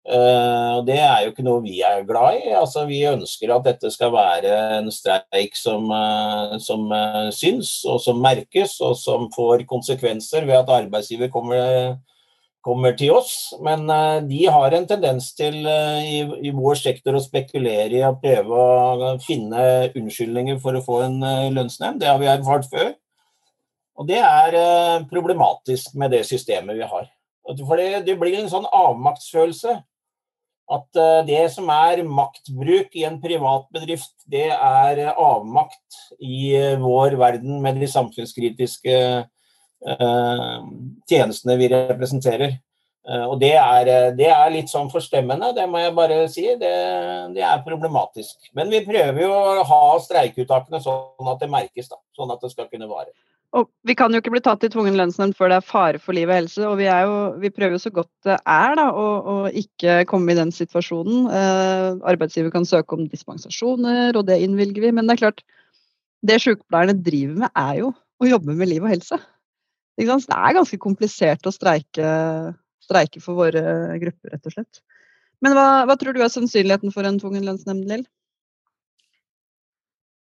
Uh, 0.07 0.85
det 0.87 1.01
er 1.03 1.25
jo 1.25 1.33
ikke 1.33 1.43
noe 1.43 1.63
vi 1.65 1.81
er 1.83 2.05
glad 2.07 2.39
i. 2.39 2.53
Altså, 2.55 2.85
vi 2.87 3.01
ønsker 3.09 3.51
at 3.51 3.65
dette 3.67 3.91
skal 3.91 4.13
være 4.15 4.53
en 4.77 4.91
streik 4.95 5.57
som, 5.59 5.89
uh, 5.91 6.55
som 6.63 6.85
uh, 6.93 7.27
syns, 7.35 7.81
og 7.91 7.99
som 8.05 8.21
merkes, 8.23 8.77
og 8.87 8.95
som 9.01 9.27
får 9.35 9.65
konsekvenser 9.67 10.47
ved 10.47 10.61
at 10.61 10.71
arbeidsgiver 10.77 11.33
kommer, 11.33 11.97
kommer 12.63 12.95
til 12.99 13.17
oss. 13.17 13.33
Men 13.63 13.91
de 14.29 14.45
har 14.47 14.77
en 14.77 14.87
tendens 14.87 15.33
til 15.39 15.59
i, 15.67 16.23
i, 16.23 16.55
vår 16.55 16.79
sektor 16.79 17.19
å 17.19 17.23
spekulere 17.23 17.99
i 17.99 18.07
å 18.07 18.15
prøve 18.23 18.63
å 18.63 19.11
finne 19.23 19.91
unnskyldninger 19.91 20.63
for 20.63 20.79
å 20.79 20.85
få 20.87 21.03
en 21.09 21.19
lønnsnemnd. 21.55 22.03
Det 22.03 22.11
har 22.11 22.23
vi 22.23 22.31
erfart 22.31 22.71
før. 22.71 22.95
Og 23.97 24.09
det 24.09 24.21
er 24.21 24.57
eh, 24.57 25.05
problematisk 25.11 25.95
med 25.97 26.13
det 26.13 26.25
systemet 26.29 26.77
vi 26.77 26.89
har. 26.89 27.09
For 27.47 27.79
det, 27.79 28.17
blir 28.19 28.41
en 28.41 28.51
sånn 28.51 28.67
avmaktsfølelse. 28.69 29.77
At 30.77 30.99
eh, 31.01 31.23
det 31.29 31.45
som 31.55 31.71
er 31.73 32.03
maktbruk 32.05 32.97
i 32.99 33.07
en 33.09 33.21
privat 33.23 33.69
bedrift, 33.73 34.13
det 34.29 34.51
er 34.53 35.01
eh, 35.07 35.15
avmakt 35.15 36.03
i 36.21 36.53
vår 36.83 37.17
verden 37.21 37.63
med 37.65 37.81
de 37.81 37.91
samfunnskritiske 37.91 39.01
tjenestene 41.07 41.55
vi 41.61 41.67
representerer. 41.69 42.55
Og 43.29 43.37
det 43.39 43.53
er, 43.55 43.89
det 44.17 44.31
er, 44.33 44.49
litt 44.51 44.73
sånn 44.73 44.89
forstemmende, 44.91 45.53
det 45.55 45.67
må 45.71 45.79
jeg 45.79 45.93
bare 45.95 46.17
si. 46.33 46.47
Det, 46.59 46.73
det, 47.37 47.45
er 47.45 47.61
problematisk. 47.63 48.49
Men 48.57 48.73
vi 48.73 48.81
prøver 48.89 49.21
jo 49.21 49.29
å 49.37 49.67
ha 49.69 49.83
streikeuttakene 50.03 50.81
sånn 50.83 51.31
at 51.31 51.45
det 51.45 51.53
merkes, 51.53 51.93
da. 51.93 52.01
Sånn 52.17 52.33
at 52.35 52.43
det 52.43 52.51
skal 52.57 52.67
kunne 52.73 52.89
vare. 52.91 53.13
Og 53.55 53.69
vi 53.87 53.95
kan 53.97 54.13
jo 54.13 54.19
ikke 54.21 54.33
bli 54.35 54.43
tatt 54.45 54.65
i 54.67 54.71
tvungen 54.73 54.97
lønnsnemnd 54.99 55.37
før 55.39 55.53
det 55.53 55.59
er 55.61 55.67
fare 55.67 56.01
for 56.03 56.17
liv 56.17 56.29
og 56.29 56.35
helse. 56.35 56.63
Og 56.67 56.75
vi, 56.81 56.89
jo, 56.89 57.15
vi 57.41 57.53
prøver 57.55 57.77
jo 57.77 57.83
så 57.85 57.93
godt 57.95 58.11
det 58.27 58.39
er 58.43 58.75
da, 58.79 58.89
å, 58.91 59.07
å 59.33 59.37
ikke 59.63 60.01
komme 60.11 60.35
i 60.35 60.39
den 60.39 60.51
situasjonen. 60.55 61.29
Eh, 61.31 61.87
arbeidsgiver 62.11 62.53
kan 62.55 62.67
søke 62.69 62.99
om 62.99 63.07
dispensasjoner, 63.13 64.19
og 64.19 64.27
det 64.29 64.41
innvilger 64.45 64.89
vi. 64.89 64.93
Men 64.97 65.07
det 65.07 65.17
er 65.17 65.23
klart, 65.27 65.45
det 66.27 66.41
sykepleierne 66.43 66.99
driver 67.07 67.41
med, 67.45 67.55
er 67.55 67.81
jo 67.85 67.95
å 67.95 68.31
jobbe 68.33 68.57
med 68.59 68.73
liv 68.73 68.85
og 68.85 68.93
helse. 68.93 69.21
Det 69.97 70.05
er 70.11 70.57
ganske 70.59 70.81
komplisert 70.83 71.47
å 71.49 71.55
streike, 71.55 72.11
streike 72.85 73.23
for 73.25 73.39
våre 73.39 73.63
grupper, 74.03 74.35
rett 74.35 74.51
og 74.51 74.57
slett. 74.59 74.83
Men 75.45 75.57
hva, 75.57 75.85
hva 75.89 75.97
tror 76.01 76.17
du 76.17 76.21
er 76.25 76.33
sannsynligheten 76.33 76.93
for 76.93 77.09
en 77.09 77.21
tvungen 77.21 77.45
lønnsnemnd, 77.47 77.89
Lill? 77.89 78.05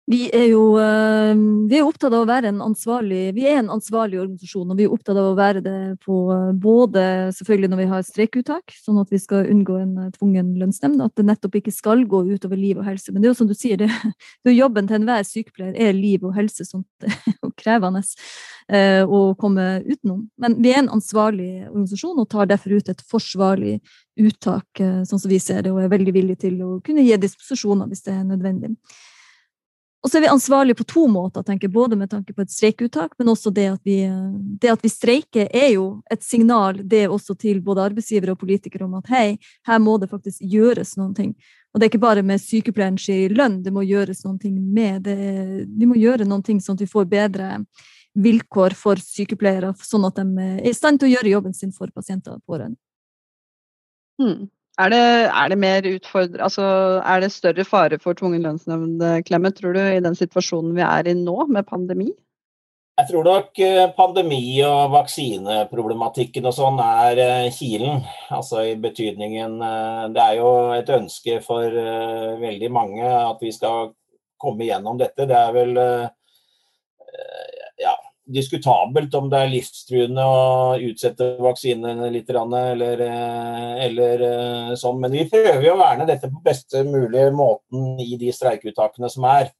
Vi 0.05 0.27
er 0.37 0.51
jo 0.51 0.75
eh, 0.77 1.31
vi 1.65 1.79
er 1.79 1.85
opptatt 1.87 2.13
av 2.13 2.21
å 2.21 2.29
være 2.29 2.51
en 2.51 2.59
ansvarlig 2.61 3.31
vi 3.33 3.47
er 3.49 3.57
en 3.57 3.71
ansvarlig 3.73 4.19
organisasjon, 4.21 4.69
og 4.69 4.77
vi 4.77 4.85
er 4.85 4.91
opptatt 4.93 5.17
av 5.17 5.31
å 5.31 5.37
være 5.37 5.63
det 5.65 5.77
på 6.05 6.17
eh, 6.29 6.51
både 6.61 7.05
selvfølgelig 7.33 7.71
når 7.71 7.79
vi 7.79 7.87
har 7.89 8.03
streikeuttak, 8.05 8.75
sånn 8.85 8.99
at 9.01 9.09
vi 9.09 9.17
skal 9.23 9.49
unngå 9.49 9.79
en 9.81 9.95
eh, 10.03 10.11
tvungen 10.13 10.51
lønnsnemnd, 10.61 11.01
at 11.01 11.15
det 11.17 11.25
nettopp 11.25 11.57
ikke 11.57 11.73
skal 11.73 12.03
gå 12.11 12.19
utover 12.27 12.61
liv 12.61 12.77
og 12.77 12.85
helse. 12.85 13.09
Men 13.09 13.23
det 13.23 13.31
er 13.31 13.33
jo 13.33 13.39
som 13.39 13.49
du 13.49 13.55
sier, 13.57 13.81
det, 13.81 13.87
det 14.45 14.53
er 14.53 14.59
jobben 14.59 14.91
til 14.91 14.99
enhver 14.99 15.25
sykepleier 15.25 15.73
er 15.87 15.97
liv 15.97 16.29
og 16.29 16.37
helse, 16.37 16.67
sånt 16.69 17.09
jo 17.41 17.49
krevende 17.63 18.03
å 19.05 19.19
komme 19.37 19.65
utenom. 19.85 20.23
Men 20.41 20.55
vi 20.61 20.71
er 20.73 20.79
en 20.83 20.91
ansvarlig 20.95 21.67
organisasjon 21.67 22.21
og 22.21 22.29
tar 22.29 22.49
derfor 22.49 22.77
ut 22.77 22.87
et 22.89 23.03
forsvarlig 23.09 23.75
uttak, 24.21 24.81
sånn 25.05 25.21
som 25.21 25.29
vi 25.29 25.37
ser 25.41 25.65
det, 25.65 25.73
og 25.73 25.83
er 25.83 25.91
veldig 25.91 26.13
villige 26.15 26.45
til 26.47 26.61
å 26.65 26.71
kunne 26.85 27.05
gi 27.05 27.17
disposisjoner 27.21 27.89
hvis 27.89 28.05
det 28.07 28.15
er 28.15 28.23
nødvendig. 28.25 28.73
Og 30.05 30.11
så 30.11 30.19
er 30.19 30.21
vi 30.21 30.29
ansvarlige 30.29 30.77
på 30.77 30.85
to 30.85 31.07
måter, 31.09 31.41
tenker 31.41 31.71
både 31.73 31.97
med 31.97 32.11
tanke 32.11 32.33
på 32.33 32.43
et 32.43 32.51
streikeuttak, 32.53 33.15
men 33.17 33.31
også 33.31 33.49
det 33.49 33.63
at, 33.71 33.79
vi, 33.89 34.03
det 34.61 34.69
at 34.75 34.83
vi 34.85 34.91
streiker, 34.93 35.47
er 35.49 35.71
jo 35.73 35.85
et 36.13 36.21
signal 36.21 36.77
det 36.85 37.07
også 37.09 37.33
til 37.41 37.57
både 37.65 37.87
arbeidsgivere 37.87 38.35
og 38.35 38.43
politikere 38.43 38.85
om 38.85 38.93
at 38.99 39.09
hei, 39.09 39.39
her 39.65 39.81
må 39.81 39.95
det 39.97 40.11
faktisk 40.11 40.45
gjøres 40.45 40.93
noen 40.99 41.15
ting. 41.17 41.31
Og 41.73 41.81
det 41.81 41.87
er 41.87 41.89
ikke 41.89 42.03
bare 42.05 42.21
med 42.21 42.43
sykepleierens 42.43 43.07
lønn, 43.33 43.57
det 43.65 43.73
må 43.73 43.81
gjøres 43.81 44.21
noen 44.27 44.37
ting 44.43 44.59
med 44.61 45.07
det. 45.09 45.17
Vi 45.73 45.89
må 45.89 45.97
gjøre 45.97 46.29
noen 46.29 46.45
ting 46.45 46.61
sånn 46.61 46.77
at 46.77 46.85
vi 46.85 46.91
får 46.91 47.09
bedre 47.09 47.49
vilkår 48.13 48.77
for 48.77 49.01
sykepleiere, 49.01 49.73
sånn 49.81 50.05
at 50.05 50.21
de 50.21 50.45
er 50.45 50.61
i 50.69 50.75
stand 50.77 51.01
til 51.01 51.09
å 51.09 51.15
gjøre 51.15 51.33
jobben 51.33 51.57
sin 51.57 51.73
for 51.73 51.89
pasienter 51.89 52.37
og 52.37 52.45
pårørende. 52.45 52.77
Hmm. 54.21 54.45
Er 54.75 54.91
det, 54.91 55.03
er 55.31 55.49
det, 55.51 55.57
mer 55.57 55.85
utfordrende 55.87 56.43
Altså, 56.43 56.63
er 57.05 57.21
det 57.23 57.31
større 57.31 57.63
fare 57.63 57.99
for 58.01 58.13
tvungen 58.13 58.43
lønnsnemnd, 58.43 59.03
Clemet, 59.27 59.55
tror 59.55 59.73
du, 59.73 59.79
i 59.79 60.03
den 60.03 60.15
situasjonen 60.15 60.75
vi 60.75 60.83
er 60.83 61.07
i 61.07 61.13
nå, 61.15 61.45
med 61.47 61.63
pandemi? 61.69 62.09
Jeg 62.95 63.09
tror 63.09 63.25
nok 63.27 63.59
eh, 63.59 63.89
pandemi 63.91 64.61
og 64.63 64.93
vaksineproblematikken 64.93 66.45
og 66.47 66.53
sånn 66.55 66.77
er 66.79 67.19
eh, 67.19 67.47
kilen. 67.51 68.05
Altså 68.31 68.61
i 68.69 68.77
betydningen 68.79 69.57
eh, 69.59 70.05
Det 70.15 70.21
er 70.23 70.37
jo 70.39 70.51
et 70.77 70.91
ønske 70.95 71.41
for 71.43 71.75
veldig 72.39 72.69
mange 72.71 73.03
at 73.03 73.43
vi 73.43 73.51
skal 73.51 73.91
komme 74.39 74.63
gjennom 74.69 75.01
dette. 75.01 75.27
Det 75.27 75.35
er 75.35 75.51
vel 75.55 75.75
diskutabelt 78.25 79.13
om 79.15 79.27
det 79.29 79.39
er 79.39 79.51
livstruende 79.51 80.23
å 80.25 80.77
utsette 80.81 81.35
vaksinene 81.41 82.07
litt, 82.13 82.29
eller, 82.29 83.03
eh, 83.05 83.75
eller 83.85 84.23
eh, 84.29 84.71
sånn. 84.79 84.99
Men 85.01 85.13
vi 85.13 85.27
prøver 85.29 85.67
å 85.71 85.77
verne 85.79 86.07
dette 86.09 86.31
på 86.31 86.41
beste 86.45 86.83
mulige 86.87 87.29
måten 87.35 88.01
i 88.01 88.17
de 88.17 88.33
streikeuttakene 88.33 89.09
som 89.13 89.27
er. 89.29 89.51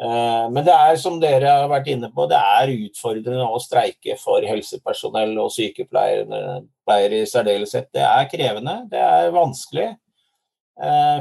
Eh, 0.00 0.46
men 0.54 0.64
det 0.64 0.72
er, 0.72 0.96
som 0.96 1.18
dere 1.20 1.52
har 1.60 1.68
vært 1.68 1.90
inne 1.92 2.10
på, 2.14 2.26
det 2.30 2.40
er 2.40 2.74
utfordrende 2.78 3.50
å 3.50 3.60
streike 3.60 4.16
for 4.20 4.46
helsepersonell 4.46 5.36
og 5.42 5.52
sykepleiere 5.52 7.20
i 7.20 7.24
særdeleshet. 7.28 7.92
Det 7.92 8.06
er 8.06 8.32
krevende, 8.32 8.80
det 8.90 9.04
er 9.04 9.34
vanskelig. 9.34 9.90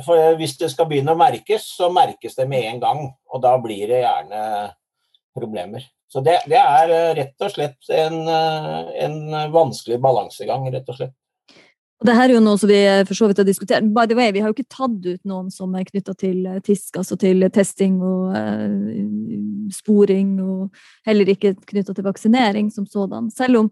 For 0.06 0.36
hvis 0.38 0.52
det 0.60 0.68
skal 0.70 0.86
begynne 0.86 1.16
å 1.16 1.18
merkes, 1.18 1.64
så 1.80 1.88
merkes 1.90 2.38
det 2.38 2.46
med 2.46 2.68
en 2.70 2.82
gang. 2.84 3.00
Og 3.34 3.42
da 3.42 3.56
blir 3.58 3.90
det 3.90 4.04
gjerne 4.04 4.42
problemer. 5.34 5.82
Så 6.08 6.24
det, 6.24 6.39
det, 6.47 6.60
er 6.60 6.91
eh, 6.95 7.14
rett 7.18 7.43
og 7.43 7.51
slett 7.51 7.89
en, 7.91 8.22
eh, 8.32 8.91
en 9.03 9.18
vanskelig 9.51 9.99
balansegang, 10.03 10.70
rett 10.72 10.88
og 10.88 11.01
slett. 11.01 11.16
Og 11.97 12.05
det 12.05 12.14
her 12.14 12.30
er 12.30 12.36
jo 12.36 12.43
noe 12.45 12.60
som 12.62 12.70
vi 12.70 12.78
eh, 12.78 13.03
for 13.10 13.18
så 13.18 13.28
vidt 13.30 13.41
har 13.41 13.47
diskutert. 13.47 13.89
By 13.93 14.05
the 14.10 14.16
way, 14.18 14.30
vi 14.32 14.43
har 14.43 14.51
jo 14.51 14.55
ikke 14.55 14.70
tatt 14.70 14.97
ut 15.01 15.22
noen 15.28 15.49
som 15.53 15.74
er 15.76 15.88
knytta 15.88 16.14
til 16.20 16.45
TISK, 16.64 16.99
altså 17.01 17.18
til 17.20 17.47
testing 17.53 17.97
og 18.05 18.38
uh, 18.38 19.70
sporing, 19.74 20.36
og 20.45 21.10
heller 21.10 21.34
ikke 21.34 21.55
knytta 21.72 21.97
til 21.97 22.05
vaksinering 22.05 22.70
som 22.74 22.86
sådan. 22.86 23.32
Selv 23.34 23.64
om 23.64 23.72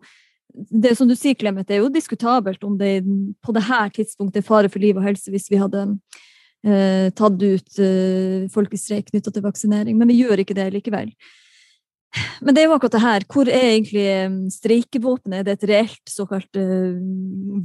det 0.73 0.95
som 0.97 1.07
du 1.07 1.15
sier, 1.17 1.38
Clemet, 1.38 1.69
er 1.69 1.83
jo 1.83 1.93
diskutabelt 1.93 2.63
om 2.65 2.79
det 2.79 2.97
på 3.45 3.53
det 3.55 3.65
her 3.67 3.91
tidspunktet 3.93 4.41
er 4.41 4.47
fare 4.47 4.71
for 4.73 4.81
liv 4.81 4.97
og 4.97 5.05
helse 5.05 5.29
hvis 5.31 5.47
vi 5.53 5.61
hadde 5.61 5.86
uh, 5.86 7.07
tatt 7.13 7.39
ut 7.45 7.79
uh, 7.79 8.51
folkestreik 8.51 9.13
knytta 9.13 9.31
til 9.31 9.45
vaksinering, 9.45 10.01
men 10.01 10.09
vi 10.09 10.23
gjør 10.23 10.41
ikke 10.41 10.57
det 10.57 10.71
likevel. 10.79 11.13
Men 12.41 12.55
det 12.55 12.61
er 12.61 12.69
jo 12.69 12.75
akkurat 12.75 12.95
det 12.95 13.03
her. 13.03 13.25
Hvor 13.31 13.49
er 13.49 13.67
egentlig 13.73 14.05
um, 14.27 14.37
streikevåpenet? 14.51 15.39
Er 15.39 15.47
det 15.47 15.57
et 15.57 15.67
reelt 15.71 16.11
såkalt 16.11 16.59
uh, 16.59 16.95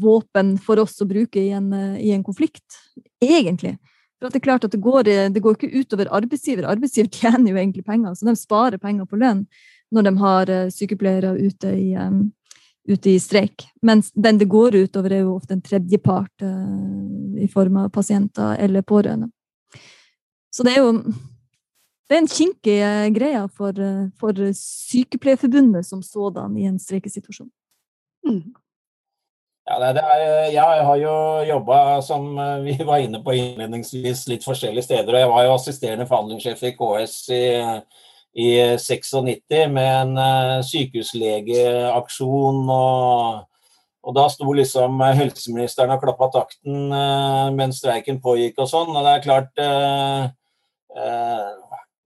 våpen 0.01 0.57
for 0.62 0.82
oss 0.82 0.99
å 1.03 1.09
bruke 1.09 1.41
i 1.41 1.53
en, 1.57 1.70
uh, 1.74 1.97
i 2.01 2.12
en, 2.14 2.24
konflikt? 2.26 2.78
Egentlig. 3.22 3.76
For 4.18 4.28
det 4.28 4.41
er 4.41 4.47
klart 4.49 4.66
at 4.66 4.74
det 4.74 4.82
går, 4.84 5.09
det 5.32 5.43
går 5.43 5.57
ikke 5.57 5.80
utover 5.80 6.11
arbeidsgiver. 6.20 6.68
Arbeidsgiver 6.68 7.11
tjener 7.20 7.53
jo 7.53 7.61
egentlig 7.61 7.86
penger, 7.86 8.16
så 8.16 8.28
de 8.28 8.36
sparer 8.38 8.82
penger 8.82 9.09
på 9.09 9.20
lønn 9.20 9.47
når 9.91 10.07
de 10.07 10.12
har 10.20 10.53
uh, 10.55 10.68
sykepleiere 10.70 11.34
ute 11.38 11.72
i, 11.74 11.88
um, 11.99 12.28
ute 12.91 13.14
i 13.14 13.18
streik. 13.22 13.66
Mens 13.86 14.12
den 14.14 14.38
det 14.41 14.51
går 14.51 14.78
utover, 14.84 15.14
er 15.14 15.24
jo 15.24 15.36
ofte 15.38 15.57
en 15.57 15.64
tredjepart 15.64 16.47
i 17.41 17.47
form 17.51 17.76
av 17.82 17.91
pasienter 17.95 18.57
eller 18.61 18.82
pårørende. 18.86 19.30
Så 20.51 20.66
det 20.66 20.74
er 20.74 20.82
jo 20.82 21.03
det 22.11 22.17
er 22.17 22.25
en 22.25 22.27
kinkig 22.27 22.73
eh, 22.83 23.09
greie 23.15 23.45
for, 23.55 23.77
eh, 23.79 24.09
for 24.19 24.35
Sykepleierforbundet 24.59 25.87
som 25.87 26.01
sådan 26.03 26.57
i 26.59 26.65
en 26.67 26.79
streikesituasjon. 26.83 27.47
Mm. 28.27 28.49
Ja, 29.71 29.77
det 29.79 30.03
er, 30.03 30.49
jeg 30.51 30.81
har 30.89 30.97
jo 30.99 31.13
jobba, 31.47 32.01
som 32.03 32.35
eh, 32.35 32.65
vi 32.65 32.75
var 32.89 33.05
inne 33.05 33.21
på 33.23 33.37
innledningsvis, 33.39 34.25
litt 34.27 34.43
forskjellige 34.43 34.89
steder. 34.89 35.15
og 35.15 35.21
Jeg 35.21 35.29
var 35.31 35.47
jo 35.47 35.53
assisterende 35.55 36.09
forhandlingssjef 36.11 36.65
i 36.67 36.73
KS 36.81 37.15
i, 37.31 37.45
i 38.35 38.49
96 38.75 39.71
med 39.71 40.19
en 40.19 40.67
sykehuslegeaksjon. 40.67 42.61
og 42.67 43.47
og 44.01 44.15
da 44.17 44.23
sto 44.33 44.49
liksom 44.57 44.97
helseministeren 45.13 45.91
og 45.93 46.01
klappa 46.01 46.31
takten 46.33 46.89
mens 47.53 47.83
streiken 47.83 48.17
pågikk 48.25 48.57
og 48.65 48.71
sånn. 48.71 48.95
Og 48.97 49.05
det 49.05 49.11
er 49.13 49.25
klart 49.27 49.61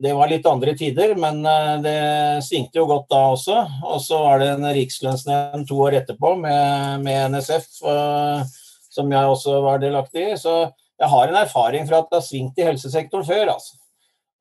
det 0.03 0.13
var 0.13 0.31
litt 0.31 0.47
andre 0.47 0.75
tider, 0.75 1.15
men 1.19 1.45
eh, 1.47 1.75
det 1.85 1.99
svingte 2.45 2.81
jo 2.81 2.89
godt 2.91 3.07
da 3.13 3.21
også. 3.35 3.61
Og 3.87 4.01
så 4.03 4.19
var 4.25 4.43
det 4.43 4.51
en 4.55 4.67
rikslønnsnemnd 4.75 5.69
to 5.69 5.79
år 5.87 6.01
etterpå 6.01 6.35
med, 6.41 7.05
med 7.05 7.37
NSF, 7.37 7.69
uh, 7.87 8.43
som 8.91 9.13
jeg 9.15 9.31
også 9.31 9.61
var 9.63 9.83
delaktig 9.83 10.27
i. 10.33 10.35
Så 10.41 10.57
jeg 10.99 11.11
har 11.13 11.31
en 11.31 11.39
erfaring 11.39 11.87
fra 11.87 12.03
at 12.03 12.11
det 12.11 12.21
har 12.21 12.27
svingt 12.27 12.59
i 12.59 12.67
helsesektoren 12.67 13.27
før, 13.29 13.55
altså. 13.55 13.79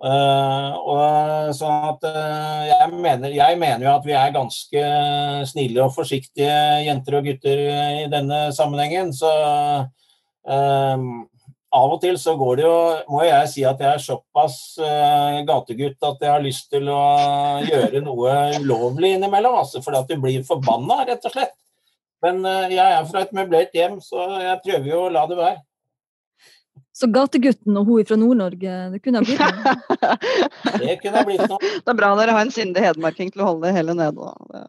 Uh, 0.04 0.74
og 0.84 1.52
sånn 1.56 1.86
at 1.94 2.02
uh, 2.12 2.64
jeg, 2.68 2.88
mener, 2.92 3.30
jeg, 3.32 3.60
mener, 3.62 3.86
jo 3.86 3.92
at 3.94 4.08
vi 4.10 4.16
er 4.20 4.34
ganske 4.36 4.88
snille 5.48 5.86
og 5.86 5.94
forsiktige 5.96 6.58
jenter 6.90 7.20
og 7.20 7.30
gutter 7.30 7.62
i 8.02 8.10
denne 8.12 8.48
sammenhengen. 8.58 9.14
Så 9.16 9.30
av 11.74 11.96
og 11.96 12.00
til 12.04 12.18
så 12.22 12.36
går 12.38 12.60
det 12.60 12.66
jo 12.66 12.78
Må 13.10 13.24
jeg 13.26 13.50
si 13.52 13.66
at 13.68 13.82
jeg 13.82 13.98
er 13.98 14.02
såpass 14.02 14.58
uh, 14.82 15.42
gategutt 15.48 16.08
at 16.10 16.22
jeg 16.22 16.32
har 16.32 16.44
lyst 16.44 16.70
til 16.74 16.90
å 16.92 17.02
gjøre 17.66 18.04
noe 18.06 18.38
ulovlig 18.60 19.16
innimellom. 19.18 19.60
Altså, 19.64 19.82
fordi 19.84 20.02
at 20.04 20.10
du 20.14 20.22
blir 20.22 20.46
forbanna, 20.48 21.04
rett 21.10 21.26
og 21.26 21.34
slett. 21.34 21.56
Men 22.24 22.42
uh, 22.46 22.70
jeg 22.72 22.84
er 22.84 23.06
fra 23.10 23.26
et 23.26 23.36
møblert 23.36 23.74
hjem, 23.76 24.00
så 24.04 24.28
jeg 24.44 24.60
prøver 24.66 24.92
jo 24.94 25.06
å 25.08 25.14
la 25.14 25.26
det 25.30 25.40
være. 25.40 25.62
Så 26.94 27.10
gategutten 27.10 27.78
og 27.80 27.88
hun 27.90 28.06
fra 28.06 28.18
Nord-Norge, 28.22 28.74
det 28.94 29.00
kunne 29.02 29.22
ha 29.22 29.26
blitt 29.26 29.42
noe? 29.42 30.18
det 30.84 31.00
kunne 31.02 31.18
ha 31.18 31.26
blitt 31.26 31.42
noe. 31.50 31.58
Det 31.82 31.90
er 31.90 31.98
bra 31.98 32.12
dere 32.20 32.36
har 32.38 32.46
en 32.46 32.54
sindig 32.54 32.84
hedmarking 32.86 33.34
til 33.34 33.42
å 33.42 33.48
holde 33.50 33.66
det 33.66 33.74
hele 33.80 33.96
nede. 33.98 34.30
Det 34.54 34.62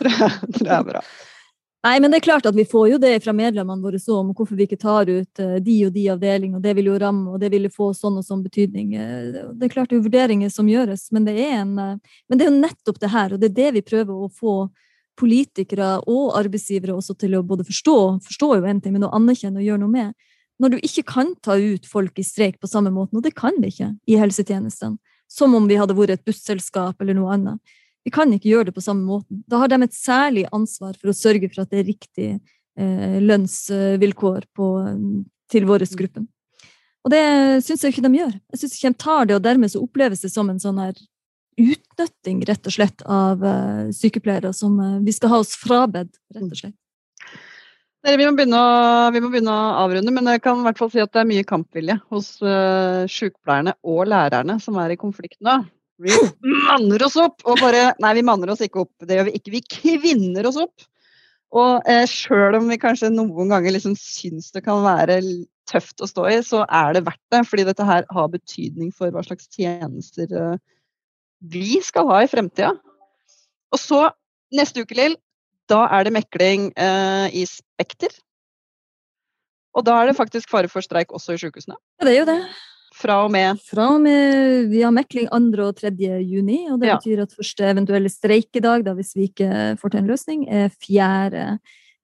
tror 0.00 0.10
jeg, 0.10 0.50
tror 0.56 0.66
jeg 0.72 0.74
er 0.80 0.88
bra. 0.88 1.04
Nei, 1.84 1.98
men 2.00 2.08
det 2.08 2.22
er 2.22 2.24
klart 2.24 2.46
at 2.48 2.56
vi 2.56 2.64
får 2.64 2.86
jo 2.94 2.98
det 3.00 3.18
fra 3.20 3.34
medlemmene 3.36 3.84
våre 3.84 3.98
så 4.00 4.16
om 4.22 4.30
hvorfor 4.32 4.56
vi 4.56 4.64
ikke 4.64 4.80
tar 4.80 5.10
ut 5.10 5.40
eh, 5.42 5.58
de 5.60 5.74
og 5.84 5.90
de 5.92 6.06
avdelingene, 6.14 6.56
og 6.56 6.64
det 6.64 6.72
vil 6.78 6.88
jo 6.88 6.94
ramme, 7.00 7.34
og 7.34 7.42
det 7.42 7.50
vil 7.52 7.66
jo 7.68 7.72
få 7.74 7.90
sånn 7.96 8.16
og 8.22 8.24
sånn 8.24 8.40
betydning. 8.46 8.94
Eh, 8.96 9.26
det 9.52 9.68
er 9.68 9.74
klart 9.74 9.92
det 9.92 9.98
er 9.98 10.06
vurderinger 10.06 10.52
som 10.52 10.70
gjøres, 10.70 11.10
men 11.12 11.28
det 11.28 11.34
er, 11.42 11.58
en, 11.58 11.74
eh, 11.82 12.16
men 12.30 12.40
det 12.40 12.46
er 12.46 12.50
jo 12.50 12.62
nettopp 12.62 13.02
det 13.02 13.12
her, 13.12 13.36
og 13.36 13.42
det 13.42 13.50
er 13.50 13.58
det 13.58 13.68
vi 13.76 13.84
prøver 13.92 14.16
å 14.16 14.30
få 14.32 14.56
politikere 15.20 15.90
og 16.08 16.32
arbeidsgivere 16.40 16.96
også 16.96 17.18
til 17.20 17.36
å 17.36 17.44
både 17.44 17.68
forstå, 17.68 17.98
forstå 18.30 18.50
jo 18.54 18.64
en 18.64 18.80
ting, 18.80 18.96
men 18.96 19.04
å 19.04 19.12
anerkjenne 19.20 19.60
og 19.60 19.68
gjøre 19.68 19.84
noe 19.84 19.92
med. 19.92 20.32
Når 20.64 20.72
du 20.72 20.80
ikke 20.88 21.04
kan 21.12 21.36
ta 21.44 21.58
ut 21.60 21.84
folk 21.84 22.16
i 22.16 22.24
streik 22.24 22.62
på 22.64 22.70
samme 22.70 22.94
måten, 22.96 23.20
og 23.20 23.28
det 23.28 23.36
kan 23.36 23.60
vi 23.60 23.74
ikke 23.74 23.92
i 24.08 24.16
helsetjenestene, 24.24 24.96
som 25.28 25.52
om 25.52 25.68
vi 25.68 25.76
hadde 25.76 25.96
vært 25.98 26.16
et 26.16 26.24
busselskap 26.24 26.96
eller 27.02 27.20
noe 27.20 27.36
annet 27.36 27.76
vi 28.04 28.12
kan 28.12 28.32
ikke 28.34 28.50
gjøre 28.50 28.68
det 28.68 28.76
på 28.76 28.84
samme 28.84 29.06
måten. 29.08 29.40
Da 29.48 29.62
har 29.62 29.72
de 29.72 29.80
et 29.82 29.96
særlig 29.96 30.44
ansvar 30.52 30.92
for 31.00 31.10
å 31.10 31.16
sørge 31.16 31.48
for 31.50 31.64
at 31.64 31.72
det 31.72 31.80
er 31.80 31.88
riktig 31.88 32.28
eh, 32.36 33.16
lønnsvilkår 33.24 34.46
på, 34.56 34.68
til 35.52 35.68
vår 35.70 35.86
mm. 35.86 35.96
gruppe. 36.02 36.26
Og 37.04 37.12
det 37.12 37.24
syns 37.64 37.84
jeg 37.84 37.94
ikke 37.94 38.06
de 38.06 38.20
gjør. 38.20 38.36
Jeg 38.52 38.60
syns 38.60 38.76
ikke 38.76 38.92
de 38.92 39.02
tar 39.04 39.26
det, 39.28 39.36
og 39.36 39.44
dermed 39.44 39.72
så 39.72 39.82
oppleves 39.84 40.24
det 40.24 40.32
som 40.32 40.48
en 40.52 40.60
sånn 40.60 40.80
her 40.80 40.94
utnytting, 41.60 42.40
rett 42.48 42.66
og 42.66 42.74
slett, 42.74 43.04
av 43.06 43.44
eh, 43.46 43.90
sykepleiere 43.94 44.52
som 44.56 44.78
eh, 44.80 44.96
vi 45.04 45.14
skal 45.14 45.32
ha 45.32 45.42
oss 45.44 45.54
frabedt, 45.58 46.16
rett 46.34 46.48
og 46.48 46.58
slett. 46.58 46.76
Dere, 48.04 48.18
vi, 48.20 48.26
må 48.28 48.34
begynne 48.36 48.58
å, 48.60 49.12
vi 49.14 49.20
må 49.24 49.30
begynne 49.32 49.52
å 49.52 49.76
avrunde, 49.80 50.12
men 50.12 50.28
jeg 50.28 50.42
kan 50.44 50.60
i 50.60 50.66
hvert 50.66 50.80
fall 50.80 50.90
si 50.92 51.00
at 51.00 51.12
det 51.14 51.22
er 51.22 51.30
mye 51.30 51.46
kampvilje 51.48 51.96
hos 52.12 52.34
uh, 52.44 53.08
sykepleierne 53.08 53.72
og 53.80 54.02
lærerne 54.12 54.58
som 54.60 54.76
er 54.82 54.92
i 54.92 54.98
konflikt 55.00 55.38
nå. 55.44 55.62
Vi 56.02 56.10
manner 56.42 57.04
oss 57.06 57.16
opp! 57.20 57.44
Og 57.46 57.60
bare 57.62 57.92
Nei, 58.02 58.14
vi 58.18 58.26
manner 58.26 58.50
oss 58.54 58.62
ikke 58.64 58.82
opp. 58.84 58.92
Det 59.04 59.18
gjør 59.18 59.28
vi 59.28 59.38
ikke. 59.38 59.54
Vi 59.54 59.62
kvinner 59.76 60.48
oss 60.50 60.58
opp. 60.60 60.86
Og 61.54 61.86
eh, 61.90 62.02
sjøl 62.10 62.56
om 62.58 62.66
vi 62.70 62.80
kanskje 62.82 63.12
noen 63.14 63.52
ganger 63.52 63.76
liksom 63.76 63.94
syns 63.98 64.50
det 64.54 64.64
kan 64.66 64.82
være 64.82 65.20
tøft 65.70 66.02
å 66.02 66.08
stå 66.10 66.26
i, 66.32 66.38
så 66.44 66.64
er 66.66 66.96
det 66.96 67.04
verdt 67.06 67.22
det. 67.34 67.44
Fordi 67.46 67.66
dette 67.68 67.86
her 67.86 68.08
har 68.10 68.32
betydning 68.32 68.90
for 68.96 69.14
hva 69.14 69.22
slags 69.26 69.46
tjenester 69.54 70.34
eh, 70.34 70.58
vi 71.54 71.78
skal 71.84 72.08
ha 72.10 72.24
i 72.24 72.30
fremtida. 72.30 72.72
Og 73.74 73.80
så, 73.80 74.02
neste 74.54 74.82
uke, 74.82 74.96
Lill, 74.98 75.16
da 75.70 75.84
er 75.94 76.06
det 76.06 76.14
mekling 76.16 76.70
eh, 76.74 77.26
i 77.38 77.46
Spekter. 77.48 78.12
Og 79.74 79.86
da 79.86 79.96
er 80.00 80.10
det 80.10 80.18
faktisk 80.18 80.50
fare 80.50 80.70
for 80.70 80.84
streik 80.84 81.14
også 81.14 81.34
i 81.34 81.40
sykehusene. 81.42 81.76
Ja, 81.98 82.06
det 82.06 82.14
er 82.14 82.20
jo 82.20 82.30
det. 82.30 82.38
Fra 83.04 83.20
og 83.26 83.30
med 83.34 83.60
Fra 83.68 83.90
og 83.94 84.00
med 84.04 84.68
Vi 84.72 84.80
har 84.84 84.92
mekling 84.94 85.28
2. 85.28 85.68
og 85.68 85.76
3. 85.76 85.92
juni, 86.24 86.62
og 86.72 86.80
det 86.80 86.88
Ja. 86.88 86.96
betyr 86.98 87.22
at 87.22 87.32
første 87.36 87.64
eventuelle 87.70 88.08
streikedag, 88.12 88.84
da 88.84 88.94
hvis 88.94 89.14
vi 89.14 89.28
ikke 89.28 89.78
får 89.78 89.90
til 89.90 90.00
en 90.00 90.06
løsning, 90.10 90.44
er 90.48 90.68
4. 90.70 91.58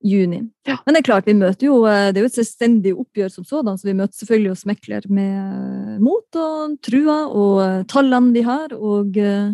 juni. 0.05 0.41
Ja. 0.67 0.77
Men 0.87 0.95
det 0.95 1.01
er 1.01 1.09
klart, 1.11 1.27
vi 1.27 1.35
møter 1.35 1.67
jo 1.67 1.85
Det 1.85 2.17
er 2.17 2.23
jo 2.25 2.31
et 2.31 2.39
selvstendig 2.39 2.95
oppgjør 2.97 3.31
som 3.31 3.45
sådan, 3.45 3.77
så 3.79 3.85
vi 3.89 3.93
møter 3.95 4.17
selvfølgelig 4.17 4.53
oss 4.53 4.67
mekler 4.67 5.03
med 5.11 6.01
mot 6.01 6.37
og 6.37 6.79
trua 6.83 7.27
og 7.29 7.87
tallene 7.89 8.33
vi 8.33 8.43
har, 8.43 8.69
og 8.73 9.17
eh, 9.17 9.53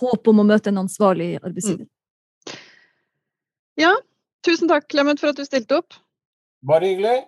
håp 0.00 0.28
om 0.28 0.40
å 0.40 0.46
møte 0.46 0.68
en 0.68 0.78
ansvarlig 0.86 1.38
arbeidsgiver. 1.42 1.86
Tusen 4.44 4.68
takk, 4.70 4.86
Clement, 4.88 5.20
for 5.20 5.32
at 5.32 5.36
du 5.36 5.44
stilte 5.44 5.76
opp. 5.76 5.92
Bare 6.64 6.88
hyggelig. 6.88 7.26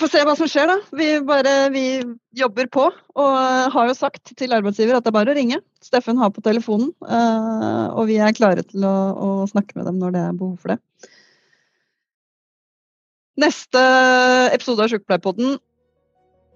Få 0.00 0.08
se 0.08 0.22
hva 0.24 0.32
som 0.38 0.48
skjer, 0.48 0.70
da. 0.70 0.78
Vi, 0.96 1.08
bare, 1.26 1.52
vi 1.72 1.84
jobber 2.38 2.68
på. 2.72 2.86
Og 3.18 3.32
eh, 3.36 3.72
har 3.74 3.88
jo 3.90 3.96
sagt 3.96 4.32
til 4.38 4.54
arbeidsgiver 4.56 4.96
at 4.96 5.04
det 5.04 5.12
er 5.12 5.18
bare 5.18 5.34
å 5.34 5.36
ringe. 5.36 5.58
Steffen 5.84 6.20
har 6.20 6.32
på 6.32 6.44
telefonen. 6.44 6.94
eh, 7.04 7.84
og 7.92 8.08
vi 8.08 8.16
er 8.22 8.36
klare 8.36 8.64
til 8.64 8.86
å, 8.88 8.94
å 9.12 9.28
snakke 9.50 9.76
med 9.76 9.90
dem 9.90 10.00
når 10.00 10.14
det 10.16 10.22
er 10.24 10.38
behov 10.38 10.56
for 10.62 10.74
det. 10.74 11.10
Neste 13.42 13.82
episode 14.52 14.84
av 14.84 14.92
Sjukepleierpodden 14.92 15.60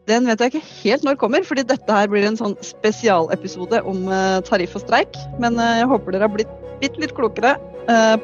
den 0.06 0.28
vet 0.28 0.38
jeg 0.38 0.52
ikke 0.52 0.74
helt 0.84 1.06
når 1.06 1.16
kommer, 1.18 1.42
fordi 1.42 1.64
dette 1.66 1.90
her 1.90 2.06
blir 2.12 2.22
en 2.28 2.36
sånn 2.38 2.54
spesialepisode 2.62 3.80
om 3.90 4.04
eh, 4.12 4.40
tariff 4.48 4.76
og 4.78 4.86
streik. 4.86 5.18
Men 5.42 5.60
jeg 5.60 5.88
håper 5.92 6.16
dere 6.16 6.28
har 6.28 6.36
blitt 6.36 6.52
bitte 6.80 7.00
litt 7.04 7.16
klokere 7.16 7.56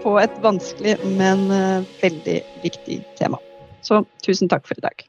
på 0.02 0.16
et 0.18 0.34
vanskelig, 0.42 0.96
men 1.14 1.46
veldig 2.02 2.40
viktig 2.64 2.98
tema. 3.20 3.38
Så 3.82 4.04
tusen 4.22 4.48
takk 4.48 4.68
for 4.68 4.78
i 4.78 4.84
dag. 4.84 5.06